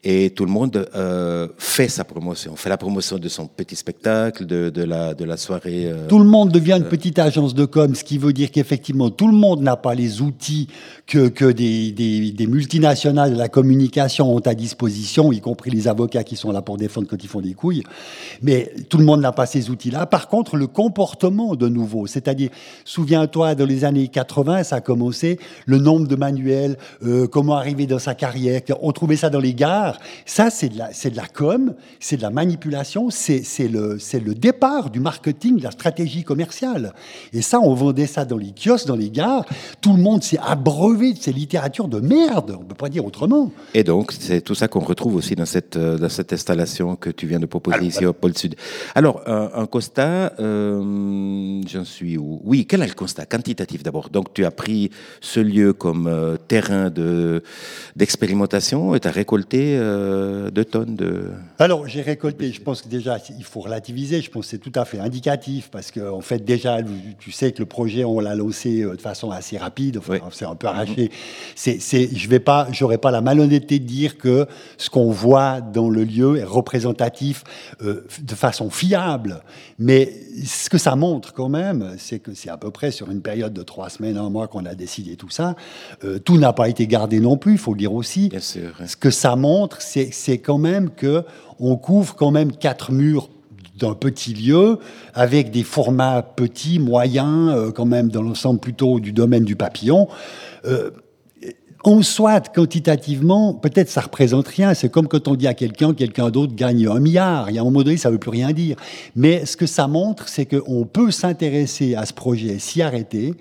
Et 0.05 0.31
tout 0.31 0.45
le 0.45 0.53
monde 0.53 0.89
euh, 0.95 1.49
fait 1.59 1.89
sa 1.89 2.05
promotion, 2.05 2.55
fait 2.55 2.69
la 2.69 2.77
promotion 2.77 3.19
de 3.19 3.29
son 3.29 3.49
petit 3.49 3.75
spectacle, 3.75 4.47
de, 4.47 4.71
de, 4.71 4.85
la, 4.85 5.13
de 5.13 5.25
la 5.25 5.37
soirée. 5.37 5.87
Euh, 5.87 6.07
tout 6.07 6.21
le 6.21 6.25
monde 6.25 6.53
devient 6.53 6.75
une 6.77 6.85
petite 6.85 7.19
agence 7.19 7.53
de 7.53 7.65
com, 7.65 7.97
ce 7.97 8.05
qui 8.05 8.17
veut 8.17 8.33
dire 8.33 8.53
qu'effectivement, 8.53 9.11
tout 9.11 9.27
le 9.27 9.35
monde 9.35 9.61
n'a 9.61 9.77
pas 9.77 9.97
les 9.97 10.23
outils 10.23 10.69
que, 11.07 11.29
que 11.29 11.47
des, 11.47 11.91
des, 11.91 12.31
des, 12.31 12.47
multinationales 12.47 13.33
de 13.33 13.39
la 13.39 13.49
communication 13.49 14.33
ont 14.33 14.39
à 14.39 14.55
disposition, 14.55 15.33
y 15.33 15.41
compris 15.41 15.71
les 15.71 15.89
avocats 15.89 16.23
qui 16.23 16.37
sont 16.37 16.53
là 16.53 16.63
pour 16.63 16.77
défendre 16.77 17.09
quand 17.09 17.23
ils 17.23 17.29
font 17.29 17.41
des 17.41 17.55
couilles. 17.55 17.83
Mais 18.41 18.73
tout 18.89 18.99
le 18.99 19.05
monde 19.05 19.21
n'a 19.21 19.33
pas 19.33 19.47
ces 19.47 19.69
outils-là. 19.69 20.07
Par 20.07 20.29
contre, 20.29 20.57
le 20.57 20.69
comportement 20.69 21.57
de 21.57 21.69
nouveau, 21.69 22.07
c'est-à-dire, 22.07 22.51
souviens-toi, 22.85 23.57
dans 23.57 23.67
les 23.67 23.85
années 23.85 24.07
80, 24.07 24.63
ça 24.63 24.77
a 24.77 24.81
commencé, 24.81 25.41
le 25.67 25.79
nombre 25.79 26.07
de 26.07 26.15
manuels, 26.15 26.77
euh, 27.05 27.27
comment 27.27 27.57
arriver 27.57 27.87
dans 27.87 27.99
sa 27.99 28.15
carrière, 28.15 28.61
on 28.81 28.93
trouvait 28.93 29.17
ça 29.17 29.29
dans 29.29 29.41
les 29.41 29.55
gares 29.55 29.88
ça, 30.27 30.51
c'est 30.51 30.69
de, 30.69 30.79
la, 30.79 30.89
de 30.91 31.17
la 31.17 31.27
com, 31.27 31.75
c'est 32.01 32.17
de 32.17 32.23
la 32.23 32.31
manipulation, 32.31 33.11
c'est 33.11 33.43
le, 33.69 33.99
le 34.25 34.35
départ 34.35 34.91
du 34.91 35.01
marketing, 35.01 35.59
de 35.59 35.63
la 35.65 35.71
stratégie 35.71 36.25
commerciale. 36.25 36.93
Et 37.33 37.43
ça, 37.43 37.61
on 37.61 37.75
vendait 37.75 38.07
ça 38.07 38.25
dans 38.25 38.37
les 38.37 38.53
kiosques, 38.53 38.87
dans 38.87 38.97
les 38.97 39.11
gares. 39.11 39.45
Tout 39.81 39.93
le 39.95 40.03
monde 40.03 40.23
s'est 40.23 40.39
abreuvé 40.39 41.13
de 41.13 41.19
ces 41.19 41.33
littératures 41.33 41.89
de 41.89 42.01
merde, 42.01 42.57
on 42.59 42.63
ne 42.63 42.69
peut 42.69 42.75
pas 42.75 42.89
dire 42.89 43.05
autrement. 43.05 43.51
Et 43.75 43.85
donc, 43.85 44.13
c'est 44.13 44.41
tout 44.41 44.55
ça 44.55 44.69
qu'on 44.69 44.81
retrouve 44.81 45.17
aussi 45.17 45.35
dans 45.35 45.47
cette, 45.47 45.77
euh, 45.77 45.99
dans 45.99 46.09
cette 46.09 46.33
installation 46.33 46.97
que 46.97 47.11
tu 47.11 47.27
viens 47.27 47.41
de 47.41 47.47
proposer 47.47 47.85
ici 47.85 48.07
au 48.07 48.13
Pôle 48.13 48.37
Sud. 48.37 48.55
Alors, 48.95 49.23
un, 49.27 49.67
constat, 49.67 50.33
euh, 50.41 51.61
j'en 51.67 51.85
suis 51.85 52.17
où? 52.17 52.41
Oui, 52.45 52.67
quel 52.67 52.83
est 52.83 52.87
le 52.87 52.95
constat 52.95 53.27
Quantitatif 53.27 53.83
d'abord? 53.83 54.11
Donc, 54.11 54.33
tu 54.35 54.45
as 54.45 54.51
pris 54.51 54.91
ce 55.21 55.41
lieu 55.41 55.73
comme 55.73 56.07
euh, 56.07 56.37
terrain 56.37 56.91
d'expérimentation 57.97 58.95
et 58.95 59.01
tu 59.01 59.09
as 59.09 59.11
récolté 59.11 59.78
euh, 59.79 60.51
deux 60.51 60.65
tonnes 60.65 60.95
de... 60.95 61.31
Alors, 61.59 61.87
j'ai 61.89 62.03
récolté, 62.03 62.53
je 62.53 62.61
pense 62.61 62.83
que 62.83 62.89
déjà, 62.89 63.19
il 63.39 63.45
faut 63.45 63.61
relativiser, 63.61 64.21
je 64.21 64.31
pense 64.31 64.47
que 64.47 64.51
c'est 64.51 64.59
tout 64.59 64.73
à 64.75 64.85
fait 64.85 64.99
indicatif, 64.99 65.71
parce 65.71 65.91
qu'en 65.91 66.17
en 66.17 66.21
fait, 66.21 66.45
déjà, 66.45 66.79
tu 67.19 67.33
sais 67.33 67.53
que 67.53 67.61
le 67.61 67.67
projet, 67.67 68.05
on 68.05 68.21
l'a 68.21 68.35
lancé 68.35 68.83
euh, 68.83 68.97
de 68.97 69.01
façon 69.01 69.31
assez 69.31 69.57
rapide, 69.57 69.99
enfin, 69.99 70.19
c'est 70.33 70.45
un 70.45 70.55
peu 70.55 70.67
arraché. 70.67 71.11
C'est, 71.55 71.79
je 71.81 72.29
vais 72.29 72.41
pas, 72.41 72.69
j'aurais 72.73 72.99
pas 72.99 73.11
la 73.11 73.21
malhonnêteté 73.21 73.79
de 73.79 73.85
dire 73.85 74.19
que 74.19 74.47
ce 74.77 74.91
qu'on 74.91 75.11
voit 75.11 75.61
dans 75.61 75.89
le 75.89 76.05
lieu 76.05 76.37
est 76.37 76.45
représentatif 76.45 77.45
euh, 77.83 78.07
de 78.21 78.35
façon 78.35 78.71
fiable, 78.71 79.43
mais 79.79 80.13
ce 80.45 80.69
que 80.69 80.79
ça 80.79 80.97
montre 80.97 81.33
quand 81.33 81.49
même, 81.49 81.95
c'est 81.99 82.19
que 82.19 82.35
c'est 82.35 82.51
à 82.51 82.57
peu 82.57 82.71
près 82.71 82.91
sur 82.91 83.11
une 83.11 83.23
période 83.23 83.53
de 83.53 83.63
trois 83.63 83.89
semaines, 83.89 84.17
un 84.17 84.31
mois 84.31 84.49
qu'on 84.49 84.67
a 84.67 84.75
décidé 84.75 85.17
tout 85.17 85.31
ça. 85.31 85.57
tout 86.25 86.39
n'a 86.39 86.53
pas 86.53 86.69
été 86.69 86.87
gardé 86.87 87.21
non 87.21 87.37
plus, 87.37 87.53
il 87.53 87.59
faut 87.59 87.73
le 87.73 87.79
dire 87.79 87.93
aussi. 87.93 88.29
Bien 88.29 88.41
sûr. 88.41 88.73
Ce 88.87 88.97
que 88.97 89.11
ça 89.11 89.37
montre, 89.37 89.68
c'est 89.79 90.39
quand 90.39 90.59
même 90.59 90.91
que 90.91 91.25
on 91.61 91.77
couvre 91.77 92.15
quand 92.15 92.31
même 92.31 92.53
quatre 92.53 92.93
murs 92.93 93.29
d'un 93.79 93.95
petit 93.95 94.35
lieu, 94.35 94.79
avec 95.15 95.51
des 95.51 95.63
formats 95.63 96.23
petits, 96.23 96.79
moyens, 96.79 97.51
euh, 97.55 97.71
quand 97.71 97.87
même 97.87 98.09
dans 98.09 98.23
l'ensemble 98.23 98.61
plutôt 98.61 98.99
du 99.01 99.13
domaine 99.13 99.45
du 99.45 99.57
papillon. 99.57 100.09
Euh, 100.65 100.91
on 101.85 102.03
soit 102.03 102.53
quantitativement, 102.53 103.55
peut-être 103.55 103.89
ça 103.89 104.01
représente 104.01 104.49
rien. 104.49 104.75
C'est 104.75 104.89
comme 104.89 105.07
quand 105.07 105.29
on 105.29 105.37
dit 105.37 105.47
à 105.47 105.55
quelqu'un, 105.55 105.95
quelqu'un 105.95 106.31
d'autre 106.31 106.55
gagne 106.55 106.89
un 106.89 106.99
milliard. 106.99 107.51
Il 107.51 107.55
y 107.55 107.59
a 107.59 107.61
un 107.61 107.65
moment 107.65 107.83
donné, 107.83 107.97
ça 107.97 108.09
ne 108.09 108.15
veut 108.15 108.19
plus 108.19 108.31
rien 108.31 108.53
dire. 108.53 108.77
Mais 109.15 109.47
ce 109.47 109.57
que 109.57 109.67
ça 109.67 109.87
montre, 109.87 110.29
c'est 110.29 110.45
qu'on 110.45 110.85
peut 110.85 111.11
s'intéresser 111.11 111.95
à 111.95 112.05
ce 112.05 112.13
projet, 112.13 112.59
s'y 112.59 112.83
arrêter 112.83 113.35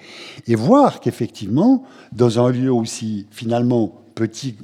et 0.47 0.55
voir 0.55 0.99
qu'effectivement, 0.99 1.83
dans 2.11 2.39
un 2.39 2.51
lieu 2.51 2.71
aussi 2.71 3.25
finalement 3.31 3.91
petit 4.13 4.55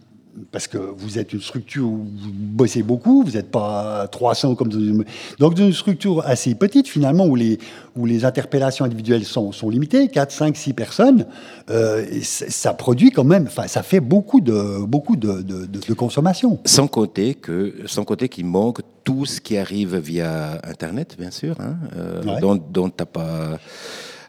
parce 0.51 0.67
que 0.67 0.77
vous 0.77 1.19
êtes 1.19 1.33
une 1.33 1.41
structure 1.41 1.85
où 1.85 1.97
vous 1.97 2.31
bossez 2.33 2.83
beaucoup, 2.83 3.23
vous 3.23 3.31
n'êtes 3.31 3.51
pas 3.51 4.07
300 4.07 4.55
comme 4.55 4.69
dans 4.69 4.79
une... 4.79 5.05
Donc, 5.39 5.55
dans 5.55 5.65
une 5.65 5.73
structure 5.73 6.25
assez 6.25 6.55
petite, 6.55 6.87
finalement, 6.87 7.25
où 7.25 7.35
les, 7.35 7.59
où 7.95 8.05
les 8.05 8.25
interpellations 8.25 8.85
individuelles 8.85 9.25
sont, 9.25 9.51
sont 9.51 9.69
limitées, 9.69 10.07
4, 10.07 10.31
5, 10.31 10.57
6 10.57 10.73
personnes, 10.73 11.25
euh, 11.69 12.05
ça 12.21 12.73
produit 12.73 13.11
quand 13.11 13.23
même, 13.23 13.45
enfin, 13.47 13.67
ça 13.67 13.83
fait 13.83 13.99
beaucoup 13.99 14.41
de, 14.41 14.83
beaucoup 14.85 15.15
de, 15.15 15.41
de, 15.41 15.93
consommation. 15.93 16.59
Sans 16.65 16.87
compter 16.87 17.35
que, 17.35 17.75
sans 17.85 18.03
qu'il 18.03 18.45
manque 18.45 18.81
tout 19.03 19.25
ce 19.25 19.41
qui 19.41 19.57
arrive 19.57 19.97
via 19.97 20.59
Internet, 20.63 21.15
bien 21.19 21.31
sûr, 21.31 21.55
hein, 21.59 21.75
euh, 21.95 22.39
dont, 22.39 22.55
dont 22.55 22.89
tu 22.89 22.95
n'as 22.99 23.05
pas 23.05 23.59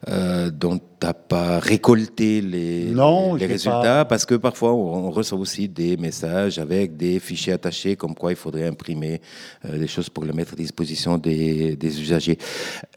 euh, 0.09 0.51
dont 0.51 0.79
tu 0.79 0.85
n'as 1.07 1.15
pas 1.15 1.59
récolté 1.59 2.43
les, 2.43 2.93
les 2.93 3.47
résultats, 3.47 4.05
parce 4.05 4.27
que 4.27 4.35
parfois 4.35 4.75
on, 4.75 5.11
reçoit 5.11 5.39
aussi 5.39 5.67
des 5.69 5.97
messages 5.97 6.59
avec 6.59 6.97
des 6.97 7.19
fichiers 7.19 7.55
attachés, 7.55 7.97
comme 7.97 8.15
quoi 8.15 8.33
il 8.33 8.37
faudrait 8.37 8.67
imprimer 8.67 9.23
euh, 9.65 9.79
des 9.79 9.87
choses 9.87 10.11
pour 10.11 10.25
les 10.25 10.33
mettre 10.33 10.53
à 10.53 10.57
disposition 10.57 11.17
des, 11.17 11.77
des 11.77 12.03
usagers. 12.03 12.39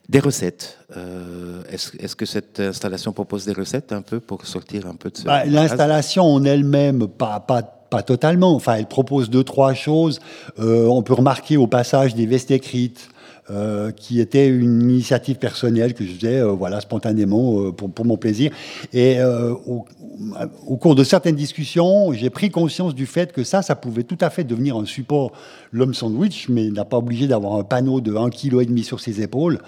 Des 0.09 0.19
recettes. 0.19 0.79
Euh, 0.97 1.61
est-ce, 1.69 2.15
que 2.15 2.25
cette 2.25 2.59
installation 2.59 3.13
propose 3.13 3.45
des 3.45 3.53
recettes 3.53 3.93
un 3.93 4.01
peu 4.01 4.19
pour 4.19 4.45
sortir 4.45 4.87
un 4.87 4.95
peu 4.95 5.09
de 5.09 5.17
ce... 5.17 5.23
Bah, 5.23 5.45
l'installation 5.45 6.23
en 6.23 6.43
elle-même, 6.43 7.07
pas, 7.07 7.39
pas 7.39 7.73
pas 7.89 8.03
totalement. 8.03 8.53
Enfin, 8.53 8.75
elle 8.75 8.87
propose 8.87 9.29
deux, 9.29 9.45
trois 9.45 9.73
choses. 9.73 10.19
on 10.57 11.01
peut 11.03 11.13
remarquer 11.13 11.55
au 11.55 11.67
passage 11.67 12.15
des 12.15 12.25
vestes 12.25 12.51
écrites, 12.51 13.07
euh, 13.49 13.91
qui 13.91 14.19
était 14.19 14.49
une 14.49 14.89
initiative 14.89 15.37
personnelle 15.37 15.93
que 15.93 16.03
je 16.03 16.11
faisais 16.11 16.41
euh, 16.41 16.47
voilà, 16.47 16.81
spontanément 16.81 17.61
euh, 17.61 17.71
pour, 17.71 17.89
pour, 17.89 18.05
mon 18.05 18.17
plaisir. 18.17 18.51
Et 18.91 19.19
au, 19.23 19.85
au, 20.67 20.77
cours 20.77 20.95
de 20.95 21.03
certaines 21.03 21.35
discussions, 21.35 22.11
j'ai 22.13 22.29
pris 22.29 22.49
conscience 22.49 22.95
du 22.95 23.05
fait 23.05 23.31
que 23.31 23.43
ça, 23.43 23.61
ça 23.61 23.75
pouvait 23.75 24.03
tout 24.03 24.17
à 24.21 24.29
fait 24.29 24.43
devenir 24.43 24.77
un 24.77 24.85
support, 24.85 25.31
l'homme 25.71 25.93
sandwich, 25.93 26.49
mais 26.49 26.69
n'a 26.69 26.85
pas 26.85 26.97
obligé 26.97 27.27
d'avoir 27.27 27.55
un 27.55 27.63
panneau 27.63 28.01
de 28.01 28.13
1,5 28.13 28.65
kg 28.65 28.83
sur 28.83 28.99
ses 28.99 29.21
épaules 29.21 29.59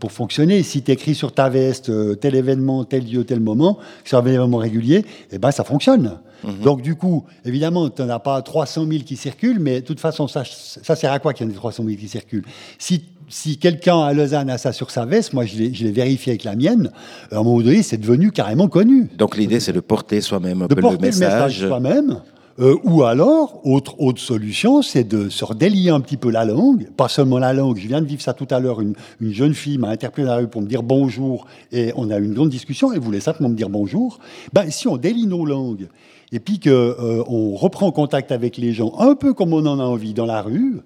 pour 0.00 0.12
fonctionner. 0.12 0.62
Si 0.62 0.82
tu 0.82 0.90
écris 0.92 1.14
sur 1.14 1.32
ta 1.32 1.48
veste 1.48 1.90
tel 2.20 2.34
événement, 2.34 2.84
tel 2.84 3.04
lieu, 3.10 3.24
tel 3.24 3.40
moment, 3.40 3.78
c'est 4.04 4.16
un 4.16 4.24
événement 4.24 4.58
régulier, 4.58 5.04
eh 5.30 5.38
ben, 5.38 5.50
ça 5.50 5.64
fonctionne. 5.64 6.18
Mhm. 6.44 6.60
Donc, 6.62 6.82
du 6.82 6.94
coup, 6.94 7.24
évidemment, 7.44 7.88
tu 7.90 8.02
n'en 8.02 8.08
as 8.08 8.18
pas 8.18 8.40
300 8.42 8.86
000 8.88 9.04
qui 9.04 9.16
circulent, 9.16 9.60
mais 9.60 9.80
de 9.80 9.86
toute 9.86 10.00
façon, 10.00 10.28
ça, 10.28 10.42
ça 10.44 10.96
sert 10.96 11.12
à 11.12 11.18
quoi 11.18 11.32
qu'il 11.32 11.46
y 11.46 11.48
en 11.48 11.52
ait 11.52 11.56
300 11.56 11.84
000 11.84 11.96
qui 11.96 12.08
circulent? 12.08 12.44
Si 12.78 13.04
si 13.32 13.56
quelqu'un 13.56 14.00
à 14.00 14.12
Lausanne 14.12 14.50
a 14.50 14.58
ça 14.58 14.72
sur 14.72 14.90
sa 14.90 15.06
veste, 15.06 15.32
moi 15.32 15.46
je 15.46 15.56
l'ai 15.56 15.90
vérifié 15.90 16.32
avec 16.32 16.44
la 16.44 16.54
mienne, 16.54 16.90
à 17.30 17.36
un 17.36 17.42
moment 17.42 17.62
donné, 17.62 17.82
c'est 17.82 17.96
devenu 17.96 18.30
carrément 18.30 18.68
connu. 18.68 19.08
Donc 19.16 19.38
l'idée, 19.38 19.58
c'est 19.58 19.72
de 19.72 19.80
porter 19.80 20.20
soi-même 20.20 20.62
un 20.62 20.66
de 20.66 20.74
peu 20.74 20.82
porter 20.82 20.98
le 20.98 21.02
message. 21.06 21.66
soi-même. 21.66 22.20
Euh, 22.58 22.76
ou 22.84 23.04
alors, 23.04 23.62
autre, 23.64 23.98
autre 23.98 24.20
solution, 24.20 24.82
c'est 24.82 25.04
de 25.04 25.30
se 25.30 25.46
redélier 25.46 25.88
un 25.88 26.00
petit 26.00 26.18
peu 26.18 26.30
la 26.30 26.44
langue, 26.44 26.90
pas 26.94 27.08
seulement 27.08 27.38
la 27.38 27.54
langue. 27.54 27.78
Je 27.78 27.88
viens 27.88 28.02
de 28.02 28.06
vivre 28.06 28.20
ça 28.20 28.34
tout 28.34 28.46
à 28.50 28.60
l'heure. 28.60 28.82
Une, 28.82 28.92
une, 29.22 29.32
jeune 29.32 29.54
fille 29.54 29.78
m'a 29.78 29.88
interpellé 29.88 30.26
dans 30.26 30.34
la 30.34 30.40
rue 30.40 30.48
pour 30.48 30.60
me 30.60 30.66
dire 30.66 30.82
bonjour, 30.82 31.46
et 31.72 31.92
on 31.96 32.10
a 32.10 32.18
eu 32.18 32.24
une 32.24 32.34
grande 32.34 32.50
discussion. 32.50 32.92
Elle 32.92 33.00
voulait 33.00 33.20
simplement 33.20 33.48
me 33.48 33.56
dire 33.56 33.70
bonjour. 33.70 34.18
Ben, 34.52 34.70
si 34.70 34.86
on 34.88 34.98
délie 34.98 35.26
nos 35.26 35.46
langues 35.46 35.88
et 36.32 36.40
puis 36.40 36.60
qu'on 36.60 36.68
euh, 36.70 37.22
reprend 37.26 37.90
contact 37.92 38.30
avec 38.30 38.58
les 38.58 38.74
gens, 38.74 38.92
un 38.98 39.14
peu 39.14 39.32
comme 39.32 39.54
on 39.54 39.64
en 39.64 39.80
a 39.80 39.84
envie 39.84 40.12
dans 40.12 40.26
la 40.26 40.42
rue, 40.42 40.82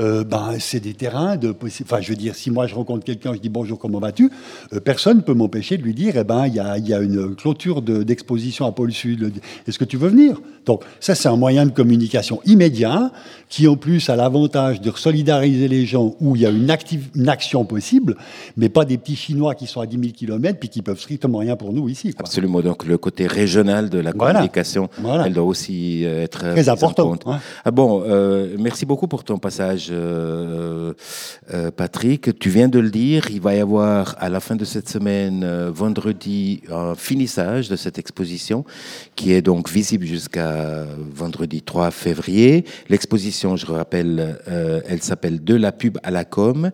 euh, 0.00 0.24
ben, 0.24 0.54
c'est 0.58 0.80
des 0.80 0.94
terrains 0.94 1.36
de 1.36 1.54
Enfin, 1.82 2.00
je 2.00 2.08
veux 2.08 2.16
dire, 2.16 2.34
si 2.34 2.50
moi 2.50 2.66
je 2.66 2.74
rencontre 2.74 3.04
quelqu'un, 3.04 3.34
je 3.34 3.38
dis 3.38 3.48
bonjour, 3.48 3.78
comment 3.78 3.98
vas-tu 3.98 4.30
euh, 4.72 4.80
Personne 4.80 5.18
ne 5.18 5.22
peut 5.22 5.34
m'empêcher 5.34 5.76
de 5.76 5.82
lui 5.82 5.94
dire, 5.94 6.16
eh 6.16 6.24
ben, 6.24 6.46
il 6.46 6.54
y 6.54 6.60
a, 6.60 6.78
y 6.78 6.94
a, 6.94 7.00
une 7.00 7.34
clôture 7.34 7.82
d'exposition 7.82 8.66
à 8.66 8.72
Pôle 8.72 8.92
Sud. 8.92 9.32
Est-ce 9.66 9.78
que 9.78 9.84
tu 9.84 9.96
veux 9.96 10.08
venir? 10.08 10.40
Donc, 10.64 10.82
ça, 11.00 11.14
c'est 11.14 11.28
un 11.28 11.36
moyen 11.36 11.66
de 11.66 11.70
communication 11.70 12.40
immédiat 12.44 13.12
qui, 13.48 13.68
en 13.68 13.76
plus, 13.76 14.08
a 14.08 14.16
l'avantage 14.16 14.80
de 14.80 14.90
solidariser 14.92 15.68
les 15.68 15.84
gens 15.84 16.14
où 16.20 16.36
il 16.36 16.42
y 16.42 16.46
a 16.46 16.50
une, 16.50 16.70
active, 16.70 17.08
une 17.14 17.28
action 17.28 17.64
possible, 17.64 18.16
mais 18.56 18.68
pas 18.68 18.84
des 18.84 18.96
petits 18.96 19.16
Chinois 19.16 19.54
qui 19.54 19.66
sont 19.66 19.80
à 19.80 19.86
10 19.86 19.98
000 19.98 20.12
km 20.12 20.58
puis 20.58 20.68
qui 20.68 20.82
peuvent 20.82 21.00
strictement 21.00 21.38
rien 21.38 21.56
pour 21.56 21.72
nous 21.72 21.88
ici. 21.88 22.14
Absolument. 22.18 22.60
Donc, 22.60 22.86
le 22.86 22.96
côté 22.96 23.26
régional 23.26 23.90
de 23.90 23.98
la 23.98 24.12
communication, 24.12 24.88
elle 25.24 25.34
doit 25.34 25.44
aussi 25.44 26.04
être 26.04 26.52
très 26.52 26.68
important. 26.68 27.14
Ah 27.64 27.70
bon, 27.70 28.02
euh, 28.06 28.56
merci 28.58 28.86
beaucoup 28.86 29.08
pour 29.08 29.24
ton 29.24 29.38
passage. 29.38 29.81
Euh, 29.90 30.92
euh, 31.52 31.70
Patrick. 31.70 32.38
Tu 32.38 32.50
viens 32.50 32.68
de 32.68 32.78
le 32.78 32.90
dire, 32.90 33.30
il 33.30 33.40
va 33.40 33.54
y 33.54 33.60
avoir 33.60 34.16
à 34.18 34.28
la 34.28 34.40
fin 34.40 34.56
de 34.56 34.64
cette 34.64 34.88
semaine, 34.88 35.42
euh, 35.44 35.70
vendredi, 35.72 36.62
un 36.70 36.94
finissage 36.94 37.68
de 37.68 37.76
cette 37.76 37.98
exposition 37.98 38.64
qui 39.16 39.32
est 39.32 39.42
donc 39.42 39.68
visible 39.68 40.04
jusqu'à 40.04 40.86
vendredi 41.14 41.62
3 41.62 41.90
février. 41.90 42.64
L'exposition, 42.88 43.56
je 43.56 43.66
rappelle, 43.66 44.38
elle 44.46 45.02
s'appelle 45.02 45.42
De 45.42 45.54
la 45.54 45.72
pub 45.72 45.98
à 46.02 46.10
la 46.10 46.24
com 46.24 46.70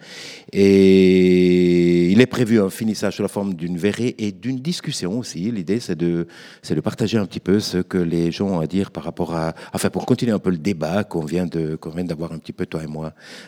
et 0.53 2.11
il 2.11 2.21
est 2.21 2.27
prévu 2.27 2.61
un 2.61 2.71
finissage 2.71 3.17
sous 3.17 3.23
la 3.23 3.29
forme 3.29 3.55
d'une 3.55 3.77
verrée 3.77 4.15
et 4.19 4.33
d'une 4.33 4.59
discussion 4.59 5.19
aussi. 5.19 5.51
L'idée, 5.51 5.81
c'est 5.81 5.97
de, 5.97 6.27
c'est 6.63 6.75
de 6.75 6.81
partager 6.81 7.19
un 7.19 7.27
petit 7.27 7.41
peu 7.41 7.61
ce 7.61 7.79
que 7.79 7.99
les 7.99 8.33
gens 8.33 8.49
ont 8.49 8.61
à 8.61 8.67
dire 8.67 8.91
par 8.91 9.05
rapport 9.05 9.35
à, 9.35 9.55
enfin, 9.73 9.91
pour 9.91 10.07
continuer 10.07 10.33
un 10.33 10.39
peu 10.39 10.51
le 10.51 10.59
débat 10.59 11.05
qu'on 11.05 11.25
vient 11.25 11.47
de, 11.47 11.77
qu'on 11.77 11.91
vient 11.91 12.05
d'avoir 12.05 12.33
un 12.33 12.39
petit 12.39 12.53
peu 12.53 12.67
toi 12.67 12.83
et 12.83 12.87
moi 12.87 12.98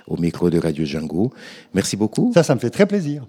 au 0.06 0.16
micro 0.16 0.50
de 0.50 0.58
Radio 0.58 0.84
Django. 0.84 1.32
Merci 1.74 1.96
beaucoup. 1.96 2.32
Ça, 2.34 2.42
ça 2.42 2.54
me 2.54 2.60
fait 2.60 2.70
très 2.70 2.86
plaisir. 2.86 3.26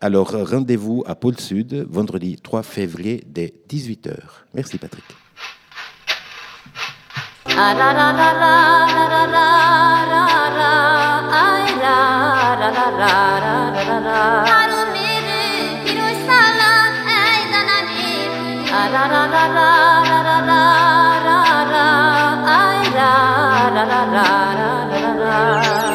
Alors, 0.00 0.32
rendez-vous 0.50 1.02
à 1.06 1.14
Pôle 1.14 1.38
Sud, 1.38 1.86
vendredi 1.88 2.36
3 2.42 2.62
février, 2.62 3.24
dès 3.26 3.54
18h. 3.68 4.14
Merci, 4.54 4.78
Patrick. 4.78 5.04
la 23.76 23.84
la 23.84 24.00
la 24.14 24.26
la 24.54 25.00
la 25.02 25.12
la 25.20 25.85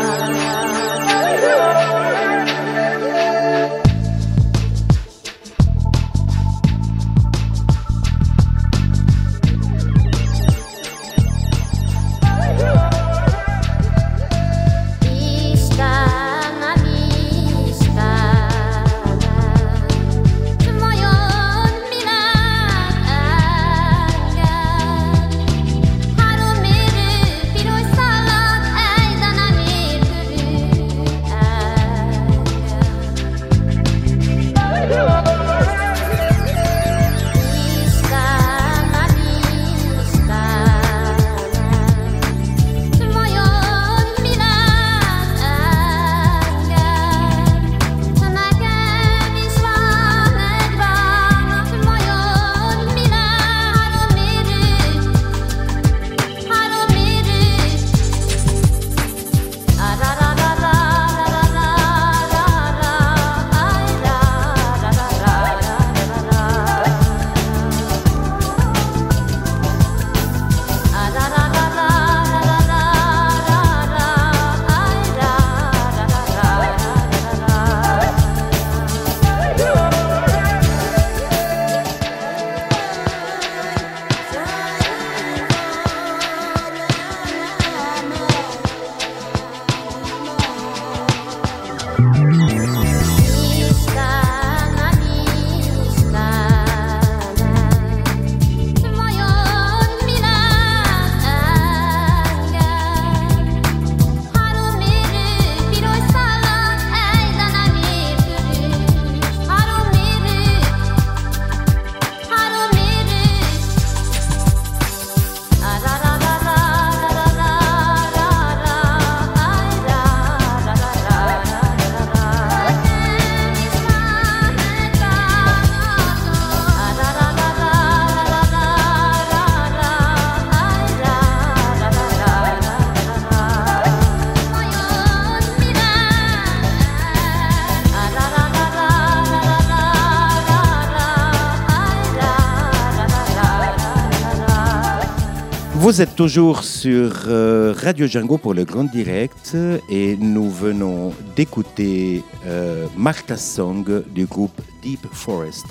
Vous 145.91 146.01
êtes 146.01 146.15
toujours 146.15 146.63
sur 146.63 147.25
euh, 147.27 147.73
Radio 147.75 148.07
Django 148.07 148.37
pour 148.37 148.53
le 148.53 148.63
Grand 148.63 148.85
Direct 148.85 149.57
et 149.89 150.15
nous 150.15 150.49
venons 150.49 151.13
d'écouter 151.35 152.23
euh, 152.47 152.87
Martha 152.95 153.35
Song 153.35 154.01
du 154.15 154.25
groupe 154.25 154.61
Deep 154.81 155.05
Forest. 155.11 155.65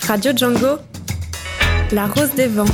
Radio 0.00 0.32
Django, 0.34 0.78
la 1.92 2.08
rose 2.08 2.34
des 2.34 2.48
vents. 2.48 2.64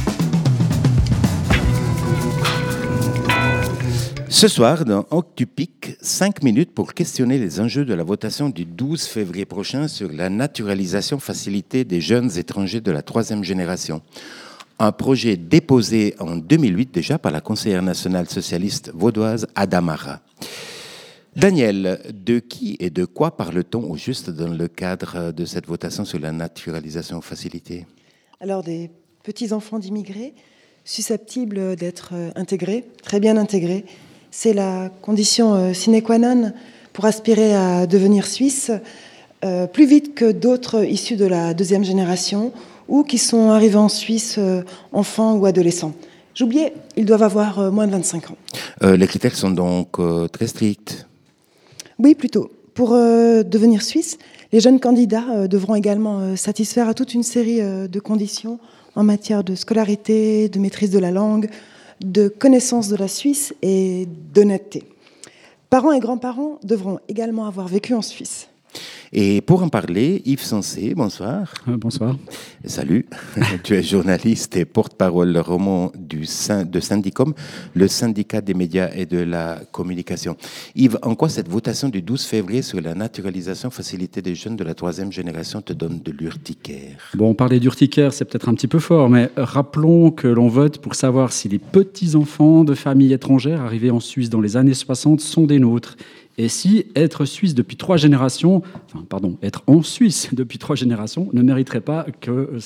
Ce 4.31 4.49
soir, 4.49 4.87
dans 4.87 5.05
Octupic, 5.11 5.99
5 6.01 6.43
minutes 6.43 6.75
pour 6.75 6.95
questionner 6.95 7.37
les 7.37 7.61
enjeux 7.61 7.85
de 7.85 7.93
la 7.93 8.03
votation 8.03 8.49
du 8.49 8.65
12 8.65 9.05
février 9.05 9.45
prochain 9.45 9.89
sur 9.89 10.11
la 10.11 10.31
naturalisation 10.31 11.19
facilitée 11.19 11.85
des 11.85 12.01
jeunes 12.01 12.39
étrangers 12.39 12.81
de 12.81 12.93
la 12.93 13.03
troisième 13.03 13.45
génération. 13.45 14.01
Un 14.79 14.93
projet 14.93 15.37
déposé 15.37 16.15
en 16.19 16.37
2008 16.37 16.93
déjà 16.93 17.19
par 17.19 17.33
la 17.33 17.41
conseillère 17.41 17.83
nationale 17.83 18.29
socialiste 18.29 18.91
vaudoise 18.95 19.47
Adamara. 19.55 20.21
Daniel, 21.35 22.01
de 22.13 22.39
qui 22.39 22.77
et 22.79 22.91
de 22.91 23.05
quoi 23.07 23.37
parle-t-on 23.37 23.91
au 23.91 23.97
juste 23.97 24.29
dans 24.31 24.53
le 24.53 24.69
cadre 24.69 25.33
de 25.33 25.45
cette 25.47 25.67
votation 25.67 26.05
sur 26.05 26.19
la 26.19 26.33
naturalisation 26.33 27.21
facilitée? 27.21 27.87
Alors, 28.41 28.63
des 28.63 28.91
petits-enfants 29.23 29.79
d'immigrés 29.79 30.35
susceptibles 30.85 31.77
d'être 31.77 32.13
intégrés, 32.37 32.85
très 33.03 33.19
bien 33.19 33.37
intégrés, 33.37 33.85
c'est 34.31 34.53
la 34.53 34.91
condition 35.03 35.55
euh, 35.55 35.73
sine 35.73 36.03
qua 36.03 36.19
non 36.19 36.53
pour 36.93 37.07
aspirer 37.07 37.55
à 37.55 37.87
devenir 37.87 38.27
suisse 38.27 38.71
euh, 39.45 39.67
plus 39.67 39.87
vite 39.87 40.15
que 40.15 40.33
d'autres 40.33 40.85
issus 40.85 41.17
de 41.17 41.27
la 41.27 41.55
deuxième 41.55 41.85
génération 41.85 42.53
ou 42.89 43.03
qui 43.03 43.19
sont 43.19 43.51
arrivés 43.51 43.77
en 43.77 43.89
Suisse 43.89 44.37
euh, 44.39 44.63
enfants 44.93 45.35
ou 45.37 45.47
adolescents. 45.47 45.95
J'oubliais, 46.35 46.75
ils 46.97 47.07
doivent 47.07 47.23
avoir 47.23 47.73
moins 47.73 47.87
de 47.87 47.93
25 47.93 48.31
ans. 48.31 48.37
les 48.83 49.07
critères 49.07 49.35
sont 49.35 49.51
donc 49.51 49.97
très 50.33 50.47
stricts 50.47 51.07
Oui, 51.99 52.15
plutôt. 52.15 52.51
Pour 52.75 52.91
devenir 52.91 53.81
suisse, 53.81 54.19
les 54.53 54.61
jeunes 54.61 54.79
candidats 54.79 55.49
devront 55.49 55.75
également 55.75 56.37
satisfaire 56.37 56.89
à 56.91 56.95
toute 56.95 57.15
une 57.15 57.23
série 57.23 57.63
de 57.63 58.01
conditions 58.01 58.59
en 58.97 59.03
matière 59.03 59.45
de 59.45 59.55
scolarité, 59.55 60.51
de 60.51 60.59
maîtrise 60.59 60.91
de 60.91 60.99
la 60.99 61.11
langue, 61.11 61.49
de 62.01 62.29
connaissance 62.29 62.89
de 62.89 62.97
la 62.97 63.09
Suisse 63.09 63.55
et 63.63 64.07
d'honnêteté. 64.35 64.85
Parents 65.71 65.93
et 65.93 66.01
grands-parents 66.01 66.59
devront 66.63 67.01
également 67.09 67.47
avoir 67.47 67.69
vécu 67.69 67.95
en 67.95 68.03
Suisse. 68.03 68.49
Et 69.13 69.41
pour 69.41 69.63
en 69.63 69.69
parler, 69.69 70.23
Yves 70.25 70.43
Sensé, 70.43 70.95
bonsoir. 70.95 71.55
Euh, 71.69 71.77
bonsoir. 71.77 72.17
Salut. 72.65 73.07
tu 73.63 73.75
es 73.75 73.83
journaliste 73.83 74.57
et 74.57 74.65
porte-parole 74.65 75.37
roman 75.39 75.93
du, 75.97 76.21
de 76.21 76.81
Syndicom, 76.81 77.33
le 77.75 77.89
syndicat 77.89 78.41
des 78.41 78.55
médias 78.55 78.91
et 78.95 79.07
de 79.07 79.19
la 79.19 79.61
communication. 79.73 80.37
Yves, 80.75 80.99
en 81.03 81.15
quoi 81.15 81.29
cette 81.29 81.49
votation 81.49 81.89
du 81.89 82.03
12 82.03 82.25
février 82.25 82.63
sur 82.63 82.81
la 82.81 82.95
naturalisation 82.95 83.71
facilitée 83.71 84.23
des 84.23 84.35
jeunes 84.35 84.57
de 84.57 84.65
la 84.65 84.75
troisième 84.75 85.13
génération 85.13 85.63
te 85.63 85.73
donne 85.73 86.01
de 86.01 86.13
l'urticaire? 86.13 87.11
Bon, 87.15 87.35
parler 87.35 87.61
d'urticaire, 87.61 88.13
c'est 88.13 88.25
peut-être 88.25 88.49
un 88.49 88.55
petit 88.55 88.69
peu 88.69 88.81
fort, 88.81 89.09
mais 89.09 89.31
rappelons 89.37 90.11
que 90.11 90.29
l'on 90.29 90.49
vote 90.49 90.79
pour 90.79 90.95
savoir 90.95 91.33
si 91.33 91.49
les 91.49 91.59
petits-enfants 91.59 92.65
de 92.65 92.75
familles 92.75 93.13
étrangères 93.13 93.61
arrivés 93.63 93.91
en 93.91 94.01
Suisse 94.01 94.31
dans 94.31 94.41
les 94.41 94.57
années 94.57 94.75
60 94.75 95.21
sont 95.21 95.45
des 95.45 95.59
nôtres 95.59 95.97
et 96.39 96.49
si 96.49 96.87
être 96.95 97.25
suisse 97.25 97.55
depuis 97.55 97.77
trois 97.77 97.97
générations, 97.97 98.63
pardon, 99.09 99.39
être 99.43 99.63
en 99.67 99.83
Suisse 99.83 100.29
depuis 100.35 100.59
trois 100.59 100.77
générations 100.77 101.29
ne 101.33 101.43
mériterait 101.43 101.81
pas 101.81 102.07
que 102.21 102.59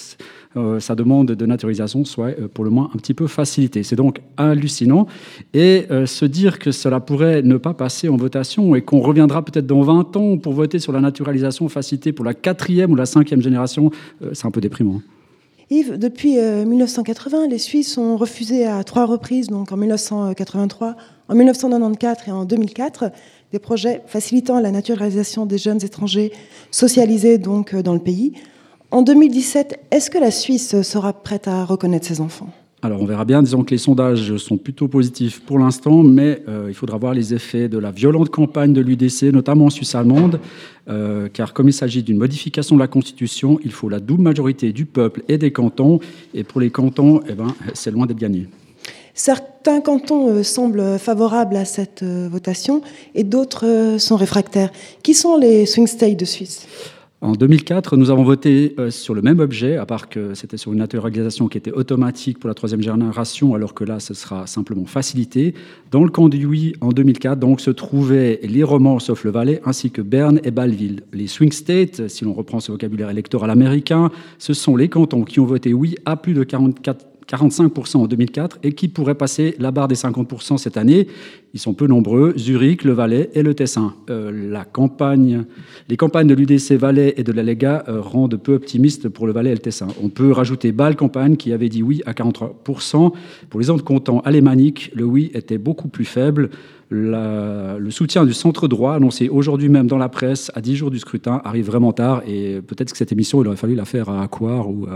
euh, 0.56 0.80
sa 0.80 0.94
demande 0.96 1.28
de 1.28 1.46
naturalisation 1.46 2.04
soit 2.04 2.30
euh, 2.30 2.48
pour 2.52 2.64
le 2.64 2.70
moins 2.70 2.90
un 2.92 2.98
petit 2.98 3.14
peu 3.14 3.28
facilitée. 3.28 3.84
C'est 3.84 3.96
donc 3.96 4.20
hallucinant. 4.36 5.06
Et 5.54 5.86
euh, 5.90 6.06
se 6.06 6.24
dire 6.24 6.58
que 6.58 6.72
cela 6.72 6.98
pourrait 6.98 7.42
ne 7.42 7.56
pas 7.56 7.74
passer 7.74 8.08
en 8.08 8.16
votation 8.16 8.74
et 8.74 8.82
qu'on 8.82 9.00
reviendra 9.00 9.44
peut-être 9.44 9.66
dans 9.66 9.82
20 9.82 10.16
ans 10.16 10.38
pour 10.38 10.52
voter 10.52 10.80
sur 10.80 10.92
la 10.92 11.00
naturalisation 11.00 11.68
facilitée 11.68 12.12
pour 12.12 12.24
la 12.24 12.34
quatrième 12.34 12.90
ou 12.90 12.96
la 12.96 13.06
cinquième 13.06 13.42
génération, 13.42 13.90
c'est 14.32 14.46
un 14.46 14.50
peu 14.50 14.60
déprimant. 14.60 15.00
Yves, 15.70 15.98
depuis 15.98 16.36
1980, 16.36 17.46
les 17.46 17.58
Suisses 17.58 17.96
ont 17.96 18.16
refusé 18.16 18.66
à 18.66 18.82
trois 18.82 19.06
reprises, 19.06 19.46
donc 19.46 19.70
en 19.70 19.76
1983, 19.76 20.96
en 21.28 21.34
1994 21.34 22.26
et 22.26 22.32
en 22.32 22.44
2004, 22.44 23.12
des 23.52 23.58
projets 23.58 24.02
facilitant 24.06 24.60
la 24.60 24.70
naturalisation 24.70 25.46
des 25.46 25.58
jeunes 25.58 25.84
étrangers 25.84 26.32
socialisés 26.70 27.38
donc 27.38 27.74
euh, 27.74 27.82
dans 27.82 27.94
le 27.94 28.00
pays. 28.00 28.32
En 28.90 29.02
2017, 29.02 29.80
est-ce 29.90 30.10
que 30.10 30.18
la 30.18 30.30
Suisse 30.30 30.82
sera 30.82 31.12
prête 31.12 31.48
à 31.48 31.64
reconnaître 31.64 32.06
ses 32.06 32.20
enfants? 32.20 32.50
Alors 32.82 33.02
on 33.02 33.04
verra 33.04 33.26
bien, 33.26 33.42
disons 33.42 33.62
que 33.62 33.72
les 33.72 33.78
sondages 33.78 34.36
sont 34.38 34.56
plutôt 34.56 34.88
positifs 34.88 35.40
pour 35.40 35.58
l'instant, 35.58 36.02
mais 36.02 36.42
euh, 36.48 36.66
il 36.68 36.74
faudra 36.74 36.96
voir 36.96 37.12
les 37.12 37.34
effets 37.34 37.68
de 37.68 37.76
la 37.76 37.90
violente 37.90 38.30
campagne 38.30 38.72
de 38.72 38.80
l'UDC, 38.80 39.24
notamment 39.34 39.66
en 39.66 39.70
Suisse 39.70 39.94
allemande, 39.94 40.40
euh, 40.88 41.28
car 41.30 41.52
comme 41.52 41.68
il 41.68 41.74
s'agit 41.74 42.02
d'une 42.02 42.16
modification 42.16 42.76
de 42.76 42.80
la 42.80 42.86
Constitution, 42.86 43.60
il 43.62 43.72
faut 43.72 43.90
la 43.90 44.00
double 44.00 44.22
majorité 44.22 44.72
du 44.72 44.86
peuple 44.86 45.22
et 45.28 45.36
des 45.36 45.52
cantons, 45.52 46.00
et 46.32 46.42
pour 46.42 46.62
les 46.62 46.70
cantons, 46.70 47.20
eh 47.28 47.34
ben, 47.34 47.48
c'est 47.74 47.90
loin 47.90 48.06
d'être 48.06 48.18
gagné. 48.18 48.48
Certains 49.14 49.80
cantons 49.80 50.28
euh, 50.28 50.42
semblent 50.42 50.98
favorables 50.98 51.56
à 51.56 51.64
cette 51.64 52.02
euh, 52.02 52.28
votation 52.30 52.82
et 53.14 53.24
d'autres 53.24 53.66
euh, 53.66 53.98
sont 53.98 54.16
réfractaires. 54.16 54.70
Qui 55.02 55.14
sont 55.14 55.36
les 55.36 55.66
swing 55.66 55.86
states 55.86 56.18
de 56.18 56.24
Suisse? 56.24 56.66
En 57.22 57.32
2004, 57.32 57.98
nous 57.98 58.10
avons 58.10 58.24
voté 58.24 58.74
sur 58.88 59.12
le 59.12 59.20
même 59.20 59.40
objet, 59.40 59.76
à 59.76 59.84
part 59.84 60.08
que 60.08 60.32
c'était 60.32 60.56
sur 60.56 60.72
une 60.72 60.78
naturalisation 60.78 61.48
qui 61.48 61.58
était 61.58 61.70
automatique 61.70 62.38
pour 62.38 62.48
la 62.48 62.54
troisième 62.54 62.80
génération, 62.80 63.54
alors 63.54 63.74
que 63.74 63.84
là, 63.84 64.00
ce 64.00 64.14
sera 64.14 64.46
simplement 64.46 64.86
facilité. 64.86 65.52
Dans 65.90 66.02
le 66.02 66.08
camp 66.08 66.30
du 66.30 66.46
oui, 66.46 66.72
en 66.80 66.88
2004, 66.88 67.38
donc, 67.38 67.60
se 67.60 67.70
trouvaient 67.70 68.40
les 68.42 68.62
romans 68.62 68.98
sauf 69.00 69.24
le 69.24 69.32
Valais, 69.32 69.60
ainsi 69.66 69.90
que 69.90 70.00
Berne 70.00 70.40
et 70.44 70.50
Bâle-Ville. 70.50 71.02
Les 71.12 71.26
swing 71.26 71.52
states, 71.52 72.08
si 72.08 72.24
l'on 72.24 72.32
reprend 72.32 72.58
ce 72.58 72.72
vocabulaire 72.72 73.10
électoral 73.10 73.50
américain, 73.50 74.10
ce 74.38 74.54
sont 74.54 74.74
les 74.74 74.88
cantons 74.88 75.24
qui 75.24 75.40
ont 75.40 75.46
voté 75.46 75.74
oui 75.74 75.96
à 76.06 76.16
plus 76.16 76.32
de 76.32 76.42
44 76.42 77.09
45% 77.30 77.98
en 77.98 78.06
2004 78.06 78.58
et 78.62 78.72
qui 78.72 78.88
pourraient 78.88 79.14
passer 79.14 79.54
la 79.58 79.70
barre 79.70 79.88
des 79.88 79.94
50% 79.94 80.58
cette 80.58 80.76
année. 80.76 81.06
Ils 81.54 81.60
sont 81.60 81.74
peu 81.74 81.86
nombreux, 81.86 82.34
Zurich, 82.36 82.84
le 82.84 82.92
Valais 82.92 83.30
et 83.34 83.42
le 83.42 83.54
Tessin. 83.54 83.94
Euh, 84.08 84.30
la 84.50 84.64
campagne, 84.64 85.44
les 85.88 85.96
campagnes 85.96 86.26
de 86.26 86.34
l'UDC 86.34 86.72
Valais 86.72 87.14
et 87.16 87.24
de 87.24 87.32
la 87.32 87.42
Lega 87.42 87.84
euh, 87.88 88.00
rendent 88.00 88.36
peu 88.36 88.54
optimistes 88.54 89.08
pour 89.08 89.26
le 89.26 89.32
Valais 89.32 89.50
et 89.50 89.54
le 89.54 89.60
Tessin. 89.60 89.88
On 90.02 90.08
peut 90.08 90.32
rajouter 90.32 90.72
Bâle-Campagne 90.72 91.36
qui 91.36 91.52
avait 91.52 91.68
dit 91.68 91.82
oui 91.82 92.02
à 92.06 92.12
43%. 92.12 93.12
Pour 93.48 93.60
les 93.60 93.70
autres 93.70 93.84
comptants 93.84 94.20
alémaniques, 94.20 94.90
le 94.94 95.04
oui 95.04 95.30
était 95.34 95.58
beaucoup 95.58 95.88
plus 95.88 96.04
faible 96.04 96.50
le 96.90 97.90
soutien 97.90 98.24
du 98.24 98.32
centre 98.32 98.68
droit, 98.68 98.94
annoncé 98.94 99.28
aujourd'hui 99.28 99.68
même 99.68 99.86
dans 99.86 99.98
la 99.98 100.08
presse, 100.08 100.50
à 100.54 100.60
10 100.60 100.76
jours 100.76 100.90
du 100.90 100.98
scrutin, 100.98 101.40
arrive 101.44 101.66
vraiment 101.66 101.92
tard. 101.92 102.22
Et 102.26 102.60
peut-être 102.60 102.92
que 102.92 102.98
cette 102.98 103.12
émission, 103.12 103.42
il 103.42 103.46
aurait 103.46 103.56
fallu 103.56 103.74
la 103.74 103.84
faire 103.84 104.08
à 104.08 104.22
Aquar 104.22 104.68
ou 104.68 104.86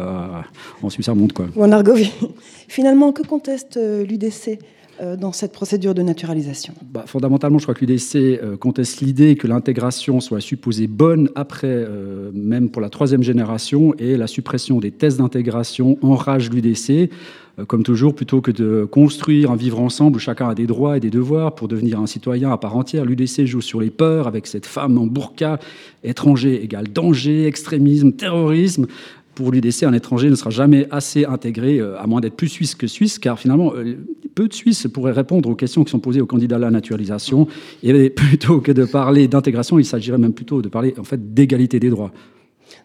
en 0.82 0.90
Suisse 0.90 1.08
allemande. 1.08 1.32
Quoi. 1.32 1.46
Ou 1.56 1.62
en 1.62 1.72
Argovie. 1.72 2.12
Finalement, 2.68 3.12
que 3.12 3.22
conteste 3.22 3.76
euh, 3.76 4.04
l'UDC 4.04 4.58
euh, 5.00 5.16
dans 5.16 5.32
cette 5.32 5.52
procédure 5.52 5.94
de 5.94 6.02
naturalisation? 6.02 6.74
Bah, 6.82 7.04
Fondamentalement, 7.06 7.58
je 7.58 7.64
crois 7.64 7.74
que 7.74 7.84
l'UDC 7.84 8.16
euh, 8.16 8.56
conteste 8.56 9.00
l'idée 9.00 9.36
que 9.36 9.46
l'intégration 9.46 10.20
soit 10.20 10.40
supposée 10.40 10.86
bonne 10.86 11.30
après, 11.34 11.86
même 12.32 12.70
pour 12.70 12.82
la 12.82 12.90
troisième 12.90 13.22
génération, 13.22 13.94
et 13.98 14.16
la 14.16 14.26
suppression 14.26 14.80
des 14.80 14.90
tests 14.90 15.18
d'intégration 15.18 15.98
enrage 16.02 16.50
l'UDC. 16.50 17.10
Euh, 17.58 17.64
comme 17.64 17.82
toujours, 17.82 18.14
plutôt 18.14 18.40
que 18.40 18.50
de 18.50 18.84
construire 18.84 19.50
un 19.50 19.56
vivre 19.56 19.80
ensemble 19.80 20.16
où 20.16 20.20
chacun 20.20 20.48
a 20.48 20.54
des 20.54 20.66
droits 20.66 20.96
et 20.96 21.00
des 21.00 21.10
devoirs 21.10 21.54
pour 21.54 21.68
devenir 21.68 22.00
un 22.00 22.06
citoyen 22.06 22.50
à 22.50 22.58
part 22.58 22.76
entière, 22.76 23.04
l'UDC 23.04 23.44
joue 23.44 23.60
sur 23.60 23.80
les 23.80 23.90
peurs 23.90 24.26
avec 24.26 24.46
cette 24.46 24.66
femme 24.66 24.98
en 24.98 25.06
burqa, 25.06 25.58
étranger 26.02 26.62
égale 26.64 26.88
danger, 26.88 27.46
extrémisme, 27.46 28.12
terrorisme. 28.12 28.86
Pour 29.34 29.50
l'UDC, 29.50 29.82
un 29.82 29.92
étranger 29.92 30.30
ne 30.30 30.36
sera 30.36 30.50
jamais 30.50 30.86
assez 30.90 31.24
intégré, 31.24 31.78
euh, 31.78 31.98
à 31.98 32.06
moins 32.06 32.20
d'être 32.20 32.36
plus 32.36 32.48
suisse 32.48 32.74
que 32.74 32.86
suisse, 32.86 33.18
car 33.18 33.38
finalement, 33.38 33.72
euh, 33.74 33.96
peu 34.34 34.48
de 34.48 34.54
Suisses 34.54 34.88
pourraient 34.92 35.12
répondre 35.12 35.48
aux 35.48 35.54
questions 35.54 35.84
qui 35.84 35.90
sont 35.90 36.00
posées 36.00 36.20
aux 36.20 36.26
candidats 36.26 36.56
à 36.56 36.60
la 36.60 36.70
naturalisation. 36.70 37.46
Et 37.82 38.10
plutôt 38.10 38.60
que 38.60 38.72
de 38.72 38.84
parler 38.84 39.28
d'intégration, 39.28 39.78
il 39.78 39.84
s'agirait 39.84 40.18
même 40.18 40.34
plutôt 40.34 40.62
de 40.62 40.68
parler 40.68 40.94
en 40.98 41.04
fait 41.04 41.34
d'égalité 41.34 41.78
des 41.78 41.90
droits. 41.90 42.12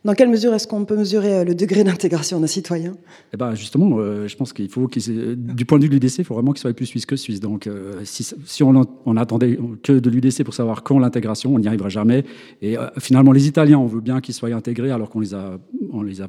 Dans 0.05 0.13
quelle 0.13 0.29
mesure 0.29 0.53
est-ce 0.53 0.65
qu'on 0.65 0.85
peut 0.85 0.95
mesurer 0.95 1.39
euh, 1.39 1.43
le 1.43 1.53
degré 1.53 1.83
d'intégration 1.83 2.39
d'un 2.39 2.47
citoyen? 2.47 2.93
Eh 3.33 3.37
ben 3.37 3.53
Justement, 3.53 3.97
euh, 3.99 4.29
je 4.29 4.35
pense 4.37 4.53
qu'il 4.53 4.69
faut 4.69 4.87
qu'il 4.87 5.35
du 5.35 5.65
point 5.65 5.77
de 5.77 5.83
vue 5.83 5.89
de 5.89 5.95
l'UDC, 5.95 6.19
il 6.19 6.23
faut 6.23 6.35
vraiment 6.35 6.53
qu'il 6.53 6.61
soit 6.61 6.73
plus 6.73 6.85
suisse 6.85 7.05
que 7.05 7.17
suisse. 7.17 7.41
Donc, 7.41 7.67
euh, 7.67 7.99
si, 8.05 8.63
on, 8.63 8.81
on, 9.05 9.17
attendait 9.17 9.59
que 9.83 9.91
de 9.91 10.09
l'UDC 10.09 10.43
pour 10.43 10.53
savoir 10.53 10.83
quand 10.83 10.99
l'intégration, 10.99 11.53
on 11.53 11.59
n'y 11.59 11.67
arrivera 11.67 11.89
jamais. 11.89 12.23
Et 12.61 12.77
finalement, 12.97 13.33
les 13.33 13.47
Italiens, 13.47 13.77
on 13.77 13.87
veut 13.87 13.99
bien 13.99 14.21
qu'ils 14.21 14.33
soient 14.33 14.49
intégrés, 14.49 14.91
alors 14.91 15.09
qu'on 15.09 15.19
les 15.19 15.33
a, 15.33 15.57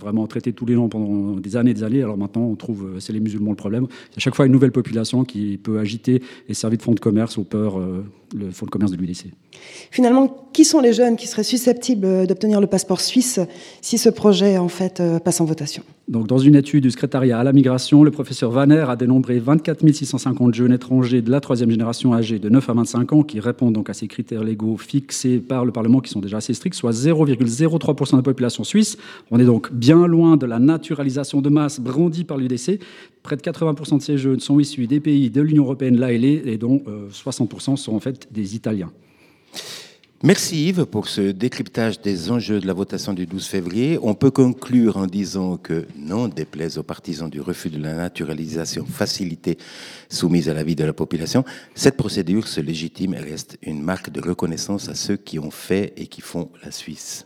vraiment 0.01 0.27
traités 0.27 0.53
tous 0.53 0.67
les 0.67 0.77
ans 0.77 0.89
pendant 0.89 1.37
des 1.37 1.57
années 1.57 1.71
et 1.71 1.75
des 1.75 1.85
années. 1.85 2.03
Alors 2.03 2.17
maintenant, 2.17 2.43
on 2.43 2.57
trouve 2.57 2.97
c'est 2.99 3.13
les 3.13 3.21
musulmans 3.21 3.51
le 3.51 3.57
problème. 3.57 3.85
A 4.17 4.21
chaque 4.21 4.35
fois 4.35 4.47
une 4.47 4.53
nouvelle 4.53 4.73
population 4.73 5.25
qui 5.25 5.59
peut 5.59 5.79
agiter 5.79 6.23
et 6.49 6.55
servir 6.55 6.79
de 6.79 6.83
fonds 6.83 6.95
de 6.95 7.01
commerce 7.01 7.39
aux 7.39 7.45
peurs, 7.45 7.79
le 8.35 8.51
fonds 8.51 8.67
de 8.67 8.71
commerce 8.71 8.91
de 8.91 8.97
l'UDC. 8.97 9.27
Finalement, 9.91 10.49
qui 10.53 10.65
sont 10.65 10.81
les 10.81 10.93
jeunes 10.93 11.17
qui 11.17 11.27
seraient 11.27 11.43
susceptibles 11.43 12.27
d'obtenir 12.27 12.61
le 12.61 12.67
passeport 12.67 13.01
suisse 13.01 13.41
si 13.81 13.99
ce 13.99 14.09
projet 14.09 14.59
en 14.59 14.69
fait 14.69 15.03
passe 15.25 15.41
en 15.41 15.45
votation? 15.45 15.83
Donc, 16.09 16.27
dans 16.27 16.39
une 16.39 16.57
étude 16.57 16.83
du 16.83 16.91
secrétariat 16.91 17.39
à 17.39 17.45
la 17.45 17.53
migration, 17.53 18.03
le 18.03 18.11
professeur 18.11 18.51
Vanner 18.51 18.85
a 18.89 18.97
dénombré 18.97 19.39
24 19.39 19.89
650 19.93 20.55
jeunes 20.55 20.73
étrangers 20.73 21.23
de 21.23 21.31
la 21.31 21.41
troisième 21.41 21.71
génération 21.71 22.13
âgés 22.13 22.41
de 22.41 22.49
9 22.49 22.69
à 22.69 22.73
25 22.73 23.13
ans 23.13 23.23
qui 23.23 23.39
répondent 23.39 23.75
donc 23.75 23.91
à 23.91 23.95
ces 23.95 24.09
critères 24.09 24.43
légaux 24.43 24.77
fixés 24.77 25.39
par 25.39 25.65
le 25.65 25.71
Parlement 25.71 26.01
qui 26.01 26.11
sont 26.11 26.19
déjà 26.19 26.39
assez 26.39 26.53
stricts, 26.53 26.75
soit 26.75 26.91
0,03% 26.91 28.11
de 28.11 28.17
la 28.17 28.23
population 28.23 28.65
suisse. 28.65 28.99
On 29.31 29.39
est 29.39 29.45
donc 29.45 29.73
bien 29.73 30.07
loin 30.09 30.37
de 30.37 30.47
la 30.47 30.59
naturalisation 30.59 31.41
de 31.41 31.49
masse 31.49 31.79
brandie 31.79 32.25
par 32.25 32.39
l'UDC. 32.39 32.81
Près 33.23 33.37
de 33.37 33.43
80% 33.43 33.99
de 33.99 34.03
ces 34.03 34.19
jeunes 34.19 34.41
sont 34.41 34.59
issus 34.59 34.89
des 34.89 34.99
pays 34.99 35.31
de 35.31 35.41
l'Union 35.41 35.63
européenne, 35.63 35.97
là 35.97 36.11
et 36.11 36.19
les, 36.19 36.43
et 36.45 36.59
dont 36.59 36.83
60% 37.13 37.73
euh, 37.73 37.77
sont 37.77 37.95
en 37.95 38.01
fait 38.01 38.27
des 38.33 38.57
Italiens. 38.57 38.91
Merci 40.23 40.69
Yves 40.69 40.85
pour 40.85 41.09
ce 41.09 41.31
décryptage 41.31 42.03
des 42.03 42.31
enjeux 42.31 42.61
de 42.61 42.67
la 42.67 42.75
votation 42.75 43.15
du 43.15 43.25
12 43.25 43.47
février. 43.47 43.99
On 44.03 44.13
peut 44.13 44.31
conclure 44.31 44.99
en 44.99 45.07
disant 45.07 45.57
que, 45.57 45.87
non 45.97 46.29
déplaise 46.29 46.77
aux 46.77 46.83
partisans 46.83 47.31
du 47.31 47.41
refus 47.41 47.71
de 47.71 47.83
la 47.83 47.95
naturalisation 47.95 48.85
facilitée 48.85 49.57
soumise 50.11 50.51
à 50.51 50.55
la 50.55 50.63
vie 50.63 50.77
de 50.77 50.85
la 50.85 50.93
population, 50.93 51.43
cette 51.75 51.97
procédure 51.97 52.49
se 52.49 52.61
légitime 52.61 53.15
et 53.15 53.21
reste 53.21 53.57
une 53.63 53.81
marque 53.81 54.11
de 54.11 54.21
reconnaissance 54.21 54.91
à 54.91 54.95
ceux 54.95 55.17
qui 55.17 55.39
ont 55.39 55.51
fait 55.51 55.95
et 55.97 56.07
qui 56.07 56.21
font 56.21 56.51
la 56.63 56.71
Suisse. 56.71 57.25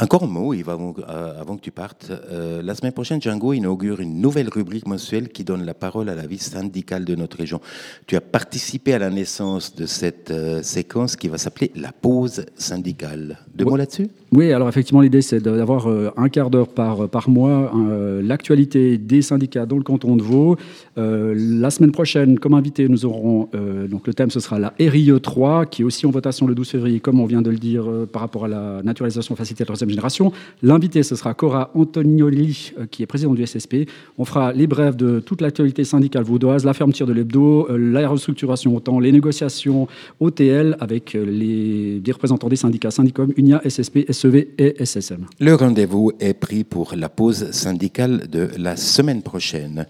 Encore 0.00 0.24
un 0.24 0.26
mot, 0.26 0.52
Yves, 0.52 0.70
avant, 0.70 0.92
euh, 1.08 1.40
avant 1.40 1.56
que 1.56 1.60
tu 1.60 1.70
partes. 1.70 2.10
Euh, 2.10 2.62
la 2.62 2.74
semaine 2.74 2.92
prochaine, 2.92 3.22
Django 3.22 3.52
inaugure 3.52 4.00
une 4.00 4.20
nouvelle 4.20 4.48
rubrique 4.48 4.88
mensuelle 4.88 5.28
qui 5.28 5.44
donne 5.44 5.64
la 5.64 5.72
parole 5.72 6.08
à 6.08 6.16
la 6.16 6.26
vie 6.26 6.38
syndicale 6.38 7.04
de 7.04 7.14
notre 7.14 7.36
région. 7.36 7.60
Tu 8.08 8.16
as 8.16 8.20
participé 8.20 8.94
à 8.94 8.98
la 8.98 9.08
naissance 9.10 9.76
de 9.76 9.86
cette 9.86 10.32
euh, 10.32 10.62
séquence 10.64 11.14
qui 11.14 11.28
va 11.28 11.38
s'appeler 11.38 11.70
la 11.76 11.92
pause 11.92 12.44
syndicale. 12.56 13.38
Deux 13.54 13.66
mots 13.66 13.76
là-dessus? 13.76 14.08
Oui, 14.32 14.52
alors 14.52 14.68
effectivement, 14.68 15.00
l'idée, 15.00 15.22
c'est 15.22 15.38
d'avoir 15.38 15.86
un 15.86 16.28
quart 16.28 16.50
d'heure 16.50 16.66
par, 16.66 17.08
par 17.08 17.28
mois 17.28 17.72
l'actualité 18.20 18.98
des 18.98 19.22
syndicats 19.22 19.64
dans 19.64 19.76
le 19.76 19.84
canton 19.84 20.16
de 20.16 20.22
Vaud. 20.22 20.56
la 20.96 21.70
semaine 21.70 21.92
prochaine, 21.92 22.40
comme 22.40 22.54
invité, 22.54 22.88
nous 22.88 23.04
aurons, 23.04 23.48
donc 23.88 24.08
le 24.08 24.12
thème, 24.12 24.30
ce 24.30 24.40
sera 24.40 24.58
la 24.58 24.74
RIE 24.80 25.12
3, 25.22 25.66
qui 25.66 25.82
est 25.82 25.84
aussi 25.84 26.04
en 26.04 26.10
votation 26.10 26.48
le 26.48 26.56
12 26.56 26.68
février, 26.68 26.98
comme 26.98 27.20
on 27.20 27.26
vient 27.26 27.42
de 27.42 27.50
le 27.50 27.58
dire, 27.58 27.86
par 28.10 28.22
rapport 28.22 28.46
à 28.46 28.48
la 28.48 28.82
naturalisation 28.82 29.36
facilitée 29.36 29.64
génération. 29.90 30.32
L'invité, 30.62 31.02
ce 31.02 31.16
sera 31.16 31.34
Cora 31.34 31.70
Antonioli, 31.74 32.72
euh, 32.78 32.86
qui 32.90 33.02
est 33.02 33.06
président 33.06 33.34
du 33.34 33.46
SSP. 33.46 33.88
On 34.18 34.24
fera 34.24 34.52
les 34.52 34.66
brèves 34.66 34.96
de 34.96 35.20
toute 35.20 35.40
l'actualité 35.40 35.84
syndicale 35.84 36.24
vaudoise, 36.24 36.64
la 36.64 36.74
fermeture 36.74 37.06
de 37.06 37.12
l'hebdo, 37.12 37.68
euh, 37.70 37.76
la 37.76 38.08
restructuration 38.08 38.74
autant, 38.74 39.00
les 39.00 39.12
négociations 39.12 39.88
OTL 40.20 40.76
avec 40.80 41.14
euh, 41.14 41.24
les, 41.24 42.12
représentants 42.12 42.48
des 42.48 42.56
syndicats 42.56 42.90
Syndicom, 42.90 43.32
UNIA, 43.36 43.60
SSP, 43.68 44.10
SEV 44.10 44.48
et 44.58 44.84
SSM. 44.84 45.26
Le 45.40 45.54
rendez-vous 45.54 46.12
est 46.20 46.34
pris 46.34 46.64
pour 46.64 46.94
la 46.96 47.08
pause 47.08 47.50
syndicale 47.50 48.28
de 48.28 48.48
la 48.56 48.76
semaine 48.76 49.22
prochaine. 49.22 49.86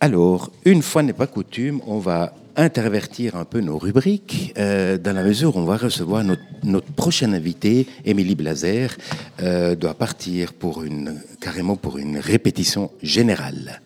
Alors, 0.00 0.50
une 0.64 0.82
fois 0.82 1.02
n'est 1.02 1.12
pas 1.12 1.26
coutume, 1.26 1.80
on 1.86 1.98
va 1.98 2.32
intervertir 2.58 3.36
un 3.36 3.44
peu 3.44 3.60
nos 3.60 3.78
rubriques 3.78 4.52
euh, 4.58 4.98
dans 4.98 5.12
la 5.12 5.22
mesure 5.22 5.56
où 5.56 5.60
on 5.60 5.64
va 5.64 5.76
recevoir 5.76 6.24
notre, 6.24 6.42
notre 6.64 6.92
prochaine 6.92 7.34
invité, 7.34 7.86
Émilie 8.04 8.34
Blazer, 8.34 8.96
euh, 9.40 9.76
doit 9.76 9.94
partir 9.94 10.52
pour 10.52 10.82
une, 10.82 11.20
carrément 11.40 11.76
pour 11.76 11.98
une 11.98 12.18
répétition 12.18 12.90
générale. 13.02 13.80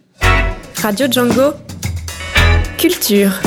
Radio 0.77 1.07
Django, 1.11 1.53
culture. 2.79 3.41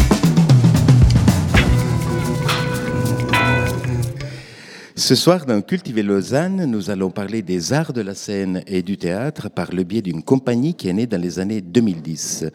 Ce 4.97 5.13
soir, 5.13 5.45
dans 5.45 5.61
Cultiver 5.61 6.03
Lausanne, 6.03 6.65
nous 6.65 6.89
allons 6.89 7.09
parler 7.09 7.41
des 7.41 7.73
arts 7.73 7.91
de 7.91 8.01
la 8.01 8.15
scène 8.15 8.63
et 8.65 8.81
du 8.81 8.97
théâtre 8.97 9.49
par 9.49 9.73
le 9.73 9.83
biais 9.83 10.01
d'une 10.01 10.23
compagnie 10.23 10.73
qui 10.73 10.87
est 10.87 10.93
née 10.93 11.05
dans 11.05 11.21
les 11.21 11.39
années 11.39 11.61
2010. 11.61 12.45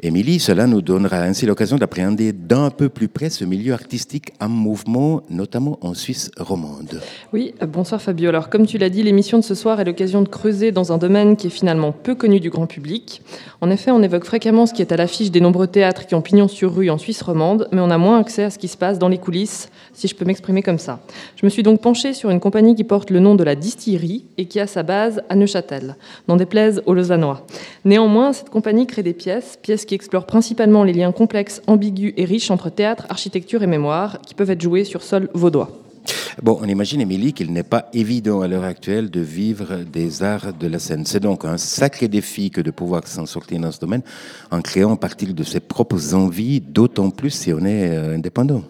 Émilie, 0.00 0.40
cela 0.40 0.66
nous 0.66 0.80
donnera 0.80 1.18
ainsi 1.18 1.46
l'occasion 1.46 1.76
d'appréhender 1.76 2.32
d'un 2.32 2.70
peu 2.70 2.88
plus 2.88 3.08
près 3.08 3.30
ce 3.30 3.44
milieu 3.44 3.72
artistique 3.72 4.32
en 4.40 4.48
mouvement, 4.48 5.22
notamment 5.28 5.78
en 5.82 5.94
Suisse 5.94 6.30
romande. 6.38 7.00
Oui, 7.32 7.54
bonsoir 7.68 8.00
Fabio. 8.00 8.30
Alors, 8.30 8.48
comme 8.48 8.66
tu 8.66 8.78
l'as 8.78 8.88
dit, 8.88 9.02
l'émission 9.02 9.38
de 9.38 9.44
ce 9.44 9.54
soir 9.54 9.80
est 9.80 9.84
l'occasion 9.84 10.22
de 10.22 10.28
creuser 10.28 10.72
dans 10.72 10.92
un 10.92 10.98
domaine 10.98 11.36
qui 11.36 11.48
est 11.48 11.50
finalement 11.50 11.92
peu 11.92 12.14
connu 12.14 12.40
du 12.40 12.50
grand 12.50 12.66
public. 12.66 13.22
En 13.60 13.70
effet, 13.70 13.90
on 13.90 14.02
évoque 14.02 14.24
fréquemment 14.24 14.66
ce 14.66 14.72
qui 14.72 14.82
est 14.82 14.92
à 14.92 14.96
l'affiche 14.96 15.30
des 15.30 15.40
nombreux 15.40 15.66
théâtres 15.66 16.06
qui 16.06 16.14
ont 16.14 16.22
pignon 16.22 16.48
sur 16.48 16.74
rue 16.74 16.90
en 16.90 16.98
Suisse 16.98 17.22
romande, 17.22 17.68
mais 17.70 17.80
on 17.80 17.90
a 17.90 17.98
moins 17.98 18.18
accès 18.18 18.44
à 18.44 18.50
ce 18.50 18.58
qui 18.58 18.68
se 18.68 18.76
passe 18.76 18.98
dans 18.98 19.08
les 19.08 19.18
coulisses, 19.18 19.68
si 19.92 20.08
je 20.08 20.14
peux 20.14 20.24
m'exprimer 20.24 20.62
comme 20.62 20.78
ça. 20.78 21.00
Je 21.36 21.46
me 21.46 21.50
suis 21.50 21.62
donc 21.62 21.80
penchée 21.80 22.14
sur 22.14 22.30
une 22.30 22.40
compagnie 22.40 22.74
qui 22.74 22.84
porte 22.84 23.10
le 23.10 23.20
nom 23.20 23.34
de 23.34 23.44
la 23.44 23.54
Distillerie 23.54 24.24
et 24.38 24.46
qui 24.46 24.58
a 24.58 24.66
sa 24.66 24.82
base 24.82 25.22
à 25.28 25.36
Neuchâtel, 25.36 25.96
n'en 26.28 26.36
déplaise 26.36 26.82
aux 26.86 26.94
Lausannois. 26.94 27.46
Néanmoins, 27.84 28.32
cette 28.32 28.50
compagnie 28.50 28.86
crée 28.86 29.02
des 29.02 29.12
pièces, 29.12 29.58
pièces 29.60 29.84
qui 29.84 29.91
explorent 29.94 30.26
principalement 30.26 30.84
les 30.84 30.92
liens 30.92 31.12
complexes, 31.12 31.62
ambigus 31.66 32.12
et 32.16 32.24
riches 32.24 32.50
entre 32.50 32.70
théâtre, 32.70 33.06
architecture 33.08 33.62
et 33.62 33.66
mémoire, 33.66 34.20
qui 34.22 34.34
peuvent 34.34 34.50
être 34.50 34.60
joués 34.60 34.84
sur 34.84 35.02
sol 35.02 35.28
vaudois. 35.34 35.70
Bon, 36.42 36.58
on 36.60 36.66
imagine, 36.66 37.00
Émilie, 37.00 37.32
qu'il 37.32 37.52
n'est 37.52 37.62
pas 37.62 37.88
évident 37.92 38.40
à 38.40 38.48
l'heure 38.48 38.64
actuelle 38.64 39.10
de 39.10 39.20
vivre 39.20 39.84
des 39.84 40.22
arts 40.22 40.52
de 40.52 40.66
la 40.66 40.78
scène. 40.78 41.04
C'est 41.04 41.20
donc 41.20 41.44
un 41.44 41.58
sacré 41.58 42.08
défi 42.08 42.50
que 42.50 42.60
de 42.60 42.70
pouvoir 42.70 43.06
s'en 43.06 43.26
sortir 43.26 43.60
dans 43.60 43.70
ce 43.70 43.80
domaine 43.80 44.02
en 44.50 44.62
créant 44.62 44.94
à 44.94 44.96
partir 44.96 45.34
de 45.34 45.44
ses 45.44 45.60
propres 45.60 46.14
envies, 46.14 46.60
d'autant 46.60 47.10
plus 47.10 47.30
si 47.30 47.52
on 47.52 47.64
est 47.64 47.90
euh, 47.90 48.16
indépendant. 48.16 48.62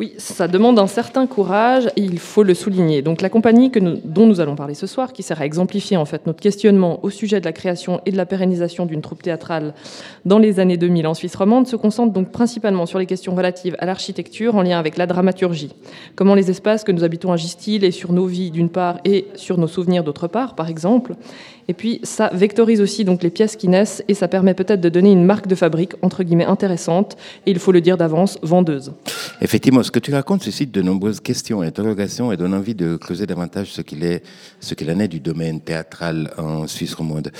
Oui, 0.00 0.14
ça 0.16 0.48
demande 0.48 0.78
un 0.78 0.86
certain 0.86 1.26
courage 1.26 1.88
et 1.94 2.00
il 2.00 2.18
faut 2.18 2.42
le 2.42 2.54
souligner. 2.54 3.02
Donc 3.02 3.20
la 3.20 3.28
compagnie 3.28 3.70
dont 4.02 4.26
nous 4.26 4.40
allons 4.40 4.56
parler 4.56 4.72
ce 4.72 4.86
soir, 4.86 5.12
qui 5.12 5.22
sert 5.22 5.42
à 5.42 5.44
exemplifier 5.44 5.98
en 5.98 6.06
fait 6.06 6.26
notre 6.26 6.40
questionnement 6.40 7.04
au 7.04 7.10
sujet 7.10 7.38
de 7.38 7.44
la 7.44 7.52
création 7.52 8.00
et 8.06 8.10
de 8.10 8.16
la 8.16 8.24
pérennisation 8.24 8.86
d'une 8.86 9.02
troupe 9.02 9.22
théâtrale 9.22 9.74
dans 10.24 10.38
les 10.38 10.58
années 10.58 10.78
2000 10.78 11.06
en 11.06 11.12
Suisse 11.12 11.36
romande, 11.36 11.66
se 11.66 11.76
concentre 11.76 12.14
donc 12.14 12.32
principalement 12.32 12.86
sur 12.86 12.98
les 12.98 13.04
questions 13.04 13.34
relatives 13.34 13.76
à 13.78 13.84
l'architecture 13.84 14.56
en 14.56 14.62
lien 14.62 14.78
avec 14.78 14.96
la 14.96 15.06
dramaturgie. 15.06 15.74
Comment 16.16 16.34
les 16.34 16.50
espaces 16.50 16.82
que 16.82 16.92
nous 16.92 17.04
habitons 17.04 17.30
agissent-ils 17.30 17.84
et 17.84 17.90
sur 17.90 18.14
nos 18.14 18.24
vies 18.24 18.50
d'une 18.50 18.70
part 18.70 19.00
et 19.04 19.26
sur 19.34 19.58
nos 19.58 19.68
souvenirs 19.68 20.02
d'autre 20.02 20.28
part, 20.28 20.54
par 20.54 20.70
exemple 20.70 21.12
et 21.70 21.72
puis 21.72 22.00
ça 22.02 22.30
vectorise 22.32 22.80
aussi 22.80 23.04
donc 23.04 23.22
les 23.22 23.30
pièces 23.30 23.54
qui 23.54 23.68
naissent 23.68 24.02
et 24.08 24.14
ça 24.14 24.26
permet 24.26 24.54
peut-être 24.54 24.80
de 24.80 24.88
donner 24.88 25.12
une 25.12 25.24
marque 25.24 25.46
de 25.46 25.54
fabrique 25.54 25.92
entre 26.02 26.24
guillemets 26.24 26.44
intéressante 26.44 27.16
et 27.46 27.52
il 27.52 27.60
faut 27.60 27.70
le 27.70 27.80
dire 27.80 27.96
d'avance 27.96 28.40
vendeuse. 28.42 28.92
Effectivement, 29.40 29.84
ce 29.84 29.92
que 29.92 30.00
tu 30.00 30.12
racontes 30.12 30.42
suscite 30.42 30.72
de 30.72 30.82
nombreuses 30.82 31.20
questions 31.20 31.62
et 31.62 31.68
interrogations 31.68 32.32
et 32.32 32.36
donne 32.36 32.54
envie 32.54 32.74
de 32.74 32.96
creuser 32.96 33.24
davantage 33.24 33.70
ce 33.70 33.82
qu'il 33.82 34.02
est, 34.02 34.24
ce 34.58 34.74
qu'il 34.74 34.90
en 34.90 34.98
est 34.98 35.06
du 35.06 35.20
domaine 35.20 35.60
théâtral 35.60 36.32
en 36.38 36.66
Suisse 36.66 36.92
romande. 36.92 37.30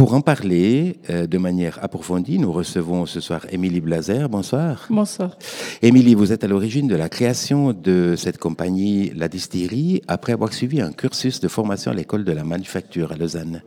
Pour 0.00 0.14
en 0.14 0.22
parler 0.22 0.96
euh, 1.10 1.26
de 1.26 1.36
manière 1.36 1.78
approfondie, 1.82 2.38
nous 2.38 2.50
recevons 2.50 3.04
ce 3.04 3.20
soir 3.20 3.44
Émilie 3.50 3.82
Blazer. 3.82 4.30
Bonsoir. 4.30 4.86
Bonsoir. 4.88 5.36
Émilie, 5.82 6.14
vous 6.14 6.32
êtes 6.32 6.42
à 6.42 6.46
l'origine 6.46 6.88
de 6.88 6.96
la 6.96 7.10
création 7.10 7.74
de 7.74 8.14
cette 8.16 8.38
compagnie 8.38 9.12
La 9.14 9.28
Distillerie 9.28 10.00
après 10.08 10.32
avoir 10.32 10.54
suivi 10.54 10.80
un 10.80 10.90
cursus 10.90 11.40
de 11.40 11.48
formation 11.48 11.90
à 11.90 11.94
l'école 11.94 12.24
de 12.24 12.32
la 12.32 12.44
manufacture 12.44 13.12
à 13.12 13.16
Lausanne. 13.16 13.60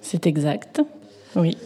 C'est 0.00 0.26
exact, 0.26 0.82
oui. 1.36 1.56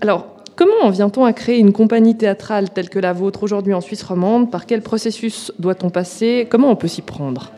Alors, 0.00 0.26
comment 0.56 0.82
en 0.82 0.90
vient-on 0.90 1.24
à 1.24 1.32
créer 1.32 1.60
une 1.60 1.72
compagnie 1.72 2.16
théâtrale 2.16 2.70
telle 2.70 2.88
que 2.88 2.98
la 2.98 3.12
vôtre 3.12 3.44
aujourd'hui 3.44 3.74
en 3.74 3.80
Suisse 3.80 4.02
romande? 4.02 4.50
Par 4.50 4.66
quel 4.66 4.82
processus 4.82 5.52
doit-on 5.60 5.90
passer? 5.90 6.48
Comment 6.50 6.72
on 6.72 6.76
peut 6.76 6.88
s'y 6.88 7.02
prendre? 7.02 7.52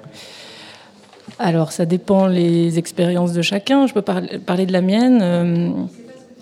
Alors, 1.39 1.71
ça 1.71 1.87
dépend 1.87 2.27
les 2.27 2.79
expériences 2.79 3.33
de 3.33 3.43
chacun. 3.43 3.87
Je 3.87 3.95
peux 3.95 4.03
parler 4.03 4.67
de 4.67 4.73
la 4.73 4.81
mienne. 4.81 5.21
Euh, 5.23 5.71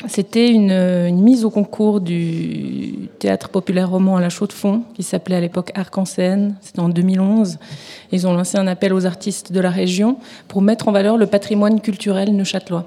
c'était 0.08 0.50
une, 0.50 1.22
mise 1.22 1.44
au 1.44 1.50
concours 1.50 2.00
du 2.00 3.08
théâtre 3.18 3.50
populaire 3.50 3.90
roman 3.90 4.16
à 4.16 4.20
la 4.20 4.30
Chaux-de-Fonds, 4.30 4.82
qui 4.94 5.02
s'appelait 5.02 5.36
à 5.36 5.40
l'époque 5.40 5.72
Arc 5.74 5.96
en 5.98 6.04
scène. 6.04 6.54
C'était 6.60 6.80
en 6.80 6.88
2011. 6.88 7.58
Ils 8.12 8.26
ont 8.26 8.32
lancé 8.32 8.56
un 8.56 8.66
appel 8.66 8.94
aux 8.94 9.04
artistes 9.04 9.52
de 9.52 9.60
la 9.60 9.70
région 9.70 10.16
pour 10.48 10.62
mettre 10.62 10.88
en 10.88 10.92
valeur 10.92 11.18
le 11.18 11.26
patrimoine 11.26 11.80
culturel 11.80 12.34
neuchâtelois. 12.34 12.84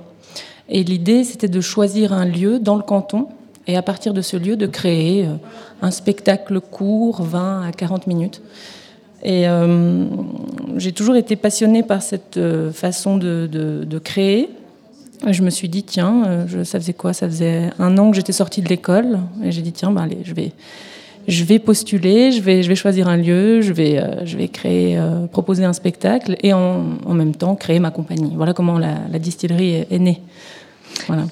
Et 0.69 0.83
l'idée, 0.83 1.23
c'était 1.23 1.47
de 1.47 1.61
choisir 1.61 2.13
un 2.13 2.25
lieu 2.25 2.59
dans 2.59 2.75
le 2.75 2.83
canton 2.83 3.27
et 3.67 3.75
à 3.75 3.81
partir 3.81 4.13
de 4.13 4.21
ce 4.21 4.37
lieu, 4.37 4.55
de 4.55 4.67
créer 4.67 5.25
euh, 5.25 5.33
un 5.81 5.91
spectacle 5.91 6.59
court, 6.59 7.21
20 7.21 7.67
à 7.67 7.71
40 7.71 8.07
minutes, 8.07 8.41
et 9.23 9.47
euh, 9.47 10.05
j'ai 10.77 10.91
toujours 10.91 11.15
été 11.15 11.35
passionnée 11.35 11.83
par 11.83 12.01
cette 12.01 12.37
euh, 12.37 12.71
façon 12.71 13.17
de, 13.17 13.49
de, 13.51 13.99
créer. 13.99 14.49
je 15.27 15.41
me 15.41 15.49
suis 15.49 15.67
dit, 15.67 15.83
tiens, 15.83 16.23
euh, 16.25 16.63
ça 16.63 16.79
faisait 16.79 16.93
quoi? 16.93 17.13
Ça 17.13 17.27
faisait 17.27 17.69
un 17.79 17.97
an 17.97 18.11
que 18.11 18.15
j'étais 18.15 18.31
sortie 18.31 18.61
de 18.61 18.69
l'école. 18.69 19.19
Et 19.43 19.51
j'ai 19.51 19.61
dit, 19.61 19.73
tiens, 19.73 19.91
ben, 19.91 20.03
allez, 20.03 20.19
je 20.23 20.33
vais, 20.33 20.51
je 21.27 21.43
vais 21.43 21.59
postuler, 21.59 22.31
je 22.31 22.41
vais, 22.41 22.63
je 22.63 22.69
vais 22.69 22.75
choisir 22.75 23.09
un 23.09 23.17
lieu, 23.17 23.61
je 23.61 23.73
vais, 23.73 24.01
je 24.23 24.37
vais 24.37 24.47
créer, 24.47 24.97
proposer 25.31 25.65
un 25.65 25.73
spectacle 25.73 26.37
et 26.41 26.53
en, 26.53 26.83
même 27.09 27.35
temps 27.35 27.55
créer 27.55 27.79
ma 27.79 27.91
compagnie. 27.91 28.33
Voilà 28.35 28.53
comment 28.53 28.79
la, 28.79 28.95
la 29.11 29.19
distillerie 29.19 29.71
est, 29.75 29.87
est 29.91 29.99
née. 29.99 30.21
Voilà. 31.07 31.23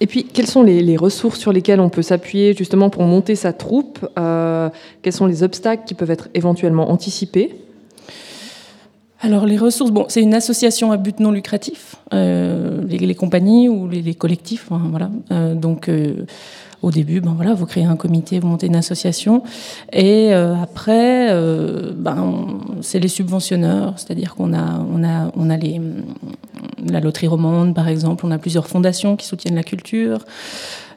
Et 0.00 0.06
puis, 0.06 0.24
quelles 0.24 0.46
sont 0.46 0.62
les, 0.62 0.96
ressources 0.96 1.38
sur 1.38 1.52
lesquelles 1.52 1.80
on 1.80 1.88
peut 1.88 2.02
s'appuyer 2.02 2.54
justement 2.54 2.90
pour 2.90 3.02
monter 3.02 3.34
sa 3.34 3.52
troupe 3.52 4.06
Quels 4.14 5.12
sont 5.12 5.26
les 5.26 5.42
obstacles 5.42 5.84
qui 5.86 5.94
peuvent 5.94 6.10
être 6.10 6.28
éventuellement 6.34 6.90
anticipés? 6.90 7.54
Alors 9.20 9.46
les 9.46 9.56
ressources, 9.56 9.90
bon, 9.90 10.04
c'est 10.08 10.22
une 10.22 10.34
association 10.34 10.92
à 10.92 10.98
but 10.98 11.20
non 11.20 11.32
lucratif, 11.32 11.96
euh, 12.12 12.82
les, 12.86 13.14
compagnies 13.14 13.68
ou 13.68 13.88
les, 13.88 14.14
collectifs, 14.14 14.68
voilà. 14.70 15.10
Euh, 15.32 15.54
donc 15.54 15.88
euh, 15.88 16.26
au 16.82 16.90
début, 16.90 17.20
ben 17.20 17.32
voilà, 17.34 17.54
vous 17.54 17.66
créez 17.66 17.84
un 17.84 17.96
comité, 17.96 18.38
vous 18.38 18.48
montez 18.48 18.66
une 18.66 18.76
association, 18.76 19.42
et 19.92 20.32
après, 20.32 21.28
ben, 21.96 22.58
c'est 22.80 22.98
les 22.98 23.08
subventionneurs, 23.08 23.94
c'est-à-dire 23.96 24.34
qu'on 24.34 24.52
a, 24.52 24.84
on 24.92 25.02
a, 25.02 25.32
on 25.36 25.50
a 25.50 25.56
les, 25.56 25.80
la 26.88 27.00
loterie 27.00 27.26
romande 27.26 27.74
par 27.74 27.88
exemple, 27.88 28.26
on 28.26 28.30
a 28.30 28.38
plusieurs 28.38 28.66
fondations 28.66 29.16
qui 29.16 29.26
soutiennent 29.26 29.56
la 29.56 29.64
culture. 29.64 30.24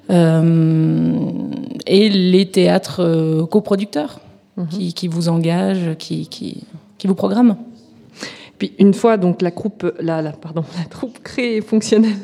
et 0.10 2.10
les 2.10 2.50
théâtres 2.52 3.48
coproducteurs 3.50 4.20
mhm. 4.58 4.68
qui, 4.68 5.08
vous 5.08 5.30
engagent, 5.30 5.96
qui, 5.98 6.28
qui, 6.28 6.64
qui 6.98 7.08
vous 7.08 7.16
programment. 7.16 7.56
Puis 8.60 8.74
une 8.78 8.94
fois 8.94 9.18
donc 9.18 9.42
la 9.42 9.50
troupe, 9.50 9.92
la, 10.00 10.22
pardon, 10.34 10.64
la 10.78 10.86
troupe 10.86 11.20
créée 11.24 11.58
et 11.58 11.62
fonctionnelle, 11.62 12.20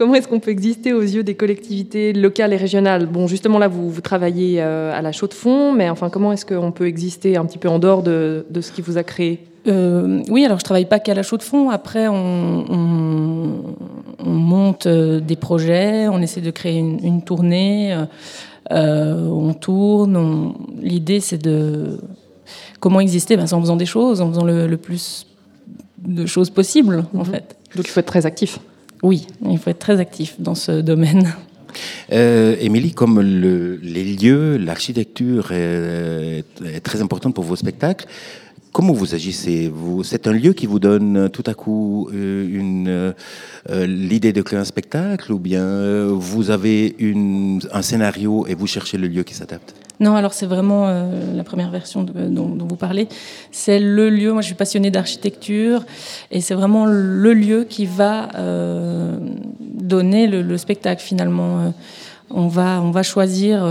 comment 0.00 0.14
est-ce 0.14 0.28
qu'on 0.28 0.40
peut 0.40 0.50
exister 0.50 0.94
aux 0.94 1.02
yeux 1.02 1.22
des 1.22 1.34
collectivités 1.34 2.14
locales 2.14 2.54
et 2.54 2.56
régionales? 2.56 3.04
Bon, 3.04 3.26
justement 3.26 3.58
là, 3.58 3.68
vous, 3.68 3.90
vous 3.90 4.00
travaillez 4.00 4.62
euh, 4.62 4.98
à 4.98 5.02
la 5.02 5.12
chaux 5.12 5.26
de 5.26 5.34
fond, 5.34 5.74
mais 5.74 5.90
enfin, 5.90 6.08
comment 6.08 6.32
est-ce 6.32 6.46
qu'on 6.46 6.72
peut 6.72 6.86
exister 6.86 7.36
un 7.36 7.44
petit 7.44 7.58
peu 7.58 7.68
en 7.68 7.78
dehors 7.78 8.02
de, 8.02 8.46
de 8.48 8.60
ce 8.62 8.72
qui 8.72 8.80
vous 8.80 8.96
a 8.96 9.02
créé? 9.02 9.44
Euh, 9.68 10.22
oui, 10.30 10.46
alors 10.46 10.58
je 10.58 10.64
travaille 10.64 10.86
pas 10.86 11.00
qu'à 11.00 11.12
la 11.12 11.22
chaux 11.22 11.36
de 11.36 11.42
fond. 11.42 11.68
Après, 11.68 12.08
on, 12.08 12.64
on, 14.24 14.30
monte 14.30 14.86
euh, 14.86 15.20
des 15.20 15.36
projets, 15.36 16.08
on 16.08 16.22
essaie 16.22 16.40
de 16.40 16.50
créer 16.50 16.78
une, 16.78 17.20
tournée, 17.20 17.94
on 18.70 19.52
tourne. 19.52 20.54
L'idée, 20.80 21.20
c'est 21.20 21.42
de 21.42 21.98
comment 22.80 23.00
exister? 23.00 23.36
Ben, 23.36 23.44
en 23.52 23.60
faisant 23.60 23.76
des 23.76 23.84
choses, 23.84 24.22
en 24.22 24.30
faisant 24.30 24.46
le, 24.46 24.66
le 24.66 24.76
plus 24.78 25.26
de 25.98 26.24
choses 26.24 26.48
possibles, 26.48 27.04
en 27.14 27.18
mhm. 27.18 27.24
fait. 27.26 27.56
Donc 27.76 27.86
il 27.86 27.90
faut 27.90 28.00
être 28.00 28.06
très 28.06 28.24
actif. 28.24 28.60
Oui, 29.02 29.26
il 29.48 29.58
faut 29.58 29.70
être 29.70 29.78
très 29.78 29.98
actif 30.00 30.36
dans 30.40 30.54
ce 30.54 30.80
domaine. 30.80 31.32
Euh, 32.12 32.56
Émilie, 32.60 32.92
comme 32.92 33.20
les 33.20 34.16
lieux, 34.16 34.56
l'architecture 34.56 35.52
est, 35.52 36.44
très 36.82 37.00
importante 37.00 37.34
pour 37.34 37.44
vos 37.44 37.56
spectacles, 37.56 38.06
comment 38.72 38.92
vous 38.92 39.14
agissez 39.14 39.70
vous, 39.72 40.02
C'est 40.02 40.26
un 40.26 40.32
lieu 40.32 40.52
qui 40.52 40.66
vous 40.66 40.78
donne 40.78 41.30
tout 41.30 41.44
à 41.46 41.54
coup 41.54 42.10
euh, 42.12 43.12
euh, 43.68 43.86
l'idée 43.86 44.32
de 44.32 44.42
créer 44.42 44.58
un 44.58 44.64
spectacle 44.64 45.32
ou 45.32 45.38
bien 45.38 46.06
vous 46.06 46.50
avez 46.50 46.96
un 47.72 47.82
scénario 47.82 48.46
et 48.46 48.54
vous 48.54 48.66
cherchez 48.66 48.98
le 48.98 49.06
lieu 49.06 49.22
qui 49.22 49.34
s'adapte? 49.34 49.74
Non, 50.00 50.16
alors 50.16 50.32
c'est 50.32 50.46
vraiment 50.46 50.86
euh, 50.88 51.36
la 51.36 51.44
première 51.44 51.70
version 51.70 52.04
dont, 52.04 52.56
vous 52.58 52.76
parlez. 52.76 53.06
C'est 53.52 53.78
le 53.78 54.08
lieu, 54.08 54.32
moi 54.32 54.40
je 54.40 54.46
suis 54.46 54.54
passionnée 54.54 54.90
d'architecture, 54.90 55.84
et 56.30 56.40
c'est 56.40 56.54
vraiment 56.54 56.86
le 56.86 57.34
lieu 57.34 57.64
qui 57.68 57.84
va 57.84 58.30
euh, 58.34 59.18
donner 59.60 60.26
le, 60.26 60.56
spectacle 60.56 61.02
finalement. 61.02 61.60
Euh, 61.60 61.70
on, 62.30 62.48
va, 62.48 62.80
on 62.82 62.90
va 62.90 63.02
choisir 63.02 63.62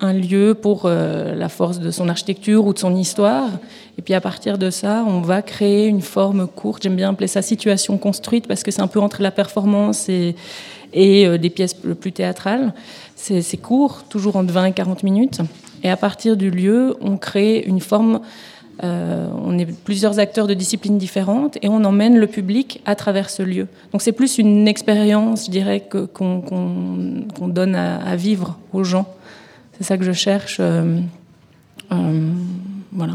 un 0.00 0.12
lieu 0.12 0.54
pour 0.54 0.88
la 0.88 1.48
force 1.48 1.80
de 1.80 1.90
son 1.90 2.08
architecture 2.08 2.66
ou 2.66 2.72
de 2.72 2.78
son 2.78 2.94
histoire, 2.94 3.48
et 3.98 4.02
puis 4.02 4.14
à 4.14 4.20
partir 4.20 4.58
de 4.58 4.70
ça, 4.70 5.04
on 5.08 5.22
va 5.22 5.42
créer 5.42 5.86
une 5.86 6.02
forme 6.02 6.46
courte, 6.46 6.82
j'aime 6.84 6.96
bien 6.96 7.10
appeler 7.10 7.26
ça 7.26 7.42
situation 7.42 7.98
construite, 7.98 8.46
parce 8.46 8.62
que 8.62 8.70
c'est 8.70 8.82
un 8.82 8.86
peu 8.86 9.00
entre 9.00 9.22
la 9.22 9.30
performance 9.30 10.08
et, 10.08 10.36
et 10.92 11.38
des 11.38 11.50
pièces 11.50 11.74
plus 11.74 12.12
théâtrales. 12.12 12.74
C'est 13.16 13.56
court, 13.56 14.04
toujours 14.10 14.36
entre 14.36 14.52
20 14.52 14.66
et 14.66 14.72
40 14.72 15.02
minutes. 15.02 15.40
Et 15.84 15.90
à 15.90 15.96
partir 15.96 16.36
du 16.36 16.50
lieu, 16.50 16.96
on 17.00 17.18
crée 17.18 17.60
une 17.60 17.80
forme. 17.80 18.20
Euh, 18.82 19.28
on 19.44 19.56
est 19.56 19.66
plusieurs 19.66 20.18
acteurs 20.18 20.48
de 20.48 20.54
disciplines 20.54 20.98
différentes 20.98 21.58
et 21.62 21.68
on 21.68 21.84
emmène 21.84 22.18
le 22.18 22.26
public 22.26 22.82
à 22.86 22.96
travers 22.96 23.30
ce 23.30 23.42
lieu. 23.42 23.68
Donc 23.92 24.02
c'est 24.02 24.12
plus 24.12 24.38
une 24.38 24.66
expérience, 24.66 25.46
je 25.46 25.50
dirais, 25.50 25.86
qu'on 26.12 27.48
donne 27.48 27.76
à, 27.76 28.16
vivre 28.16 28.58
aux 28.72 28.82
gens. 28.82 29.06
C'est 29.78 29.84
ça 29.84 29.98
que 29.98 30.04
je 30.04 30.12
cherche. 30.12 30.56
Euh, 30.58 30.98
euh, 31.92 32.30
voilà. 32.90 33.14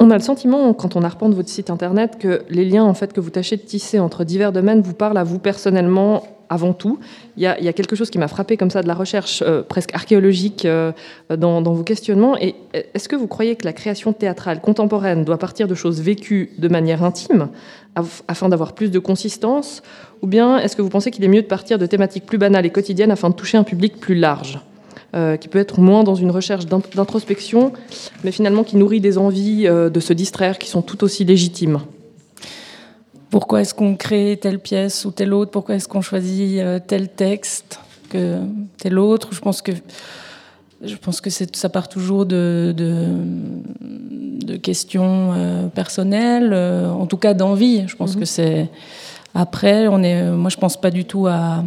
On 0.00 0.10
a 0.10 0.14
le 0.14 0.22
sentiment, 0.22 0.72
quand 0.74 0.94
on 0.94 1.02
arpente 1.02 1.34
votre 1.34 1.48
site 1.48 1.70
internet, 1.70 2.18
que 2.20 2.42
les 2.50 2.64
liens 2.64 2.84
en 2.84 2.94
fait 2.94 3.12
que 3.12 3.20
vous 3.20 3.30
tâchez 3.30 3.56
de 3.56 3.62
tisser 3.62 3.98
entre 3.98 4.22
divers 4.22 4.52
domaines 4.52 4.80
vous 4.80 4.94
parlent 4.94 5.18
à 5.18 5.24
vous 5.24 5.40
personnellement 5.40 6.22
avant 6.50 6.72
tout. 6.72 6.98
Il 7.36 7.42
y, 7.42 7.46
a, 7.46 7.72
quelque 7.72 7.96
chose 7.96 8.10
qui 8.10 8.18
m'a 8.18 8.28
frappé 8.28 8.56
comme 8.56 8.70
ça 8.70 8.82
de 8.82 8.88
la 8.88 8.94
recherche 8.94 9.42
euh, 9.46 9.62
presque 9.62 9.94
archéologique 9.94 10.64
euh, 10.64 10.92
dans, 11.36 11.62
vos 11.62 11.82
questionnements. 11.82 12.36
Et 12.38 12.54
est-ce 12.94 13.08
que 13.08 13.16
vous 13.16 13.26
croyez 13.26 13.56
que 13.56 13.64
la 13.64 13.72
création 13.72 14.12
théâtrale 14.12 14.60
contemporaine 14.60 15.24
doit 15.24 15.38
partir 15.38 15.68
de 15.68 15.74
choses 15.74 16.00
vécues 16.00 16.50
de 16.58 16.68
manière 16.68 17.04
intime 17.04 17.48
afin 18.28 18.48
d'avoir 18.48 18.72
plus 18.72 18.90
de 18.90 18.98
consistance? 18.98 19.82
Ou 20.22 20.26
bien 20.26 20.58
est-ce 20.58 20.76
que 20.76 20.82
vous 20.82 20.88
pensez 20.88 21.10
qu'il 21.10 21.24
est 21.24 21.28
mieux 21.28 21.42
de 21.42 21.46
partir 21.46 21.78
de 21.78 21.86
thématiques 21.86 22.26
plus 22.26 22.38
banales 22.38 22.66
et 22.66 22.70
quotidiennes 22.70 23.10
afin 23.10 23.30
de 23.30 23.34
toucher 23.34 23.58
un 23.58 23.64
public 23.64 23.98
plus 23.98 24.14
large 24.14 24.60
euh, 25.14 25.36
qui 25.36 25.48
peut 25.48 25.58
être 25.58 25.80
moins 25.80 26.04
dans 26.04 26.14
une 26.14 26.30
recherche 26.30 26.66
d'introspection, 26.66 27.72
mais 28.24 28.32
finalement 28.32 28.64
qui 28.64 28.76
nourrit 28.76 29.00
des 29.00 29.18
envies 29.18 29.64
de 29.68 30.00
se 30.00 30.12
distraire 30.12 30.58
qui 30.58 30.68
sont 30.68 30.82
tout 30.82 31.04
aussi 31.04 31.24
légitimes? 31.24 31.80
Pourquoi 33.30 33.60
est-ce 33.60 33.74
qu'on 33.74 33.96
crée 33.96 34.38
telle 34.40 34.58
pièce 34.58 35.04
ou 35.04 35.10
telle 35.10 35.34
autre, 35.34 35.50
pourquoi 35.50 35.74
est-ce 35.74 35.88
qu'on 35.88 36.00
choisit 36.00 36.60
euh, 36.60 36.78
tel 36.84 37.08
texte 37.08 37.80
que 38.08 38.38
tel 38.78 38.98
autre? 38.98 39.28
Je 39.32 39.40
pense 39.40 39.62
que 39.62 39.72
je 40.82 40.94
pense 40.94 41.20
que 41.20 41.28
ça 41.28 41.68
part 41.68 41.88
toujours 41.88 42.24
de, 42.24 42.72
de, 42.76 44.56
questions 44.56 45.32
euh, 45.34 45.68
personnelles, 45.68 46.52
euh, 46.52 46.88
en 46.90 47.06
tout 47.06 47.16
cas 47.16 47.34
d'envie. 47.34 47.86
Je 47.86 47.96
pense 47.96 48.14
mhm. 48.14 48.20
que 48.20 48.26
c'est 48.26 48.70
après 49.34 49.88
on 49.88 50.02
est. 50.02 50.30
Moi, 50.30 50.50
je 50.50 50.56
pense 50.56 50.80
pas 50.80 50.90
du 50.90 51.04
tout 51.04 51.26
à 51.26 51.64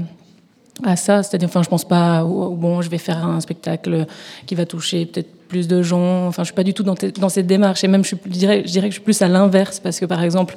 à 0.84 0.96
ça. 0.96 1.24
C'est-à-dire, 1.24 1.50
enfin, 1.50 1.64
je 1.64 1.70
pense 1.70 1.86
pas, 1.86 2.24
bon, 2.24 2.82
je 2.82 2.90
vais 2.90 2.98
faire 2.98 3.26
un 3.26 3.40
spectacle 3.40 4.06
qui 4.46 4.56
va 4.56 4.66
toucher 4.66 5.06
peut-être 5.06 5.30
plus 5.52 5.68
de 5.68 5.82
gens. 5.84 6.28
Enfin, 6.28 6.44
je 6.44 6.48
suis 6.48 6.56
pas 6.56 6.64
du 6.64 6.74
tout 6.74 6.84
dans, 6.84 6.96
dans 7.20 7.30
cette 7.30 7.46
démarche. 7.46 7.84
Et 7.84 7.88
même, 7.88 8.06
je, 8.06 8.16
dirais, 8.26 8.64
je 8.66 8.72
dirais 8.72 8.88
que 8.88 8.94
je 8.94 9.00
suis 9.00 9.04
plus 9.04 9.22
à 9.22 9.28
l'inverse, 9.28 9.80
parce 9.82 10.00
que 10.00 10.06
par 10.06 10.24
exemple, 10.24 10.56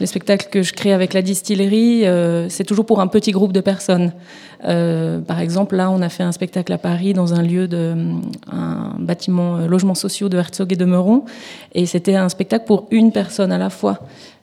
les 0.00 0.06
spectacles 0.06 0.46
que 0.50 0.62
je 0.62 0.72
crée 0.72 0.92
avec 0.92 1.12
la 1.14 1.22
distillerie, 1.22 2.06
euh, 2.06 2.48
c'est 2.48 2.64
toujours 2.64 2.86
pour 2.86 3.00
un 3.00 3.08
petit 3.08 3.32
groupe 3.32 3.52
de 3.52 3.60
personnes. 3.60 4.12
Euh, 4.64 5.18
par 5.18 5.40
exemple, 5.40 5.74
là, 5.76 5.90
on 5.90 6.00
a 6.00 6.08
fait 6.08 6.22
un 6.22 6.32
spectacle 6.32 6.72
à 6.72 6.78
Paris 6.78 7.12
dans 7.12 7.34
un 7.34 7.42
lieu 7.42 7.66
de 7.66 7.94
un 8.50 8.94
bâtiment 8.98 9.56
euh, 9.56 9.66
logements 9.66 9.96
sociaux 9.96 10.28
de 10.28 10.38
Herzog 10.38 10.72
et 10.72 10.76
de 10.76 10.84
Meuron, 10.84 11.24
et 11.74 11.84
c'était 11.86 12.14
un 12.14 12.28
spectacle 12.28 12.66
pour 12.66 12.86
une 12.90 13.10
personne 13.10 13.50
à 13.50 13.58
la 13.58 13.68
fois. 13.68 14.00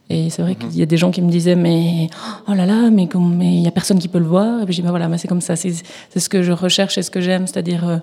Et 0.10 0.30
c'est 0.30 0.42
vrai 0.42 0.56
qu'il 0.56 0.78
y 0.78 0.82
a 0.82 0.86
des 0.86 0.98
gens 0.98 1.12
qui 1.12 1.22
me 1.22 1.32
disaient 1.32 1.56
mais 1.56 2.10
oh 2.48 2.54
là 2.54 2.66
là 2.66 2.90
mais 2.92 3.08
il 3.42 3.62
y 3.62 3.68
a 3.68 3.72
personne 3.72 4.00
qui 4.00 4.10
peut 4.10 4.20
le 4.20 4.26
voir. 4.26 4.62
Et 4.62 4.66
puis 4.66 4.74
je 4.74 4.82
dis 4.82 4.86
bah 4.86 4.90
voilà 4.90 5.10
c'est 5.18 5.30
comme 5.30 5.42
ça 5.42 5.56
c'est 5.56 5.74
ce 6.16 6.30
que 6.30 6.44
je 6.44 6.52
recherche 6.52 6.98
et 6.98 7.02
ce 7.02 7.10
que 7.10 7.22
j'aime 7.22 7.48
c'est-à-dire 7.48 7.88
euh, 7.88 7.98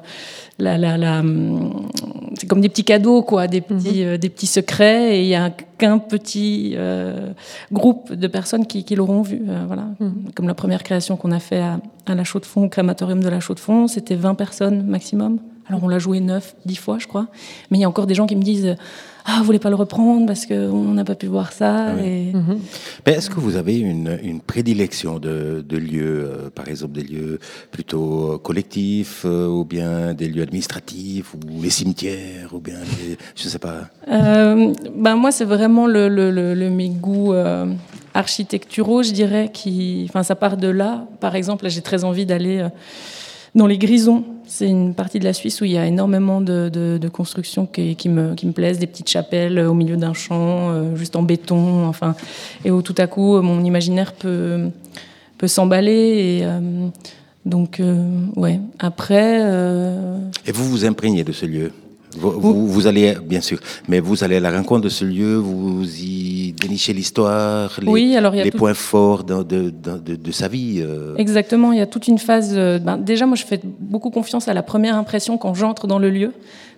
la, 0.58 0.78
la, 0.78 0.96
la 0.96 1.22
c'est 2.38 2.46
comme 2.46 2.62
des 2.62 2.70
petits 2.70 2.84
cadeaux 2.84 3.22
quoi 3.22 3.48
des 3.48 3.60
petits 3.60 4.02
mhm. 4.02 4.08
euh, 4.08 4.18
des 4.18 4.30
petits 4.30 4.46
secrets. 4.46 5.18
Et 5.18 5.22
il 5.22 5.28
y 5.28 5.34
a 5.34 5.50
qu'un 5.50 5.98
petit 5.98 6.72
euh, 6.76 7.32
groupe 7.70 8.12
de 8.12 8.26
personnes 8.26 8.66
qui, 8.66 8.82
qui 8.84 8.96
l'auront 8.96 9.22
vu 9.22 9.42
voilà. 9.66 9.84
Mhm. 10.00 10.32
comme 10.34 10.48
la 10.48 10.54
première 10.54 10.82
création 10.82 11.16
qu'on 11.16 11.32
a 11.32 11.40
fait 11.40 11.60
à, 11.60 11.80
à 12.06 12.14
la 12.14 12.24
Chaux 12.24 12.40
de 12.40 12.46
Fonds 12.46 12.64
au 12.64 12.68
crématorium 12.70 13.22
de 13.22 13.28
la 13.28 13.40
Chaux 13.40 13.54
de 13.54 13.60
Fonds 13.60 13.88
c'était 13.88 14.16
20 14.16 14.36
personnes 14.36 14.86
maximum. 14.86 15.38
Alors 15.68 15.84
on 15.84 15.88
l'a 15.88 15.98
joué 15.98 16.20
9 16.20 16.56
10 16.64 16.76
fois 16.76 16.98
je 16.98 17.06
crois. 17.06 17.26
Mais 17.70 17.76
il 17.76 17.82
y 17.82 17.84
a 17.84 17.88
encore 17.88 18.06
des 18.06 18.14
gens 18.14 18.26
qui 18.26 18.36
me 18.36 18.42
disent 18.42 18.74
ah, 19.24 19.36
vous 19.38 19.44
voulez 19.44 19.58
pas 19.58 19.70
le 19.70 19.76
reprendre 19.76 20.26
parce 20.26 20.46
qu'on 20.46 20.92
n'a 20.92 21.04
pas 21.04 21.14
pu 21.14 21.26
voir 21.26 21.52
ça. 21.52 21.88
Ah 21.88 21.92
mhm. 21.92 22.60
Est-ce 23.06 23.30
que 23.30 23.40
vous 23.40 23.56
avez 23.56 23.78
une, 23.78 24.40
prédilection 24.46 25.18
de, 25.18 25.64
lieux, 25.70 26.24
euh, 26.24 26.50
par 26.50 26.68
exemple 26.68 26.94
des 26.94 27.02
lieux 27.02 27.38
plutôt 27.70 28.38
collectifs 28.42 29.22
euh, 29.24 29.46
ou 29.46 29.64
bien 29.64 30.14
des 30.14 30.28
lieux 30.28 30.42
administratifs 30.42 31.34
ou 31.34 31.62
les 31.62 31.70
cimetières 31.70 32.52
ou 32.52 32.60
bien 32.60 32.78
je 33.36 33.48
sais 33.48 33.58
pas? 33.58 33.88
Euh, 34.08 34.72
ben 34.96 35.16
moi 35.16 35.30
c'est 35.32 35.44
vraiment 35.44 35.86
le, 35.86 36.08
le, 36.08 36.70
mes 36.70 36.88
goûts 36.88 37.34
architecturaux, 38.14 39.02
je 39.02 39.12
dirais, 39.12 39.50
qui, 39.52 40.06
enfin 40.08 40.22
ça 40.22 40.34
part 40.34 40.56
de 40.56 40.68
là. 40.68 41.06
Par 41.20 41.36
exemple, 41.36 41.68
j'ai 41.68 41.80
très 41.80 42.02
envie 42.04 42.26
d'aller 42.26 42.66
dans 43.54 43.66
les 43.66 43.78
Grisons, 43.78 44.24
c'est 44.46 44.68
une 44.68 44.94
partie 44.94 45.18
de 45.18 45.24
la 45.24 45.32
Suisse 45.32 45.60
où 45.60 45.64
il 45.64 45.72
y 45.72 45.78
a 45.78 45.86
énormément 45.86 46.40
de, 46.40 47.08
constructions 47.12 47.66
qui, 47.66 47.96
me, 48.08 48.34
qui, 48.34 48.46
me, 48.46 48.52
plaisent, 48.52 48.78
des 48.78 48.86
petites 48.86 49.08
chapelles 49.08 49.58
au 49.60 49.74
milieu 49.74 49.96
d'un 49.96 50.12
champ, 50.12 50.70
euh, 50.70 50.96
juste 50.96 51.16
en 51.16 51.22
béton, 51.22 51.86
enfin, 51.86 52.14
et 52.64 52.70
où 52.70 52.82
tout 52.82 52.94
à 52.98 53.06
coup 53.06 53.40
mon 53.40 53.64
imaginaire 53.64 54.12
peut, 54.12 54.68
peut 55.38 55.48
s'emballer. 55.48 55.92
Et 55.92 56.40
euh, 56.42 56.60
donc, 57.44 57.80
euh, 57.80 58.04
ouais. 58.36 58.60
Après. 58.78 59.40
Et 60.46 60.52
vous 60.52 60.68
vous 60.68 60.84
imprégnez 60.84 61.24
de 61.24 61.32
ce 61.32 61.46
lieu 61.46 61.72
vous, 62.16 62.66
vous, 62.66 62.86
allez, 62.86 63.14
bien 63.24 63.40
sûr, 63.40 63.58
mais 63.88 64.00
vous 64.00 64.24
allez 64.24 64.36
à 64.36 64.40
la 64.40 64.50
rencontre 64.50 64.82
de 64.82 64.88
ce 64.88 65.04
lieu, 65.04 65.36
vous 65.36 65.84
y 65.84 66.39
dénicher 66.52 66.92
l'histoire, 66.92 67.78
les, 67.80 67.88
Oui, 67.88 68.16
alors 68.16 68.34
il 68.34 68.38
y 68.38 68.40
a 68.40 68.44
les 68.44 68.50
tout- 68.50 68.58
points 68.58 68.74
forts 68.74 69.24
de, 69.24 69.42
dans- 69.42 69.96
de- 69.98 70.16
de 70.16 70.32
sa 70.32 70.48
vie. 70.48 70.80
euh. 70.80 71.14
Exactement, 71.16 71.72
il 71.72 71.78
y 71.78 71.82
a 71.82 71.86
toute 71.86 72.08
une 72.08 72.18
phase. 72.18 72.52
euh, 72.54 72.78
ben, 72.78 72.96
déjà, 72.96 73.26
moi, 73.26 73.36
je 73.36 73.44
fais 73.44 73.60
beaucoup 73.64 74.10
confiance 74.10 74.48
à 74.48 74.54
la 74.54 74.62
première 74.62 74.96
impression 74.96 75.38
quand 75.38 75.54
j'entre 75.54 75.86
dans 75.86 75.98
le 75.98 76.10
lieu, 76.10 76.32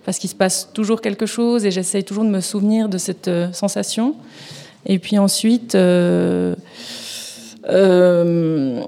parce 0.05 0.17
qu'il 0.19 0.29
se 0.29 0.35
passe 0.35 0.69
toujours 0.73 1.01
quelque 1.01 1.25
chose 1.25 1.65
et 1.65 1.71
j'essaye 1.71 2.03
toujours 2.03 2.23
de 2.25 2.29
me 2.29 2.41
souvenir 2.41 2.89
de 2.89 2.97
cette 2.97 3.27
euh, 3.27 3.51
sensation. 3.53 4.15
Et 4.85 4.99
puis 4.99 5.17
ensuite, 5.17 5.75
euh, 5.75 6.55
euh, 7.69 8.81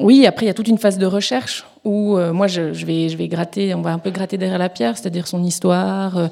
oui, 0.00 0.26
après, 0.26 0.46
il 0.46 0.48
y 0.48 0.50
a 0.50 0.54
toute 0.54 0.68
une 0.68 0.78
phase 0.78 0.98
de 0.98 1.06
recherche 1.06 1.64
où 1.84 2.16
euh, 2.16 2.32
moi, 2.32 2.46
je, 2.46 2.72
je 2.72 2.86
vais, 2.86 3.08
je 3.08 3.16
vais 3.16 3.26
gratter, 3.28 3.74
on 3.74 3.82
va 3.82 3.92
un 3.92 3.98
peu 3.98 4.10
gratter 4.10 4.38
derrière 4.38 4.58
la 4.58 4.68
pierre, 4.68 4.96
c'est-à-dire 4.96 5.26
son 5.26 5.42
histoire. 5.42 6.28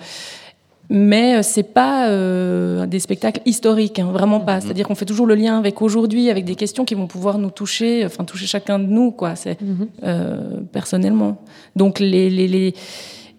Mais 0.90 1.36
euh, 1.36 1.42
c'est 1.42 1.62
pas 1.62 2.08
euh, 2.08 2.86
des 2.86 2.98
spectacles 2.98 3.42
historiques, 3.44 3.98
hein, 3.98 4.10
vraiment 4.12 4.40
pas. 4.40 4.60
C'est-à-dire 4.60 4.88
qu'on 4.88 4.94
fait 4.94 5.04
toujours 5.04 5.26
le 5.26 5.34
lien 5.34 5.58
avec 5.58 5.82
aujourd'hui, 5.82 6.30
avec 6.30 6.44
des 6.44 6.54
questions 6.54 6.84
qui 6.84 6.94
vont 6.94 7.06
pouvoir 7.06 7.38
nous 7.38 7.50
toucher, 7.50 8.06
enfin 8.06 8.24
toucher 8.24 8.46
chacun 8.46 8.78
de 8.78 8.86
nous, 8.86 9.10
quoi. 9.10 9.36
C'est 9.36 9.58
euh, 10.02 10.60
personnellement. 10.72 11.42
Donc 11.76 11.98
les, 12.00 12.30
les, 12.30 12.48
les, 12.48 12.74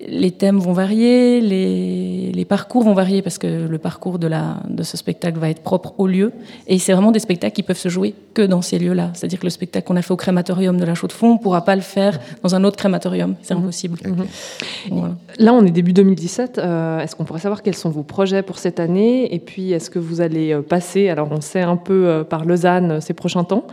les 0.08 0.32
thèmes 0.32 0.60
vont 0.60 0.72
varier, 0.72 1.42
les, 1.42 2.32
les 2.34 2.46
parcours 2.46 2.84
vont 2.84 2.94
varier 2.94 3.22
parce 3.22 3.38
que 3.38 3.68
le 3.68 3.78
parcours 3.78 4.18
de, 4.18 4.28
la, 4.28 4.58
de 4.70 4.84
ce 4.84 4.96
spectacle 4.96 5.38
va 5.40 5.50
être 5.50 5.62
propre 5.62 5.94
au 5.98 6.08
lieu. 6.08 6.32
Et 6.68 6.80
c'est 6.80 6.94
vraiment 6.94 7.12
des 7.12 7.20
spectacles 7.20 7.54
qui 7.54 7.64
peuvent 7.64 7.78
se 7.78 7.90
jouer 7.90 8.16
que 8.34 8.42
dans 8.42 8.62
ces 8.62 8.80
lieux-là. 8.80 9.12
C'est-à-dire 9.14 9.40
que 9.40 9.46
le 9.46 9.50
spectacle 9.50 9.88
qu'on 9.88 9.98
a 9.98 10.02
fait 10.02 10.12
au 10.12 10.18
crématorium 10.18 10.78
de 10.78 10.86
la 10.86 10.96
Chaux-de-Fonds, 10.96 11.32
on 11.32 11.34
ne 11.34 11.40
pourra 11.40 11.66
pas 11.66 11.76
le 11.76 11.82
faire 11.82 12.20
dans 12.44 12.56
un 12.56 12.64
autre 12.64 12.78
crématorium. 12.78 13.36
C'est 13.42 13.54
impossible. 13.54 14.00
Voilà. 14.90 15.16
Là, 15.38 15.54
on 15.54 15.66
est 15.66 15.72
début 15.72 15.94
2017. 15.94 16.58
euh, 16.58 17.00
est-ce 17.00 17.16
qu'on 17.16 17.26
pourrait 17.26 17.40
savoir 17.40 17.62
quels 17.62 17.76
sont 17.76 17.90
vos 17.90 18.04
projets 18.04 18.42
pour 18.42 18.58
cette 18.58 18.80
année? 18.80 19.34
Et 19.34 19.40
puis, 19.40 19.72
est-ce 19.74 19.90
que 19.90 20.00
vous 20.00 20.22
allez 20.22 20.54
euh, 20.54 20.62
passer, 20.62 21.10
alors 21.10 21.30
on 21.32 21.42
sait 21.42 21.62
un 21.62 21.76
peu 21.78 22.08
euh, 22.08 22.24
par 22.24 22.46
Lausanne 22.46 23.02
ces 23.02 23.14
prochains 23.14 23.44
temps? 23.44 23.66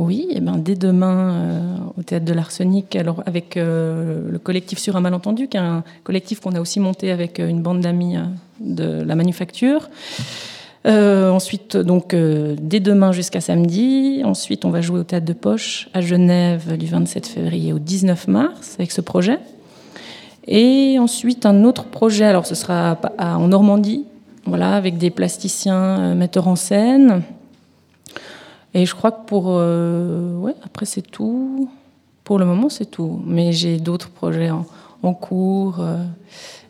Oui, 0.00 0.28
et 0.30 0.40
ben, 0.40 0.56
dès 0.56 0.76
demain 0.76 1.34
euh, 1.34 1.76
au 1.98 2.02
théâtre 2.02 2.24
de 2.24 2.32
l'Arsenic, 2.32 2.96
avec 3.26 3.58
euh, 3.58 4.30
le 4.30 4.38
collectif 4.38 4.78
Sur 4.78 4.96
un 4.96 5.02
malentendu, 5.02 5.46
qui 5.46 5.58
est 5.58 5.60
un 5.60 5.84
collectif 6.04 6.40
qu'on 6.40 6.54
a 6.54 6.60
aussi 6.60 6.80
monté 6.80 7.10
avec 7.10 7.38
euh, 7.38 7.46
une 7.46 7.60
bande 7.60 7.82
d'amis 7.82 8.16
de 8.60 9.02
la 9.02 9.14
manufacture. 9.14 9.90
Ensuite, 10.86 11.76
donc 11.76 12.14
dès 12.14 12.80
demain 12.80 13.12
jusqu'à 13.12 13.42
samedi. 13.42 14.22
Ensuite, 14.24 14.64
on 14.64 14.70
va 14.70 14.80
jouer 14.80 15.00
au 15.00 15.04
théâtre 15.04 15.26
de 15.26 15.34
Poche 15.34 15.90
à 15.92 16.00
Genève 16.00 16.78
du 16.78 16.86
27 16.86 17.26
février 17.26 17.74
au 17.74 17.78
19 17.78 18.26
mars 18.28 18.76
avec 18.78 18.92
ce 18.92 19.02
projet. 19.02 19.38
Et 20.48 20.96
ensuite, 20.98 21.44
un 21.44 21.64
autre 21.64 21.84
projet, 21.84 22.24
alors 22.24 22.46
ce 22.46 22.54
sera 22.54 22.98
en 23.18 23.48
Normandie, 23.48 24.06
voilà, 24.46 24.72
avec 24.72 24.96
des 24.96 25.10
plasticiens 25.10 26.14
metteurs 26.14 26.48
en 26.48 26.56
scène. 26.56 27.22
Et 28.74 28.86
je 28.86 28.94
crois 28.94 29.10
que 29.12 29.26
pour. 29.26 29.46
euh, 29.48 30.34
ouais, 30.36 30.54
après, 30.64 30.86
c'est 30.86 31.02
tout. 31.02 31.68
Pour 32.24 32.38
le 32.38 32.44
moment, 32.44 32.68
c'est 32.68 32.90
tout. 32.90 33.20
Mais 33.26 33.52
j'ai 33.52 33.78
d'autres 33.78 34.10
projets 34.10 34.50
en, 34.50 35.14
cours. 35.14 35.80
euh. 35.80 36.04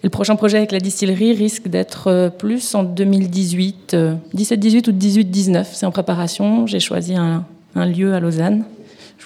Le 0.03 0.09
prochain 0.09 0.37
projet 0.37 0.57
avec 0.57 0.73
la 0.73 0.81
distillerie 0.81 1.35
risque 1.35 1.69
d'être 1.69 2.07
euh, 2.07 2.31
plus 2.31 2.75
en 2.75 2.85
2018, 2.85 3.95
euh, 3.95 4.15
17-18 4.35 4.89
ou 4.89 4.93
18-19. 4.93 5.67
C'est 5.73 5.85
en 5.85 5.91
préparation. 5.91 6.67
J'ai 6.67 6.81
choisi 6.81 7.15
un 7.17 7.45
lieu 7.75 8.15
à 8.15 8.21
Lausanne. 8.21 8.65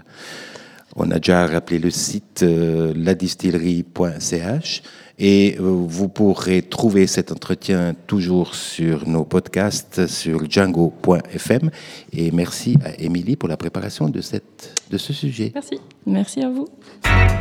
On 0.96 1.10
a 1.10 1.16
déjà 1.16 1.46
rappelé 1.46 1.78
le 1.78 1.90
site 1.90 2.42
euh, 2.42 2.92
ladistillerie.ch 2.96 4.82
et 5.18 5.56
euh, 5.58 5.62
vous 5.62 6.08
pourrez 6.08 6.62
trouver 6.62 7.06
cet 7.06 7.32
entretien 7.32 7.94
toujours 8.06 8.54
sur 8.54 9.06
nos 9.08 9.24
podcasts 9.24 10.06
sur 10.06 10.48
django.fm. 10.48 11.70
Et 12.12 12.30
merci 12.30 12.76
à 12.84 12.94
Émilie 13.00 13.34
pour 13.36 13.48
la 13.48 13.56
préparation 13.56 14.08
de, 14.08 14.20
cette, 14.20 14.80
de 14.90 14.98
ce 14.98 15.12
sujet. 15.12 15.50
Merci. 15.54 15.80
Merci 16.06 16.42
à 16.42 16.50
vous. 16.50 16.68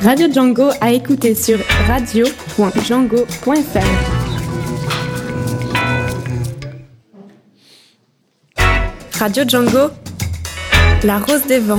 Radio 0.01 0.31
Django 0.31 0.69
à 0.81 0.91
écouter 0.91 1.35
sur 1.35 1.59
radio.django.fr. 1.87 4.37
Radio 9.19 9.43
Django, 9.47 9.89
la 11.03 11.19
rose 11.19 11.45
des 11.47 11.59
vents. 11.59 11.77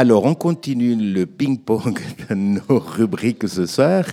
Alors, 0.00 0.26
on 0.26 0.36
continue 0.36 0.94
le 0.94 1.26
ping-pong 1.26 1.98
de 2.30 2.34
nos 2.36 2.78
rubriques 2.78 3.48
ce 3.48 3.66
soir. 3.66 4.04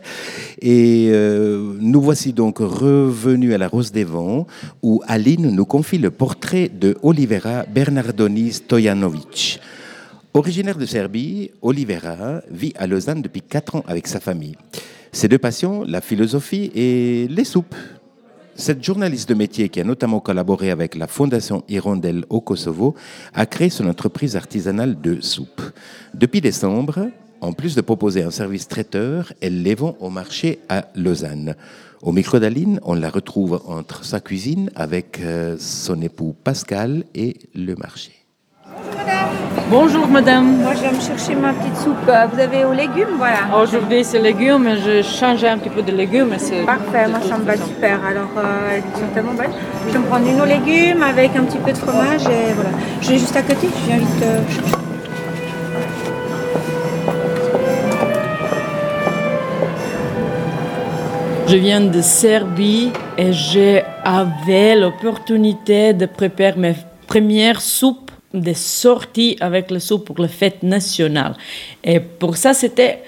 Et 0.59 1.09
euh, 1.11 1.77
nous 1.79 2.01
voici 2.01 2.33
donc 2.33 2.57
revenus 2.57 3.53
à 3.53 3.59
la 3.59 3.67
Rose 3.67 3.91
des 3.91 4.03
Vents, 4.03 4.47
où 4.81 5.03
Aline 5.05 5.51
nous 5.51 5.65
confie 5.65 5.99
le 5.99 6.09
portrait 6.09 6.69
de 6.69 6.97
Olivera 7.03 7.65
Bernardoni 7.71 8.51
Stojanovic. 8.51 9.61
Originaire 10.33 10.79
de 10.79 10.87
Serbie, 10.87 11.51
Olivera 11.61 12.41
vit 12.49 12.73
à 12.79 12.87
Lausanne 12.87 13.21
depuis 13.21 13.43
4 13.43 13.75
ans 13.75 13.83
avec 13.87 14.07
sa 14.07 14.19
famille. 14.19 14.55
Ses 15.11 15.27
deux 15.27 15.37
passions, 15.37 15.83
la 15.87 16.01
philosophie 16.01 16.71
et 16.73 17.27
les 17.29 17.45
soupes. 17.45 17.75
Cette 18.57 18.85
journaliste 18.85 19.27
de 19.27 19.33
métier 19.33 19.67
qui 19.67 19.81
a 19.81 19.83
notamment 19.83 20.21
collaboré 20.21 20.71
avec 20.71 20.95
la 20.95 21.07
Fondation 21.07 21.65
Hirondelle 21.67 22.23
au 22.29 22.39
Kosovo 22.39 22.95
a 23.33 23.45
créé 23.45 23.69
son 23.69 23.85
entreprise 23.85 24.37
artisanale 24.37 25.01
de 25.01 25.19
soupe. 25.19 25.61
Depuis 26.13 26.39
décembre, 26.39 27.09
en 27.41 27.51
plus 27.51 27.75
de 27.75 27.81
proposer 27.81 28.23
un 28.23 28.31
service 28.31 28.69
traiteur, 28.69 29.33
elle 29.41 29.61
les 29.61 29.75
vend 29.75 29.97
au 29.99 30.09
marché 30.09 30.59
à 30.69 30.85
Lausanne. 30.95 31.55
Au 32.01 32.13
micro 32.13 32.39
d'Aline, 32.39 32.79
on 32.83 32.93
la 32.93 33.09
retrouve 33.09 33.61
entre 33.67 34.05
sa 34.05 34.21
cuisine 34.21 34.71
avec 34.73 35.19
euh, 35.19 35.57
son 35.59 36.01
époux 36.01 36.33
Pascal 36.41 37.03
et 37.13 37.35
le 37.55 37.75
marché. 37.75 38.24
Bonjour 39.69 40.07
madame. 40.07 40.61
Moi, 40.61 40.73
je 40.75 40.81
vais 40.81 40.91
me 40.91 41.01
chercher 41.01 41.35
ma 41.35 41.51
petite 41.53 41.75
soupe. 41.77 42.07
Euh, 42.07 42.27
Vous 42.31 42.39
avez 42.39 42.65
aux 42.65 42.71
légumes, 42.73 43.15
voilà. 43.17 43.39
Aujourd'hui 43.61 44.03
c'est 44.03 44.19
légumes, 44.19 44.69
je 44.85 45.01
change 45.01 45.43
un 45.43 45.57
petit 45.57 45.69
peu 45.69 45.81
de 45.81 45.91
légumes. 45.91 46.29
Parfait, 46.65 47.07
moi 47.09 47.19
ça 47.27 47.37
me 47.37 47.43
va 47.45 47.57
super. 47.57 47.99
Alors, 48.05 48.29
euh, 48.37 48.75
elles 48.75 48.99
sont 48.99 49.07
tellement 49.13 49.33
belles. 49.33 49.49
Je 49.87 49.93
vais 49.93 49.99
me 49.99 50.05
prendre 50.05 50.27
une 50.27 50.39
aux 50.39 50.45
légumes 50.45 51.01
avec 51.01 51.35
un 51.35 51.43
petit 51.45 51.57
peu 51.57 51.71
de 51.71 51.77
fromage 51.77 52.25
et 52.27 52.53
voilà. 52.53 52.69
Je 53.01 53.09
vais 53.09 53.17
juste 53.17 53.35
à 53.35 53.41
côté, 53.41 53.67
je 53.81 53.87
viens 53.87 53.97
vite 53.97 54.23
euh, 54.23 54.41
chercher. 54.49 54.75
Je 61.47 61.55
viens 61.57 61.81
de 61.81 62.01
Serbie 62.01 62.91
et 63.17 63.31
j'avais 63.31 64.75
l'opportunité 64.75 65.93
de 65.93 66.05
préparer 66.05 66.57
mes 66.57 66.75
premières 67.07 67.61
soupes 67.61 68.04
de 68.41 68.53
sortie 68.53 69.37
avec 69.39 69.71
la 69.71 69.79
soupe 69.79 70.05
pour 70.05 70.19
la 70.19 70.27
fête 70.27 70.63
nationale. 70.63 71.35
Et 71.83 71.99
pour 71.99 72.37
ça, 72.37 72.53
c'était 72.53 73.03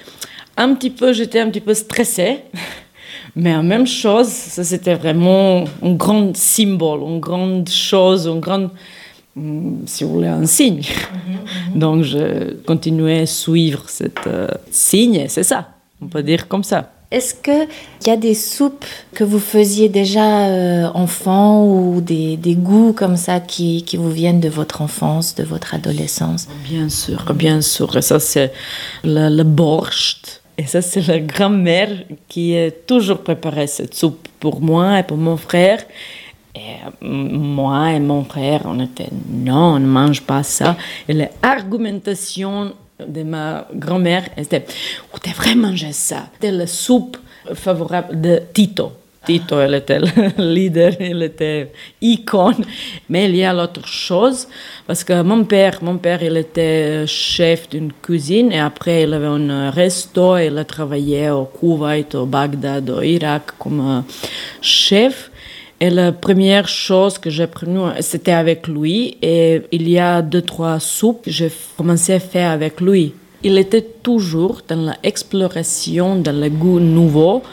un 0.55 0.73
petit 0.73 0.89
peu, 0.89 1.13
j'étais 1.13 1.39
un 1.39 1.49
petit 1.49 1.61
peu 1.61 1.73
stressée. 1.73 2.39
Mais 3.36 3.55
en 3.55 3.63
même 3.63 3.86
chose, 3.86 4.28
ça 4.28 4.63
c'était 4.63 4.95
vraiment 4.95 5.63
un 5.84 5.93
grand 5.93 6.36
symbole, 6.36 7.01
une 7.01 7.19
grande 7.19 7.69
chose, 7.69 8.28
un 8.28 8.38
grand, 8.38 8.69
hum, 9.36 9.84
si 9.86 10.03
vous 10.03 10.13
voulez, 10.13 10.28
un 10.28 10.45
signe. 10.45 10.82
Donc 11.75 12.03
je 12.03 12.53
continuais 12.65 13.21
à 13.21 13.25
suivre 13.28 13.84
cette 13.88 14.25
euh, 14.25 14.47
signe, 14.71 15.15
et 15.15 15.28
c'est 15.28 15.43
ça, 15.43 15.69
on 16.01 16.07
peut 16.07 16.23
dire 16.23 16.47
comme 16.47 16.63
ça. 16.63 16.91
Est-ce 17.10 17.36
qu'il 17.36 17.68
y 18.05 18.10
a 18.10 18.18
des 18.18 18.34
soupes 18.34 18.86
que 19.14 19.24
vous 19.24 19.39
faisiez 19.39 19.88
déjà 19.88 20.47
euh, 20.47 20.89
enfant 20.93 21.66
ou 21.66 22.01
des, 22.01 22.38
goûts 22.58 22.91
comme 22.91 23.16
ça 23.16 23.39
qui, 23.39 23.84
qui 23.84 23.95
vous 23.95 24.12
viennent 24.12 24.41
de 24.41 24.49
votre 24.49 24.82
enfance, 24.82 25.34
de 25.34 25.43
votre 25.43 25.74
adolescence? 25.74 26.49
Bien 26.70 26.89
sûr, 26.89 27.34
bien 27.34 27.62
sûr. 27.62 27.95
Et 27.95 28.01
ça, 28.01 28.20
c'est 28.20 28.51
le, 29.05 29.30
le 29.30 29.43
borscht. 29.43 30.41
Et 30.58 30.66
ça, 30.66 30.82
c'est 30.82 31.08
la 31.08 31.20
grand-mère 31.20 31.91
qui 32.28 32.58
a 32.58 32.72
toujours 32.72 33.20
préparé 33.20 33.68
cette 33.68 33.93
soupe 33.93 34.28
pour 34.41 34.60
moi 34.60 34.99
et 34.99 35.03
pour 35.03 35.18
mon 35.18 35.38
frère. 35.38 35.80
Et 36.55 36.60
euh, 36.60 37.08
moi 37.08 37.91
et 37.91 38.01
mon 38.01 38.26
frère, 38.26 38.64
on 38.66 38.84
était 38.84 39.10
non, 39.30 39.76
on 39.76 39.80
ne 39.80 39.86
mange 39.88 40.24
pas 40.24 40.43
ça. 40.43 40.76
Et 41.08 41.14
l'argumentation 41.14 42.74
de 43.06 43.24
ma 43.24 43.68
grand-mère 43.74 44.30
était, 44.38 44.66
vous 45.12 45.20
devrez 45.24 45.56
manger 45.56 45.91
ça. 45.91 46.28
C'était 46.34 46.52
la 46.52 46.68
soupe 46.68 47.18
favorable 47.54 48.20
de 48.20 48.41
Tito. 48.54 48.91
Tito, 49.26 49.62
il 49.62 49.74
était 49.76 50.00
le 50.00 50.08
leader, 50.54 50.93
il 51.00 51.22
était 51.22 51.72
icône. 52.02 52.64
Mais 53.10 53.26
il 53.26 53.36
y 53.36 53.43
a 53.43 53.54
l'autre 53.54 53.86
chose, 53.86 54.48
parce 54.88 55.04
que 55.04 55.22
mon 55.22 55.43
père, 55.43 55.80
mon 55.82 55.98
père, 55.98 56.24
il 56.24 56.38
était 56.38 57.06
chef 57.06 57.70
d'une 57.70 57.91
cuisine 57.91 58.52
et 58.52 58.60
après 58.60 59.04
il 59.04 59.14
avait 59.14 59.28
un 59.28 59.70
resto, 59.70 60.38
il 60.38 60.58
a 60.58 60.64
travaillé 60.64 61.30
au 61.30 61.45
Kuwait, 61.45 62.16
au 62.16 62.26
Bagdad, 62.26 62.89
au 62.89 63.02
Irak 63.02 63.52
comme 63.60 64.04
chef. 64.62 65.26
Et 65.80 65.91
la 65.91 66.11
première 66.11 66.67
chose 66.67 67.19
que 67.19 67.30
j'ai 67.30 67.43
appris, 67.43 67.67
c'était 67.99 68.32
avec 68.32 68.67
lui. 68.67 69.17
Et 69.21 69.61
il 69.71 69.88
y 69.88 69.99
a 69.99 70.23
deux, 70.23 70.41
trois 70.41 70.80
soupes 70.80 71.25
que 71.25 71.32
j'ai 71.32 71.51
commencé 71.78 72.13
à 72.13 72.19
faire 72.19 72.51
avec 72.51 72.82
lui. 72.82 73.13
Il 73.43 73.57
était 73.59 73.84
toujours 73.84 74.61
dans 74.67 74.91
l'exploration, 75.03 76.15
dans 76.15 76.36
le 76.36 76.49
goût 76.49 76.80
nouveau. 76.80 77.43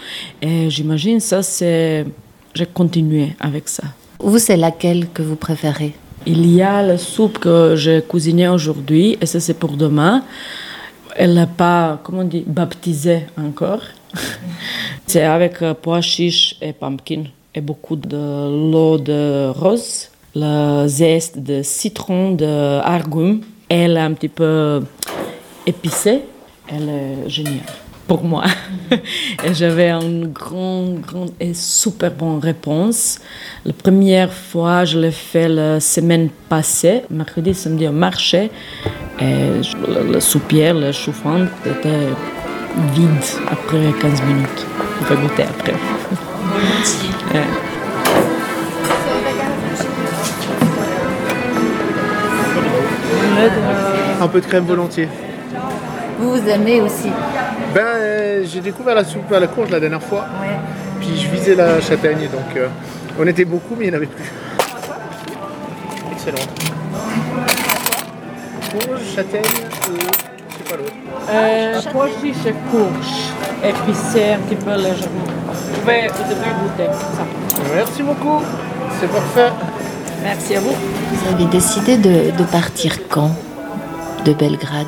Et 0.40 0.70
j'imagine 0.70 1.20
ça, 1.20 1.42
c'est... 1.42 2.06
J'ai 2.54 2.66
continué 2.66 3.34
avec 3.40 3.68
ça. 3.68 3.82
Vous, 4.20 4.38
c'est 4.38 4.56
laquelle 4.56 5.08
que 5.12 5.22
vous 5.22 5.36
préférez? 5.36 5.92
Il 6.24 6.46
y 6.50 6.62
a 6.62 6.82
la 6.82 6.96
soupe 6.96 7.38
que 7.38 7.74
j'ai 7.76 8.00
cuisinée 8.08 8.48
aujourd'hui, 8.48 9.18
et 9.20 9.26
ça, 9.26 9.40
c'est 9.40 9.58
pour 9.58 9.72
demain. 9.72 10.22
Elle 11.16 11.34
n'est 11.34 11.46
pas, 11.46 12.00
comment 12.02 12.20
on 12.20 12.24
dit, 12.24 12.44
baptisée 12.46 13.26
encore. 13.36 13.82
c'est 15.06 15.24
avec 15.24 15.60
euh, 15.60 15.74
pois 15.74 16.00
chiches 16.00 16.56
et 16.62 16.72
pumpkin 16.72 17.24
beaucoup 17.60 17.96
de 17.96 18.16
l'eau 18.70 18.98
de 18.98 19.48
rose, 19.50 20.10
le 20.34 20.86
zeste 20.86 21.38
de 21.38 21.62
citron, 21.62 22.32
de 22.32 22.80
argum. 22.80 23.40
Elle 23.68 23.96
est 23.96 24.00
un 24.00 24.12
petit 24.12 24.28
peu 24.28 24.82
épicée. 25.66 26.22
Elle 26.68 26.88
est 26.88 27.28
géniale 27.28 27.60
pour 28.06 28.22
moi. 28.22 28.44
j'avais 29.52 29.90
une 29.90 30.26
grande, 30.26 31.00
grande 31.00 31.30
et 31.40 31.54
super 31.54 32.10
bonne 32.10 32.38
réponse. 32.38 33.18
La 33.64 33.72
première 33.72 34.32
fois, 34.32 34.84
je 34.84 34.98
l'ai 34.98 35.10
fait 35.10 35.48
la 35.48 35.80
semaine 35.80 36.28
passée, 36.48 37.02
mercredi, 37.10 37.54
samedi 37.54 37.88
au 37.88 37.92
marché. 37.92 38.50
Et 39.20 39.60
le, 40.12 40.20
soupière, 40.20 40.74
le 40.74 40.92
chauffant 40.92 41.44
était 41.64 42.08
vide 42.94 43.24
après 43.48 43.92
15 44.00 44.22
minutes. 44.22 44.66
On 45.00 45.04
peut 45.04 45.16
goûter 45.16 45.44
après. 45.44 45.74
Un 54.20 54.28
peu 54.28 54.40
de 54.40 54.46
crème 54.46 54.64
volontiers. 54.64 55.08
Vous, 56.18 56.30
vous 56.36 56.48
aimez 56.48 56.80
aussi 56.80 57.10
Ben, 57.74 57.80
euh, 57.80 58.44
j'ai 58.46 58.60
découvert 58.60 58.94
la 58.94 59.04
soupe 59.04 59.32
à 59.32 59.40
la 59.40 59.48
courge 59.48 59.70
la 59.70 59.80
dernière 59.80 60.02
fois. 60.02 60.26
Puis 61.00 61.16
je 61.16 61.28
visais 61.28 61.56
la 61.56 61.80
châtaigne, 61.80 62.28
donc 62.30 62.56
euh, 62.56 62.68
on 63.18 63.26
était 63.26 63.44
beaucoup, 63.44 63.74
mais 63.76 63.86
il 63.86 63.88
n'y 63.88 63.94
en 63.94 63.96
avait 63.96 64.06
plus. 64.06 64.30
Excellent. 66.12 66.38
Courge, 68.70 69.00
châtaigne 69.14 69.42
et 69.42 70.33
je 70.64 70.70
sais 70.70 70.76
pas 70.76 70.82
l'autre. 70.82 70.92
Euh, 71.30 71.80
et 71.80 72.52
courge, 72.70 73.14
épicé 73.62 74.32
un 74.32 74.38
petit 74.38 74.56
peu 74.56 74.74
légèrement. 74.76 75.24
Vous 75.48 75.80
devez, 75.80 76.08
vous 76.08 76.24
devez 76.24 76.52
goûter 76.60 76.92
ça. 76.92 77.24
Merci 77.74 78.02
beaucoup, 78.02 78.42
c'est 79.00 79.10
parfait. 79.10 79.52
Merci 80.22 80.56
à 80.56 80.60
vous. 80.60 80.72
Vous 80.72 81.34
avez 81.34 81.46
décidé 81.46 81.96
de, 81.98 82.36
de 82.36 82.44
partir 82.44 83.08
quand? 83.08 83.30
De 84.24 84.32
Belgrade? 84.32 84.86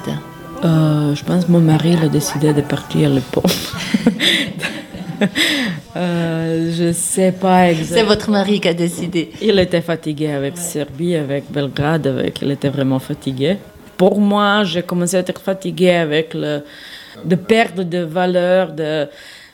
Euh, 0.65 1.15
Je 1.15 1.25
pense 1.25 1.45
que 1.45 1.53
mon 1.53 1.61
mari 1.61 1.97
a 2.03 2.09
décidé 2.09 2.53
de 2.55 2.63
partir 2.63 3.11
le 3.11 3.21
pont. 3.21 3.43
euh, 5.97 6.73
je 6.75 6.93
sais 6.93 7.33
pas 7.33 7.71
exactement. 7.71 7.99
C'est 7.99 8.07
votre 8.07 8.31
mari 8.31 8.61
qui 8.61 8.69
a 8.69 8.75
décidé. 8.75 9.31
Il 9.43 9.59
était 9.59 9.83
fatigué 9.83 10.31
avec 10.31 10.57
Serbie, 10.57 11.17
avec 11.17 11.51
Belgrade, 11.51 12.07
avec, 12.07 12.41
il 12.41 12.51
était 12.51 12.71
vraiment 12.71 12.99
fatigué. 12.99 13.59
Pour 13.97 14.21
moi, 14.21 14.65
j'ai 14.65 14.83
commencé 14.83 15.17
à 15.17 15.21
être 15.21 15.41
fatigué 15.41 15.91
avec 15.91 16.35
le, 16.35 16.63
de 17.25 17.37
perdre 17.37 17.83
de 17.83 17.99
valeur. 17.99 18.75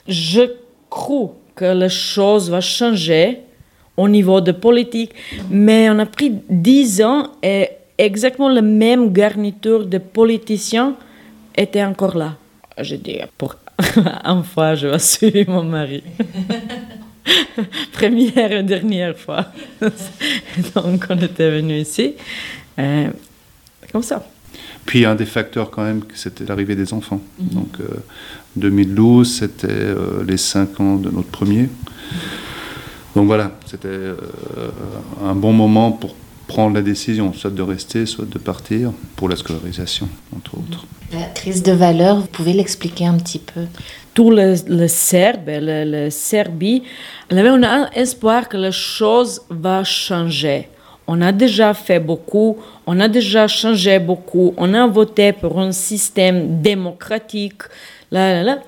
Je 0.08 0.42
crois 0.90 1.34
que 1.54 1.72
les 1.74 1.88
choses 1.88 2.50
vont 2.50 2.60
changer 2.60 3.40
au 3.96 4.08
niveau 4.08 4.40
de 4.40 4.52
politique, 4.52 5.12
mais 5.50 5.90
on 5.90 5.98
a 5.98 6.06
pris 6.06 6.32
dix 6.48 7.02
ans 7.02 7.30
et 7.42 7.68
exactement 7.98 8.48
la 8.48 8.62
même 8.62 9.12
garniture 9.12 9.86
de 9.86 9.98
politiciens 9.98 10.96
était 11.54 11.84
encore 11.84 12.16
là. 12.16 12.36
Je 12.78 12.96
dis, 12.96 13.18
pour 13.36 13.56
une 14.24 14.42
fois, 14.44 14.74
je 14.74 14.88
vais 14.88 14.98
suivre 14.98 15.52
mon 15.52 15.64
mari. 15.64 16.02
Première 17.92 18.52
et 18.52 18.62
dernière 18.62 19.16
fois. 19.16 19.46
Donc, 20.74 21.04
on 21.10 21.18
était 21.18 21.50
venu 21.50 21.78
ici. 21.78 22.14
Euh, 22.78 23.08
comme 23.92 24.02
ça. 24.02 24.24
Puis 24.84 25.04
un 25.04 25.14
des 25.14 25.26
facteurs 25.26 25.70
quand 25.70 25.84
même, 25.84 26.02
c'était 26.14 26.44
l'arrivée 26.44 26.74
des 26.76 26.92
enfants. 26.92 27.20
Donc 27.38 27.78
2012, 28.56 29.38
c'était 29.38 29.68
euh, 29.70 30.24
les 30.26 30.36
5 30.36 30.80
ans 30.80 30.96
de 30.96 31.10
notre 31.10 31.28
premier. 31.28 31.68
Donc 33.14 33.26
voilà, 33.26 33.52
c'était 33.66 33.88
euh, 33.88 34.16
un 35.22 35.34
bon 35.34 35.52
moment 35.52 35.92
pour 35.92 36.14
prendre 36.46 36.74
la 36.74 36.82
décision, 36.82 37.32
soit 37.32 37.50
de 37.50 37.62
rester, 37.62 38.04
soit 38.04 38.28
de 38.28 38.38
partir, 38.38 38.92
pour 39.16 39.28
la 39.28 39.36
scolarisation, 39.36 40.08
entre 40.36 40.58
autres. 40.58 40.86
La 41.12 41.26
crise 41.26 41.62
de 41.62 41.72
valeur, 41.72 42.20
vous 42.20 42.26
pouvez 42.26 42.52
l'expliquer 42.52 43.06
un 43.06 43.16
petit 43.16 43.38
peu? 43.38 43.62
Tous 44.12 44.30
les, 44.30 44.56
les 44.66 44.88
Serbes, 44.88 45.48
le, 45.48 45.84
le 45.84 46.10
Serbie, 46.10 46.82
on 47.30 47.36
avait 47.36 47.48
un 47.48 47.88
espoir 47.94 48.48
que 48.48 48.58
les 48.58 48.72
choses 48.72 49.40
vont 49.48 49.84
changer. 49.84 50.68
On 51.06 51.20
a 51.20 51.32
déjà 51.32 51.74
fait 51.74 51.98
beaucoup, 51.98 52.58
on 52.86 53.00
a 53.00 53.08
déjà 53.08 53.48
changé 53.48 53.98
beaucoup, 53.98 54.54
on 54.56 54.72
a 54.74 54.86
voté 54.86 55.32
pour 55.32 55.58
un 55.58 55.72
système 55.72 56.62
démocratique, 56.62 57.62
là, 58.10 58.32
là, 58.34 58.42
là, 58.42 58.58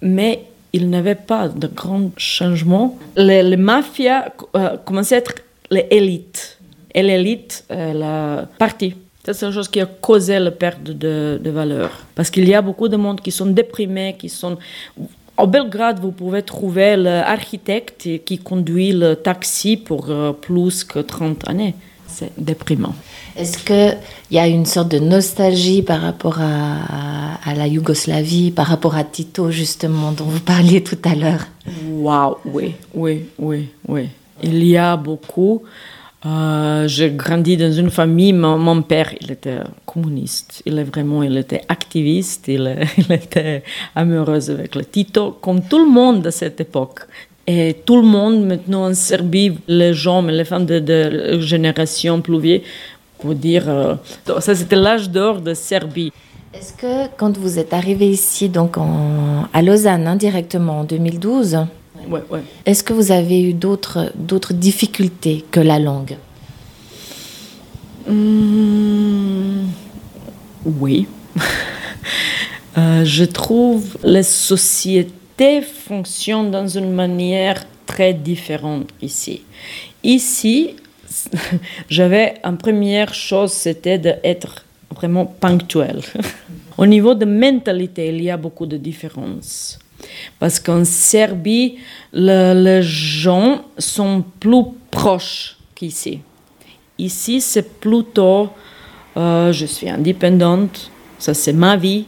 mais 0.00 0.44
il 0.72 0.88
n'y 0.88 0.96
avait 0.96 1.14
pas 1.14 1.48
de 1.48 1.66
grands 1.66 2.10
changements. 2.16 2.98
Les, 3.16 3.56
mafias 3.56 4.32
euh, 4.56 4.76
commençaient 4.84 5.16
à 5.16 5.18
être 5.18 5.34
les 5.70 5.86
élites. 5.90 6.58
Et 6.94 7.02
l'élite, 7.02 7.64
euh, 7.70 7.92
la 7.92 8.46
partie. 8.58 8.94
C'est 9.24 9.46
une 9.46 9.52
chose 9.52 9.68
qui 9.68 9.80
a 9.80 9.86
causé 9.86 10.38
la 10.38 10.50
perte 10.50 10.82
de, 10.82 11.40
de 11.42 11.50
valeur. 11.50 11.90
Parce 12.14 12.28
qu'il 12.30 12.48
y 12.48 12.54
a 12.54 12.60
beaucoup 12.60 12.88
de 12.88 12.96
monde 12.96 13.20
qui 13.20 13.30
sont 13.30 13.46
déprimés, 13.46 14.16
qui 14.18 14.28
sont... 14.28 14.58
Au 15.42 15.48
Belgrade, 15.48 15.98
vous 15.98 16.12
pouvez 16.12 16.42
trouver 16.42 16.94
l'architecte 16.94 18.08
qui 18.24 18.38
conduit 18.38 18.92
le 18.92 19.16
taxi 19.16 19.76
pour 19.76 20.08
euh, 20.08 20.30
plus 20.30 20.84
que 20.84 21.00
30 21.00 21.48
années. 21.48 21.74
C'est 22.06 22.30
déprimant. 22.38 22.94
Est-ce 23.34 23.58
qu'il 23.58 23.98
y 24.30 24.38
a 24.38 24.46
une 24.46 24.66
sorte 24.66 24.92
de 24.92 25.00
nostalgie 25.00 25.82
par 25.82 26.00
rapport 26.00 26.38
à, 26.40 27.40
à, 27.44 27.54
la 27.56 27.66
Yougoslavie, 27.66 28.52
par 28.52 28.66
rapport 28.68 28.94
à 28.94 29.02
Tito, 29.02 29.50
justement, 29.50 30.12
dont 30.12 30.26
vous 30.26 30.38
parliez 30.38 30.80
tout 30.84 30.98
à 31.02 31.16
l'heure? 31.16 31.48
Waouh, 31.90 32.36
oui, 32.44 32.76
oui, 32.94 33.24
oui, 33.40 33.68
oui. 33.88 34.10
Il 34.44 34.62
y 34.62 34.76
a 34.76 34.96
beaucoup. 34.96 35.64
Euh, 36.24 36.86
j'ai 36.86 37.10
grandi 37.10 37.56
dans 37.56 37.72
une 37.72 37.90
famille, 37.90 38.32
mon, 38.32 38.82
père, 38.82 39.12
il 39.20 39.32
était 39.32 39.58
communiste, 39.84 40.62
il 40.64 40.78
est 40.78 40.84
vraiment, 40.84 41.22
il 41.24 41.36
était 41.36 41.62
activiste, 41.68 42.46
il, 42.46 42.78
était 43.10 43.64
amoureux 43.96 44.50
avec 44.50 44.76
le 44.76 44.84
Tito, 44.84 45.38
comme 45.40 45.62
tout 45.62 45.78
le 45.78 45.90
monde 45.90 46.24
à 46.26 46.30
cette 46.30 46.60
époque. 46.60 47.00
Et 47.44 47.76
tout 47.84 47.96
le 47.96 48.06
monde 48.06 48.46
maintenant 48.46 48.88
en 48.88 48.94
Serbie, 48.94 49.58
les 49.66 49.94
gens, 49.94 50.22
les 50.22 50.44
femmes 50.44 50.64
de, 50.64 50.78
de 50.78 51.40
génération 51.40 52.20
plus 52.20 52.62
pour 53.18 53.34
dire, 53.34 53.68
euh, 53.68 53.94
ça 54.40 54.54
c'était 54.54 54.76
l'âge 54.76 55.10
d'or 55.10 55.40
de 55.40 55.54
Serbie. 55.54 56.12
Est-ce 56.54 56.72
que 56.74 57.08
quand 57.16 57.36
vous 57.36 57.58
êtes 57.58 57.72
arrivé 57.72 58.08
ici, 58.10 58.48
donc 58.48 58.76
à 59.52 59.62
Lausanne, 59.62 60.06
indirectement 60.06 60.80
en 60.80 60.84
2012, 60.84 61.66
Ouais, 62.08 62.22
ouais. 62.30 62.40
Est-ce 62.66 62.82
que 62.82 62.92
vous 62.92 63.12
avez 63.12 63.42
eu 63.42 63.52
d'autres, 63.54 64.12
d'autres 64.14 64.52
difficultés 64.52 65.44
que 65.50 65.60
la 65.60 65.78
langue? 65.78 66.16
Mmh, 68.08 69.66
Oui. 70.64 71.06
euh, 72.78 73.04
je 73.04 73.24
trouve 73.24 73.96
les 74.02 74.22
sociétés 74.22 75.62
fonctionnent 75.62 76.50
dans 76.50 76.66
une 76.68 76.92
manière 76.92 77.64
très 77.86 78.14
différente 78.14 78.88
ici. 79.00 79.42
Ici, 80.02 80.76
j'avais 81.88 82.34
une 82.44 82.56
première 82.56 83.14
chose, 83.14 83.52
c'était 83.52 83.98
d'être 83.98 84.64
vraiment 84.94 85.26
ponctuel. 85.26 86.00
Au 86.78 86.86
niveau 86.86 87.14
de 87.14 87.24
mentalité, 87.24 88.08
il 88.08 88.22
y 88.22 88.30
a 88.30 88.36
beaucoup 88.36 88.66
de 88.66 88.76
différences. 88.76 89.78
Parce 90.38 90.58
qu'en 90.60 90.84
Serbie, 90.84 91.78
le, 92.12 92.54
les 92.54 92.82
gens 92.82 93.64
sont 93.78 94.24
plus 94.40 94.64
proches 94.90 95.56
qu'ici. 95.74 96.20
Ici, 96.98 97.40
c'est 97.40 97.80
plutôt 97.80 98.50
euh, 99.16 99.52
je 99.52 99.66
suis 99.66 99.88
indépendante, 99.90 100.90
ça 101.18 101.34
c'est 101.34 101.52
ma 101.52 101.76
vie, 101.76 102.06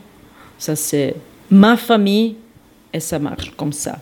ça 0.59 0.75
c'est 0.75 1.15
ma 1.51 1.77
famille, 1.77 2.37
et 2.93 3.01
ça 3.01 3.19
marche 3.19 3.53
comme 3.57 3.73
ça. 3.73 3.99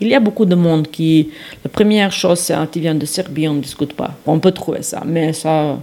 Il 0.00 0.08
y 0.08 0.14
a 0.14 0.20
beaucoup 0.20 0.46
de 0.46 0.56
monde 0.56 0.88
qui. 0.88 1.30
La 1.62 1.70
première 1.70 2.10
chose, 2.10 2.40
c'est 2.40 2.54
tu 2.72 2.80
viens 2.80 2.94
de 2.94 3.06
Serbie, 3.06 3.46
on 3.46 3.54
ne 3.54 3.60
discute 3.60 3.92
pas. 3.92 4.12
On 4.26 4.40
peut 4.40 4.50
trouver 4.50 4.82
ça, 4.82 5.02
mais 5.06 5.32
ça. 5.32 5.78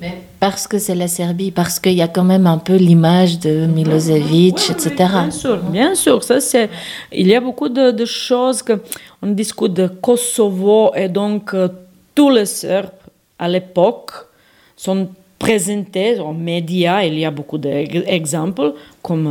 Mais 0.00 0.22
parce 0.38 0.68
que 0.68 0.78
c'est 0.78 0.94
la 0.94 1.08
Serbie, 1.08 1.50
parce 1.50 1.80
qu'il 1.80 1.94
y 1.94 2.02
a 2.02 2.08
quand 2.08 2.22
même 2.24 2.46
un 2.46 2.58
peu 2.58 2.76
l'image 2.76 3.38
de 3.40 3.66
Milosevic, 3.66 4.70
etc. 4.70 4.94
Bien 4.96 5.30
sûr, 5.30 5.56
bien 5.58 5.94
sûr. 5.96 6.22
Ça, 6.22 6.40
c'est, 6.40 6.70
il 7.12 7.26
y 7.26 7.34
a 7.34 7.40
beaucoup 7.40 7.68
de, 7.68 7.90
de 7.90 8.04
choses 8.04 8.62
que 8.62 8.80
on 9.20 9.26
discute 9.32 9.72
de 9.74 9.88
Kosovo 9.88 10.92
et 10.94 11.08
donc 11.08 11.52
euh, 11.54 11.68
tous 12.14 12.30
les 12.30 12.46
Serbes 12.46 12.90
à 13.38 13.48
l'époque 13.48 14.12
sont 14.76 15.08
présentés 15.38 16.20
en 16.20 16.32
médias. 16.32 17.02
Il 17.02 17.18
y 17.18 17.24
a 17.24 17.30
beaucoup 17.32 17.58
d'exemples 17.58 18.74
comme 19.02 19.26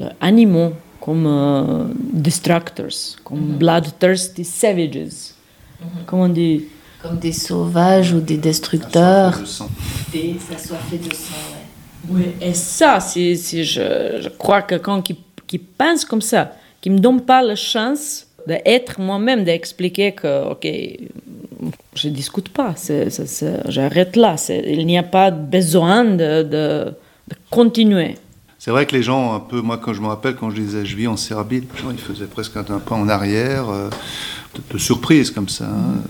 euh, 0.00 0.08
animaux, 0.20 0.72
comme 1.00 1.26
euh, 1.28 1.84
distractors, 2.12 3.18
comme 3.22 3.38
Mhm. 3.38 3.56
bloodthirsty 3.58 4.44
savages. 4.44 5.34
Comment 6.06 6.24
on 6.24 6.28
dit? 6.28 6.64
Comme 7.02 7.18
des 7.18 7.32
sauvages 7.32 8.12
ou 8.12 8.20
des 8.20 8.36
destructeurs. 8.36 9.40
De 9.40 9.44
sang. 9.44 9.68
Des 10.12 10.36
assoiffés 10.54 10.98
de 10.98 11.12
sang, 11.12 11.34
ouais. 11.52 11.58
Oui, 12.08 12.22
et 12.40 12.54
ça, 12.54 13.00
c'est, 13.00 13.34
je, 13.36 14.20
je 14.20 14.28
crois 14.28 14.62
que 14.62 14.74
quelqu'un 14.76 15.00
qui, 15.02 15.16
qui 15.46 15.58
pense 15.58 16.04
comme 16.04 16.20
ça, 16.22 16.52
qui 16.80 16.90
ne 16.90 16.96
me 16.96 17.00
donne 17.00 17.20
pas 17.20 17.42
la 17.42 17.54
chance 17.56 18.26
d'être 18.46 19.00
moi-même, 19.00 19.44
d'expliquer 19.44 20.12
que, 20.12 20.50
OK, 20.50 20.66
je 21.94 22.08
ne 22.08 22.12
discute 22.12 22.48
pas, 22.48 22.74
c'est, 22.76 23.08
c'est- 23.10 23.26
c'est- 23.26 23.60
j'arrête 23.68 24.16
là. 24.16 24.36
C'est- 24.36 24.64
il 24.66 24.84
n'y 24.86 24.98
a 24.98 25.04
pas 25.04 25.30
besoin 25.30 26.04
de, 26.04 26.42
de- 26.42 26.92
de 27.28 27.36
continuer. 27.50 28.16
C'est 28.58 28.70
vrai 28.72 28.84
que 28.86 28.94
les 28.96 29.02
gens, 29.02 29.34
un 29.34 29.40
peu, 29.40 29.60
moi 29.60 29.78
quand 29.78 29.92
je 29.92 30.00
me 30.00 30.06
rappelle, 30.08 30.34
quand 30.36 30.50
je 30.50 30.56
disais 30.60 30.84
je 30.84 30.96
vis 30.96 31.06
en 31.08 31.16
Serbie, 31.16 31.60
les 31.60 31.80
gens 31.80 31.90
ils 31.92 31.98
faisaient 31.98 32.26
presque 32.26 32.56
un 32.56 32.62
pas 32.64 32.94
en 32.94 33.08
arrière, 33.08 33.68
euh, 33.70 33.90
de, 34.54 34.74
de 34.74 34.78
surprise 34.78 35.30
comme 35.30 35.48
ça. 35.48 35.66
hein. 35.66 36.02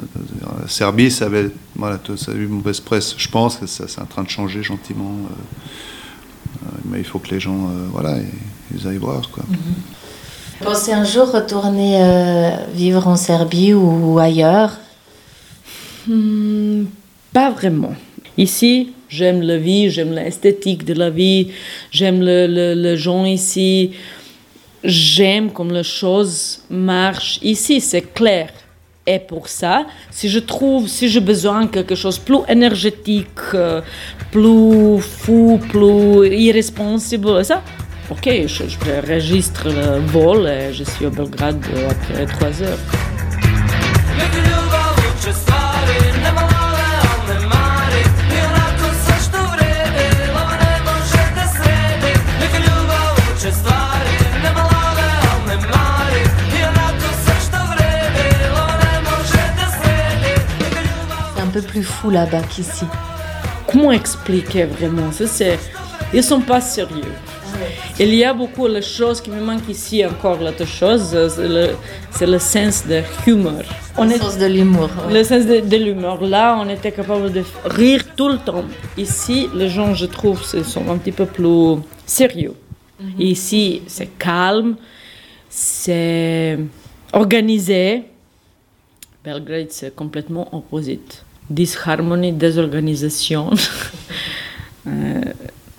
La 0.61 0.69
Serbie, 0.69 1.11
ça 1.11 1.27
avait, 1.27 1.51
voilà, 1.77 1.99
ça 2.17 2.33
a 2.33 2.35
eu 2.35 2.45
une 2.45 2.51
mauvaise 2.51 2.81
presse. 2.81 3.15
Je 3.17 3.29
pense 3.29 3.57
que 3.57 3.67
ça, 3.67 3.85
c'est 3.89 4.01
en 4.01 4.07
train 4.07 4.23
de 4.25 4.31
changer 4.31 4.63
gentiment. 4.63 5.17
euh, 5.31 5.35
euh, 6.65 6.79
mais 6.87 6.99
il 6.99 7.05
faut 7.05 7.19
que 7.19 7.31
les 7.31 7.41
gens, 7.41 7.69
euh, 7.69 7.87
voilà, 7.91 8.19
ils, 8.19 8.79
ils 8.79 8.87
aillent 8.89 8.97
voir. 8.99 9.29
Quoi. 9.31 9.45
Pensez 10.61 10.93
un 10.93 11.05
jour 11.05 11.31
retourner 11.33 12.03
euh, 12.03 12.51
vivre 12.75 13.09
en 13.09 13.17
Serbie 13.17 13.75
ou 13.75 14.19
ailleurs? 14.19 14.79
Hmm, 16.07 16.85
pas 17.33 17.51
vraiment. 17.51 17.95
Ici, 18.39 18.93
j'aime 19.09 19.43
la 19.43 19.59
vie, 19.59 19.91
j'aime 19.91 20.13
l'esthétique 20.13 20.85
de 20.85 20.95
la 20.95 21.11
vie, 21.11 21.49
j'aime 21.91 22.21
le, 22.21 22.47
le, 22.47 22.75
le 22.75 22.97
gens 22.97 23.25
ici, 23.25 23.93
j'aime 24.85 25.51
comme 25.51 25.73
les 25.73 25.83
choses 25.83 26.61
marchent 26.71 27.39
ici, 27.43 27.81
c'est 27.81 28.13
clair. 28.13 28.51
Et 29.07 29.19
pour 29.19 29.49
ça, 29.49 29.85
si 30.11 30.29
je 30.29 30.39
trouve, 30.39 30.87
si 30.87 31.09
j'ai 31.09 31.21
besoin 31.21 31.65
de 31.65 31.71
quelque 31.71 31.97
chose 31.97 32.19
de 32.21 32.25
plus 32.25 32.39
énergétique, 32.49 33.27
euh, 33.55 33.81
plus 34.31 35.01
fou, 35.01 35.59
plus 35.71 36.29
irresponsable, 36.29 37.45
ça, 37.45 37.63
ok, 38.11 38.31
je, 38.47 38.63
je 38.69 39.13
registre 39.13 39.69
le 39.69 39.99
vol 40.07 40.47
et 40.47 40.73
je 40.73 40.85
suis 40.85 41.07
au 41.07 41.11
Belgrade 41.11 41.65
après 41.91 42.27
trois 42.27 42.63
heures. 42.63 43.12
Peu 61.63 61.67
plus 61.69 61.83
fou 61.83 62.11
là-bas 62.11 62.43
qu'ici. 62.43 62.85
Comment 63.71 63.93
expliquer 63.93 64.65
vraiment? 64.65 65.11
Ça, 65.13 65.27
c'est... 65.27 65.59
Ils 66.13 66.23
sont 66.23 66.41
pas 66.41 66.61
sérieux. 66.61 67.15
Il 67.99 68.15
y 68.15 68.25
a 68.25 68.35
beaucoup 68.35 68.69
de 68.69 68.81
choses 68.81 69.21
qui 69.21 69.31
me 69.31 69.41
manquent 69.41 69.69
ici 69.69 70.05
encore. 70.05 70.39
L'autre 70.41 70.67
chose, 70.67 71.17
c'est 71.35 71.49
le, 71.49 71.71
le 72.33 72.39
sens 72.39 72.87
de 72.87 73.03
l'humour. 73.27 73.63
Le 73.99 74.11
est- 74.11 74.19
sens 74.19 74.37
de 74.39 74.47
l'humour. 74.47 74.91
ouais. 75.07 75.15
Le 75.19 75.25
sens 75.25 75.47
de, 75.47 75.61
de 75.61 75.77
l'humour. 75.77 76.19
Là, 76.23 76.59
on 76.61 76.69
était 76.69 76.93
capable 76.93 77.31
de 77.33 77.43
rire 77.65 78.05
tout 78.17 78.29
le 78.29 78.39
temps. 78.39 78.65
Ici, 78.97 79.49
les 79.55 79.69
gens, 79.69 79.95
je 79.95 80.07
trouve, 80.07 80.43
sont 80.43 80.89
un 80.91 80.97
petit 80.99 81.13
peu 81.13 81.27
plus 81.27 81.77
sérieux. 82.07 82.55
Ici, 83.19 83.83
c'est 83.87 84.11
calme, 84.19 84.77
c'est 85.49 86.59
organisé. 87.13 88.05
Belgrade, 89.25 89.69
c'est 89.71 89.95
complètement 89.95 90.49
opposite. 90.55 91.25
Disharmonie, 91.51 92.33
désorganisation. 92.33 93.51
Euh, 94.85 95.21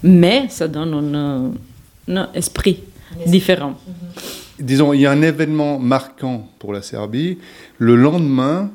mais 0.01 0.45
ça 0.47 0.69
donne 0.69 0.93
un, 1.13 1.51
un 2.15 2.29
esprit 2.33 2.79
différent. 3.27 3.77
Disons, 4.57 4.93
il 4.93 5.01
y 5.01 5.05
a 5.05 5.11
un 5.11 5.21
événement 5.21 5.77
marquant 5.77 6.49
pour 6.57 6.71
la 6.71 6.81
Serbie. 6.81 7.37
Le 7.79 7.97
lendemain, 7.97 8.71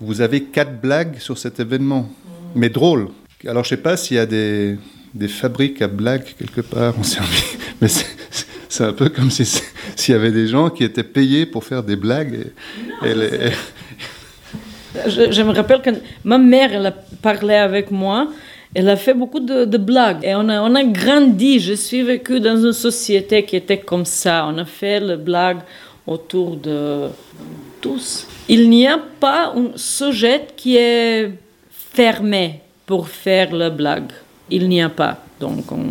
vous 0.00 0.22
avez 0.22 0.44
quatre 0.44 0.80
blagues 0.80 1.18
sur 1.18 1.36
cet 1.36 1.60
événement, 1.60 2.08
mais 2.54 2.70
drôles. 2.70 3.08
Alors, 3.46 3.62
je 3.62 3.74
ne 3.74 3.76
sais 3.76 3.82
pas 3.82 3.98
s'il 3.98 4.16
y 4.16 4.20
a 4.20 4.24
des, 4.24 4.78
des 5.12 5.28
fabriques 5.28 5.82
à 5.82 5.88
blagues 5.88 6.24
quelque 6.38 6.62
part 6.62 6.98
en 6.98 7.02
Serbie, 7.02 7.58
mais 7.82 7.88
c'est 8.70 8.84
un 8.84 8.94
peu 8.94 9.10
comme 9.10 9.30
si 9.30 9.44
s'il 9.96 10.14
y 10.14 10.16
avait 10.16 10.32
des 10.32 10.46
gens 10.46 10.70
qui 10.70 10.82
étaient 10.82 11.04
payés 11.04 11.44
pour 11.44 11.62
faire 11.62 11.82
des 11.82 11.96
blagues. 11.96 12.46
Et, 13.04 13.06
et 13.10 13.14
les- 13.14 13.50
Je, 15.06 15.30
je 15.30 15.42
me 15.42 15.52
rappelle 15.52 15.82
que 15.82 15.90
ma 16.24 16.38
mère, 16.38 16.72
elle 16.72 16.86
a 16.86 16.92
parlé 17.22 17.54
avec 17.54 17.90
moi, 17.90 18.28
elle 18.74 18.88
a 18.88 18.96
fait 18.96 19.14
beaucoup 19.14 19.40
de, 19.40 19.64
de 19.64 19.78
blagues. 19.78 20.24
Et 20.24 20.34
on 20.34 20.48
a, 20.48 20.60
on 20.62 20.74
a 20.74 20.84
grandi. 20.84 21.58
Je 21.60 21.74
suis 21.74 22.02
vécue 22.02 22.40
dans 22.40 22.56
une 22.56 22.72
société 22.72 23.44
qui 23.44 23.56
était 23.56 23.78
comme 23.78 24.04
ça. 24.04 24.46
On 24.48 24.58
a 24.58 24.64
fait 24.64 25.00
les 25.00 25.16
blagues 25.16 25.60
autour 26.06 26.56
de 26.56 27.08
tous. 27.80 28.26
Il 28.48 28.68
n'y 28.70 28.86
a 28.86 28.98
pas 29.20 29.52
un 29.54 29.76
sujet 29.76 30.46
qui 30.56 30.76
est 30.76 31.30
fermé 31.70 32.60
pour 32.86 33.08
faire 33.08 33.54
la 33.54 33.70
blague. 33.70 34.12
Il 34.50 34.68
n'y 34.68 34.80
a 34.82 34.88
pas. 34.88 35.18
Donc 35.40 35.70
on, 35.70 35.84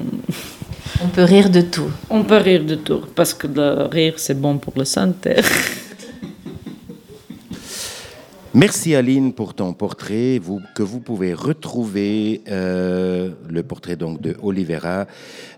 On 1.04 1.08
peut 1.10 1.24
rire 1.24 1.50
de 1.50 1.62
tout. 1.62 1.92
on 2.10 2.24
peut 2.24 2.38
rire 2.38 2.64
de 2.64 2.76
tout. 2.76 3.02
Parce 3.16 3.34
que 3.34 3.48
le 3.48 3.88
rire, 3.92 4.14
c'est 4.18 4.40
bon 4.40 4.58
pour 4.58 4.74
la 4.78 4.86
santé. 4.86 5.36
Merci 8.58 8.96
Aline 8.96 9.34
pour 9.34 9.54
ton 9.54 9.74
portrait 9.74 10.42
que 10.74 10.82
vous 10.82 11.00
pouvez 11.00 11.36
retrouver, 11.36 12.42
euh, 12.50 13.34
le 13.48 13.62
portrait 13.62 13.96
donc 13.96 14.20
de 14.20 14.36
Olivera, 14.42 15.06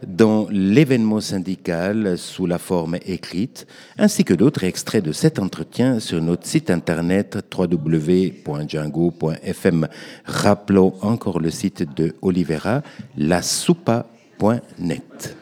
dans 0.06 0.50
l'événement 0.52 1.22
syndical 1.22 2.18
sous 2.18 2.46
la 2.46 2.58
forme 2.58 2.98
écrite, 3.06 3.68
ainsi 3.98 4.26
que 4.26 4.34
d'autres 4.34 4.66
extraits 4.66 5.02
de 5.02 5.14
cet 5.14 5.40
entretien 5.40 6.02
sur 6.02 6.22
notre 6.22 6.46
site 6.46 6.70
internet 6.70 7.38
www.django.fm. 7.58 9.88
Rappelons 10.26 10.94
encore 11.02 11.40
le 11.40 11.52
site 11.52 11.96
de 11.96 12.14
Olivera, 12.22 12.82
lasoupa.net. 13.16 15.39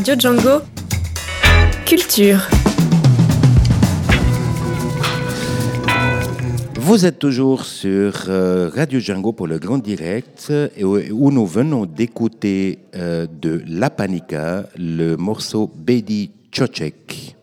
Radio 0.00 0.14
Django. 0.18 0.62
Culture. 1.84 2.48
Vous 6.76 7.04
êtes 7.04 7.18
toujours 7.18 7.66
sur 7.66 8.24
euh, 8.28 8.70
Radio 8.74 8.98
Django 8.98 9.34
pour 9.34 9.46
le 9.46 9.58
Grand 9.58 9.76
Direct 9.76 10.50
où, 10.80 11.30
nous 11.30 11.44
venons 11.44 11.84
d'écouter 11.84 12.78
euh, 12.96 13.26
de 13.30 13.62
La 13.66 13.90
Panica 13.90 14.70
le 14.78 15.16
morceau 15.16 15.70
Bedi 15.76 16.30
Chocek. 16.50 17.36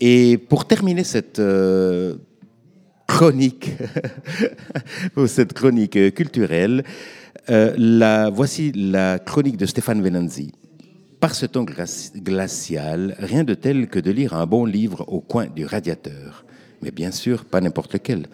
Et 0.00 0.38
pour 0.38 0.66
terminer 0.66 1.04
cette 1.04 1.40
euh, 1.40 2.14
chronique, 3.06 3.70
cette 5.26 5.52
chronique 5.52 6.14
culturelle, 6.14 6.84
euh, 7.50 8.30
voici 8.32 8.72
la 8.72 9.18
chronique 9.18 9.56
de 9.56 9.66
Stéphane 9.66 10.02
Venanzi. 10.02 10.52
Par 11.20 11.34
ce 11.34 11.46
temps 11.46 11.64
glaci- 11.64 12.12
glacial, 12.22 13.16
rien 13.18 13.44
de 13.44 13.54
tel 13.54 13.88
que 13.88 13.98
de 13.98 14.10
lire 14.10 14.34
un 14.34 14.46
bon 14.46 14.64
livre 14.64 15.04
au 15.08 15.20
coin 15.20 15.46
du 15.46 15.64
radiateur. 15.64 16.44
Mais 16.82 16.90
bien 16.90 17.10
sûr, 17.10 17.44
pas 17.44 17.60
n'importe 17.60 17.94
lequel. 17.94 18.26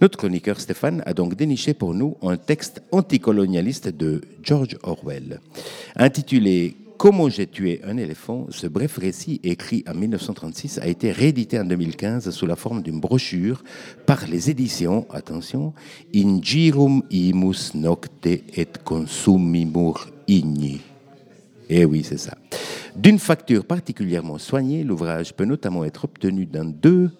Notre 0.00 0.16
chroniqueur 0.16 0.60
Stéphane 0.60 1.02
a 1.06 1.12
donc 1.12 1.34
déniché 1.34 1.74
pour 1.74 1.92
nous 1.92 2.16
un 2.22 2.36
texte 2.36 2.82
anticolonialiste 2.92 3.88
de 3.88 4.22
George 4.42 4.78
Orwell, 4.82 5.40
intitulé 5.96 6.76
Comment 7.00 7.30
j'ai 7.30 7.46
tué 7.46 7.80
un 7.82 7.96
éléphant. 7.96 8.46
Ce 8.50 8.66
bref 8.66 8.98
récit, 8.98 9.40
écrit 9.42 9.82
en 9.88 9.94
1936, 9.94 10.80
a 10.82 10.86
été 10.86 11.12
réédité 11.12 11.58
en 11.58 11.64
2015 11.64 12.28
sous 12.28 12.44
la 12.44 12.56
forme 12.56 12.82
d'une 12.82 13.00
brochure 13.00 13.64
par 14.04 14.26
les 14.26 14.50
éditions, 14.50 15.06
attention, 15.10 15.72
Ingirum 16.14 17.02
imus 17.10 17.74
nocte 17.74 18.26
et 18.26 18.66
consumimur 18.84 20.10
igni. 20.28 20.82
Eh 21.70 21.86
oui, 21.86 22.04
c'est 22.04 22.18
ça. 22.18 22.36
D'une 22.94 23.18
facture 23.18 23.64
particulièrement 23.64 24.36
soignée, 24.36 24.84
l'ouvrage 24.84 25.32
peut 25.32 25.46
notamment 25.46 25.86
être 25.86 26.04
obtenu 26.04 26.44
dans 26.44 26.66
deux 26.66 27.10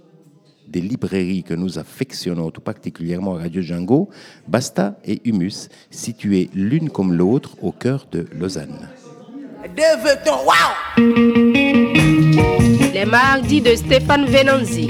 des 0.68 0.82
librairies 0.82 1.42
que 1.42 1.54
nous 1.54 1.78
affectionnons 1.78 2.50
tout 2.50 2.60
particulièrement 2.60 3.36
à 3.36 3.38
Radio 3.38 3.62
Django, 3.62 4.10
Basta 4.46 4.98
et 5.06 5.22
Humus, 5.24 5.70
situées 5.90 6.50
l'une 6.52 6.90
comme 6.90 7.14
l'autre 7.14 7.56
au 7.62 7.72
cœur 7.72 8.06
de 8.12 8.26
Lausanne. 8.38 8.90
Les 12.94 13.04
mardis 13.04 13.60
de 13.60 13.74
Stéphane 13.74 14.24
Venanzi. 14.24 14.88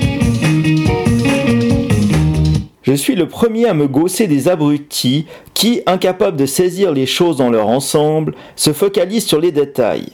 Je 2.82 2.92
suis 2.92 3.16
le 3.16 3.26
premier 3.26 3.66
à 3.66 3.74
me 3.74 3.88
gausser 3.88 4.28
des 4.28 4.46
abrutis 4.46 5.26
qui, 5.54 5.82
incapables 5.86 6.36
de 6.36 6.46
saisir 6.46 6.92
les 6.92 7.06
choses 7.06 7.36
dans 7.36 7.50
leur 7.50 7.66
ensemble, 7.66 8.34
se 8.54 8.72
focalisent 8.72 9.26
sur 9.26 9.40
les 9.40 9.50
détails. 9.50 10.12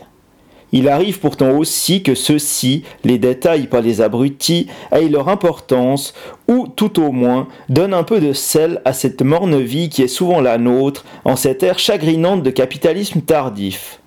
Il 0.73 0.89
arrive 0.89 1.21
pourtant 1.21 1.51
aussi 1.51 2.03
que 2.03 2.15
ceux-ci, 2.15 2.83
les 3.05 3.19
détails 3.19 3.67
pas 3.67 3.83
les 3.83 4.01
abrutis, 4.01 4.69
aient 4.91 5.09
leur 5.09 5.29
importance, 5.29 6.15
ou 6.49 6.67
tout 6.67 7.03
au 7.03 7.13
moins 7.13 7.47
donnent 7.69 7.95
un 7.95 8.05
peu 8.05 8.21
de 8.21 8.33
sel 8.33 8.81
à 8.87 8.95
cette 8.95 9.21
morne 9.21 9.61
vie 9.61 9.91
qui 9.91 10.03
est 10.03 10.09
souvent 10.09 10.41
la 10.41 10.57
nôtre 10.57 11.05
en 11.25 11.37
cette 11.37 11.63
ère 11.63 11.79
chagrinante 11.79 12.43
de 12.43 12.51
capitalisme 12.51 13.21
tardif. 13.21 14.01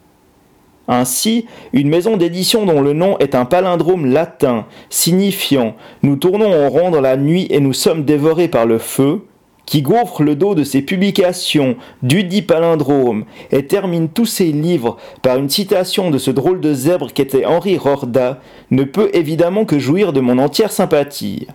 Ainsi, 0.91 1.45
une 1.71 1.87
maison 1.87 2.17
d'édition 2.17 2.65
dont 2.65 2.81
le 2.81 2.93
nom 2.93 3.15
est 3.19 3.35
un 3.35 3.45
palindrome 3.45 4.07
latin, 4.07 4.65
signifiant 4.89 5.75
Nous 6.01 6.15
tournons 6.15 6.51
en 6.51 6.67
rond 6.67 6.89
dans 6.89 6.99
la 6.99 7.15
nuit 7.15 7.45
et 7.51 7.59
nous 7.59 7.73
sommes 7.73 8.05
dévorés 8.05 8.47
par 8.47 8.65
le 8.65 8.79
feu, 8.79 9.21
qui 9.67 9.83
gaufre 9.83 10.23
le 10.23 10.35
dos 10.35 10.55
de 10.55 10.63
ses 10.63 10.81
publications 10.81 11.77
dudit 12.01 12.41
palindrome 12.41 13.25
et 13.51 13.67
termine 13.67 14.09
tous 14.09 14.25
ses 14.25 14.51
livres 14.51 14.97
par 15.21 15.37
une 15.37 15.47
citation 15.47 16.09
de 16.09 16.17
ce 16.17 16.31
drôle 16.31 16.59
de 16.59 16.73
zèbre 16.73 17.13
qu'était 17.13 17.45
Henri 17.45 17.77
Rorda, 17.77 18.41
ne 18.71 18.83
peut 18.83 19.11
évidemment 19.13 19.65
que 19.65 19.77
jouir 19.77 20.11
de 20.11 20.21
mon 20.21 20.39
entière 20.39 20.71
sympathie. 20.71 21.45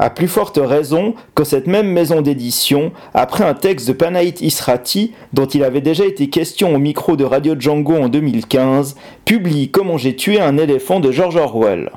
À 0.00 0.10
plus 0.10 0.28
forte 0.28 0.60
raison 0.62 1.14
que 1.34 1.42
cette 1.42 1.66
même 1.66 1.90
maison 1.90 2.20
d'édition, 2.20 2.92
après 3.14 3.42
un 3.42 3.54
texte 3.54 3.88
de 3.88 3.92
Panaït 3.92 4.40
Israti, 4.40 5.12
dont 5.32 5.46
il 5.46 5.64
avait 5.64 5.80
déjà 5.80 6.06
été 6.06 6.28
question 6.28 6.72
au 6.72 6.78
micro 6.78 7.16
de 7.16 7.24
Radio 7.24 7.56
Django 7.58 7.94
en 7.94 8.08
2015, 8.08 8.94
publie 9.24 9.70
Comment 9.70 9.98
j'ai 9.98 10.14
tué 10.14 10.40
un 10.40 10.56
éléphant 10.56 11.00
de 11.00 11.10
George 11.10 11.34
Orwell. 11.34 11.90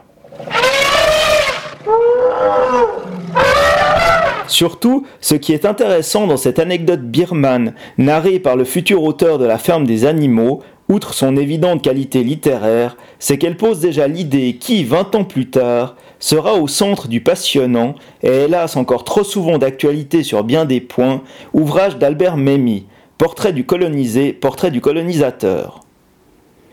Surtout, 4.47 5.05
ce 5.21 5.35
qui 5.35 5.53
est 5.53 5.65
intéressant 5.65 6.25
dans 6.25 6.37
cette 6.37 6.57
anecdote 6.57 7.03
birmane, 7.03 7.75
narrée 7.99 8.39
par 8.39 8.55
le 8.55 8.65
futur 8.65 9.03
auteur 9.03 9.37
de 9.37 9.45
La 9.45 9.59
ferme 9.59 9.85
des 9.85 10.05
animaux, 10.05 10.61
outre 10.89 11.13
son 11.13 11.37
évidente 11.37 11.83
qualité 11.83 12.23
littéraire, 12.23 12.97
c'est 13.19 13.37
qu'elle 13.37 13.57
pose 13.57 13.79
déjà 13.79 14.07
l'idée 14.07 14.57
qui, 14.59 14.83
20 14.83 15.15
ans 15.15 15.23
plus 15.23 15.49
tard, 15.49 15.95
sera 16.21 16.53
au 16.53 16.69
centre 16.69 17.09
du 17.09 17.19
passionnant, 17.19 17.95
et 18.23 18.29
hélas 18.29 18.77
encore 18.77 19.03
trop 19.03 19.25
souvent 19.25 19.57
d'actualité 19.57 20.23
sur 20.23 20.45
bien 20.45 20.63
des 20.63 20.79
points, 20.79 21.21
ouvrage 21.53 21.97
d'Albert 21.97 22.37
Memmi, 22.37 22.85
Portrait 23.17 23.53
du 23.53 23.65
colonisé, 23.65 24.33
portrait 24.33 24.71
du 24.71 24.81
colonisateur. 24.81 25.81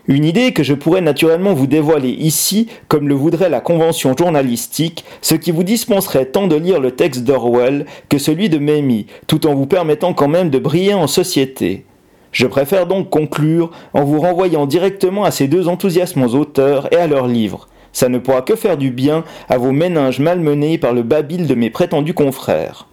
Une 0.07 0.25
idée 0.25 0.51
que 0.51 0.63
je 0.63 0.73
pourrais 0.73 1.01
naturellement 1.01 1.53
vous 1.53 1.67
dévoiler 1.67 2.09
ici, 2.09 2.67
comme 2.87 3.07
le 3.07 3.13
voudrait 3.13 3.51
la 3.51 3.61
convention 3.61 4.15
journalistique, 4.17 5.05
ce 5.21 5.35
qui 5.35 5.51
vous 5.51 5.63
dispenserait 5.63 6.25
tant 6.25 6.47
de 6.47 6.55
lire 6.55 6.79
le 6.79 6.89
texte 6.89 7.23
d'Orwell 7.23 7.85
que 8.09 8.17
celui 8.17 8.49
de 8.49 8.57
Memmi, 8.57 9.05
tout 9.27 9.45
en 9.45 9.53
vous 9.53 9.67
permettant 9.67 10.15
quand 10.15 10.27
même 10.27 10.49
de 10.49 10.57
briller 10.57 10.95
en 10.95 11.05
société. 11.05 11.85
Je 12.31 12.47
préfère 12.47 12.87
donc 12.87 13.11
conclure 13.11 13.69
en 13.93 14.03
vous 14.03 14.19
renvoyant 14.19 14.65
directement 14.65 15.25
à 15.25 15.29
ces 15.29 15.47
deux 15.47 15.67
enthousiasmants 15.67 16.33
auteurs 16.33 16.91
et 16.91 16.97
à 16.97 17.05
leurs 17.05 17.27
livres. 17.27 17.67
Ça 17.93 18.09
ne 18.09 18.19
pourra 18.19 18.41
que 18.41 18.55
faire 18.55 18.77
du 18.77 18.91
bien 18.91 19.23
à 19.49 19.57
vos 19.57 19.71
méninges 19.71 20.19
malmenés 20.19 20.77
par 20.77 20.93
le 20.93 21.03
babil 21.03 21.47
de 21.47 21.55
mes 21.55 21.69
prétendus 21.69 22.13
confrères. 22.13 22.87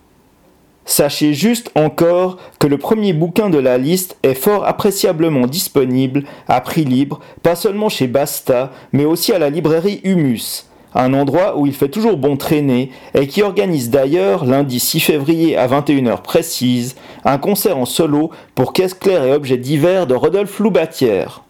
Sachez 0.89 1.35
juste 1.35 1.73
encore 1.75 2.39
que 2.61 2.69
le 2.69 2.79
premier 2.79 3.13
bouquin 3.13 3.51
de 3.51 3.59
la 3.59 3.77
liste 3.77 4.17
est 4.23 4.35
fort 4.35 4.65
appréciablement 4.65 5.49
disponible 5.49 6.23
à 6.47 6.61
prix 6.61 6.85
libre, 6.85 7.19
pas 7.43 7.57
seulement 7.57 7.89
chez 7.89 8.07
Basta, 8.07 8.71
mais 8.93 9.05
aussi 9.05 9.33
à 9.33 9.41
la 9.41 9.51
librairie 9.51 10.01
Humus, 10.05 10.67
un 10.95 11.13
endroit 11.13 11.59
où 11.59 11.67
il 11.67 11.75
fait 11.75 11.89
toujours 11.89 12.17
bon 12.17 12.37
traîner 12.37 12.93
et 13.15 13.27
qui 13.27 13.43
organise 13.43 13.91
d'ailleurs 13.91 14.45
lundi 14.45 14.79
6 14.79 15.01
février 15.01 15.57
à 15.57 15.67
21h 15.67 16.23
précise 16.23 16.95
un 17.25 17.39
concert 17.39 17.79
en 17.79 17.85
solo 17.85 18.31
pour 18.55 18.73
caisse 18.73 18.95
claire 18.95 19.25
et 19.25 19.33
objets 19.33 19.59
divers 19.59 20.07
de 20.07 20.15
Rodolphe 20.15 20.61
Loubatière. 20.61 21.43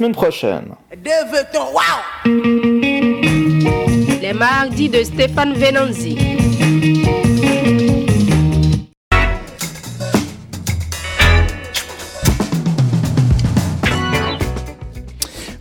Semaine 0.00 0.12
prochaine. 0.12 0.74
Les 4.22 4.32
mardis 4.32 4.88
de 4.88 5.02
Stéphane 5.02 5.52
Venanzi. 5.52 6.16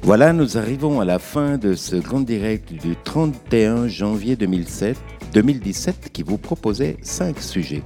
Voilà, 0.02 0.32
nous 0.32 0.58
arrivons 0.58 1.02
à 1.02 1.06
la 1.06 1.20
fin 1.20 1.58
de 1.58 1.74
ce 1.74 1.98
grand 1.98 2.22
direct 2.22 2.72
du 2.72 2.96
31 3.04 3.90
janvier 3.90 4.38
2007. 4.38 4.98
2017 5.34 6.12
qui 6.14 6.24
vous 6.24 6.38
proposait 6.38 6.96
cinq 7.02 7.40
sujets. 7.42 7.84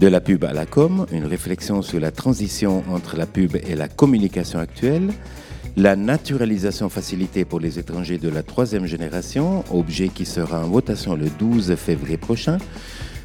De 0.00 0.08
la 0.08 0.20
pub 0.20 0.44
à 0.44 0.52
la 0.52 0.66
com, 0.66 1.06
une 1.12 1.26
réflexion 1.26 1.80
sur 1.80 2.00
la 2.00 2.10
transition 2.10 2.82
entre 2.90 3.16
la 3.16 3.26
pub 3.26 3.54
et 3.54 3.76
la 3.76 3.86
communication 3.86 4.58
actuelle, 4.58 5.10
la 5.76 5.96
naturalisation 5.96 6.88
facilitée 6.88 7.44
pour 7.44 7.60
les 7.60 7.78
étrangers 7.78 8.18
de 8.18 8.28
la 8.28 8.42
troisième 8.42 8.86
génération, 8.86 9.64
objet 9.70 10.08
qui 10.08 10.26
sera 10.26 10.64
en 10.64 10.68
votation 10.68 11.14
le 11.14 11.26
12 11.38 11.74
février 11.76 12.16
prochain, 12.16 12.58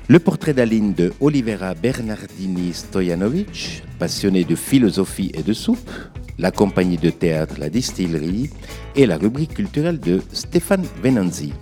le 0.08 0.20
portrait 0.20 0.54
d'Aline 0.54 0.94
de 0.94 1.14
Olivera 1.20 1.74
Bernardini 1.74 2.74
Stojanovic, 2.74 3.84
passionnée 3.98 4.44
de 4.44 4.56
philosophie 4.56 5.32
et 5.34 5.42
de 5.42 5.54
soupe, 5.54 5.90
la 6.38 6.52
compagnie 6.52 6.98
de 6.98 7.10
théâtre 7.10 7.56
La 7.60 7.70
Distillerie 7.70 8.50
et 8.96 9.06
la 9.06 9.18
rubrique 9.18 9.54
culturelle 9.56 10.00
de 10.00 10.22
Stéphane 10.32 10.86
Venanzi. 11.02 11.54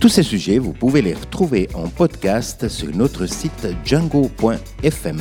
Tous 0.00 0.08
ces 0.08 0.22
sujets, 0.22 0.58
vous 0.58 0.72
pouvez 0.72 1.02
les 1.02 1.14
retrouver 1.14 1.68
en 1.74 1.88
podcast 1.88 2.68
sur 2.68 2.94
notre 2.94 3.26
site 3.26 3.66
django.fm. 3.84 5.18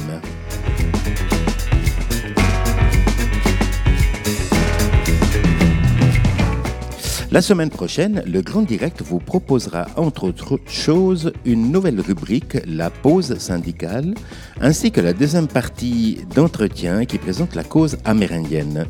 La 7.38 7.44
semaine 7.44 7.70
prochaine, 7.70 8.24
le 8.26 8.42
Grand 8.42 8.64
Direct 8.64 9.04
vous 9.04 9.20
proposera 9.20 9.86
entre 9.96 10.24
autres 10.24 10.60
choses 10.66 11.32
une 11.46 11.72
nouvelle 11.72 12.02
rubrique, 12.02 12.58
la 12.66 12.90
pause 12.90 13.38
syndicale, 13.38 14.16
ainsi 14.60 14.92
que 14.92 15.02
la 15.02 15.14
deuxième 15.14 15.48
partie 15.48 16.22
d'entretien 16.34 17.06
qui 17.06 17.20
présente 17.20 17.54
la 17.54 17.64
cause 17.64 18.00
amérindienne. 18.06 18.88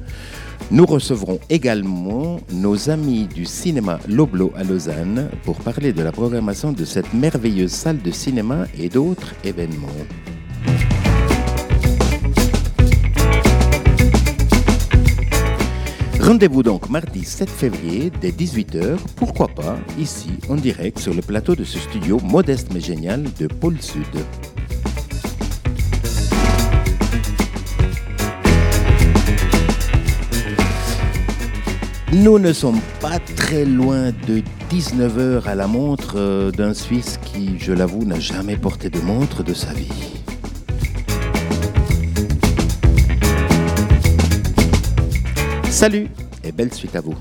Nous 0.72 0.86
recevrons 0.86 1.41
également 1.50 2.39
nos 2.54 2.89
amis 2.89 3.28
du 3.28 3.43
cinéma 3.43 4.00
Loblo 4.08 4.54
à 4.56 4.64
Lausanne 4.64 5.30
pour 5.43 5.58
parler 5.58 5.91
de 5.91 6.02
la 6.02 6.14
programmation 6.14 6.72
de 6.72 6.86
cette 6.86 7.14
merveilleuse 7.14 7.72
salle 7.72 8.02
de 8.02 8.12
cinéma 8.12 8.66
et 8.80 8.88
d'autres 8.88 9.34
événements. 9.43 9.89
Rendez-vous 16.28 16.61
donc 16.61 16.89
mardi 16.89 17.23
7 17.23 17.49
février 17.49 18.11
dès 18.19 18.32
18h, 18.32 18.97
pourquoi 19.15 19.47
pas, 19.47 19.78
ici 19.97 20.32
en 20.49 20.55
direct 20.55 20.99
sur 20.99 21.13
le 21.13 21.21
plateau 21.21 21.55
de 21.55 21.63
ce 21.63 21.80
studio 21.80 22.19
modeste 22.21 22.67
mais 22.73 22.82
génial 22.82 23.23
de 23.39 23.47
Pôle 23.47 23.82
Sud. 23.82 24.03
Nous 32.11 32.39
ne 32.39 32.51
sommes 32.51 32.82
pas 32.99 33.19
très 33.38 33.63
loin 33.63 34.11
de 34.28 34.43
19h 34.69 35.45
à 35.45 35.55
la 35.55 35.67
montre 35.67 36.15
euh, 36.17 36.51
d'un 36.51 36.73
Suisse 36.73 37.21
qui, 37.23 37.57
je 37.57 37.71
l'avoue, 37.71 38.03
n'a 38.03 38.19
jamais 38.19 38.57
porté 38.57 38.89
de 38.89 38.99
montre 38.99 39.43
de 39.43 39.53
sa 39.53 39.71
vie. 39.71 39.88
Salut 45.78 46.07
et 46.43 46.51
belle 46.51 46.73
suite 46.73 46.95
à 46.95 47.01
vous. 47.01 47.13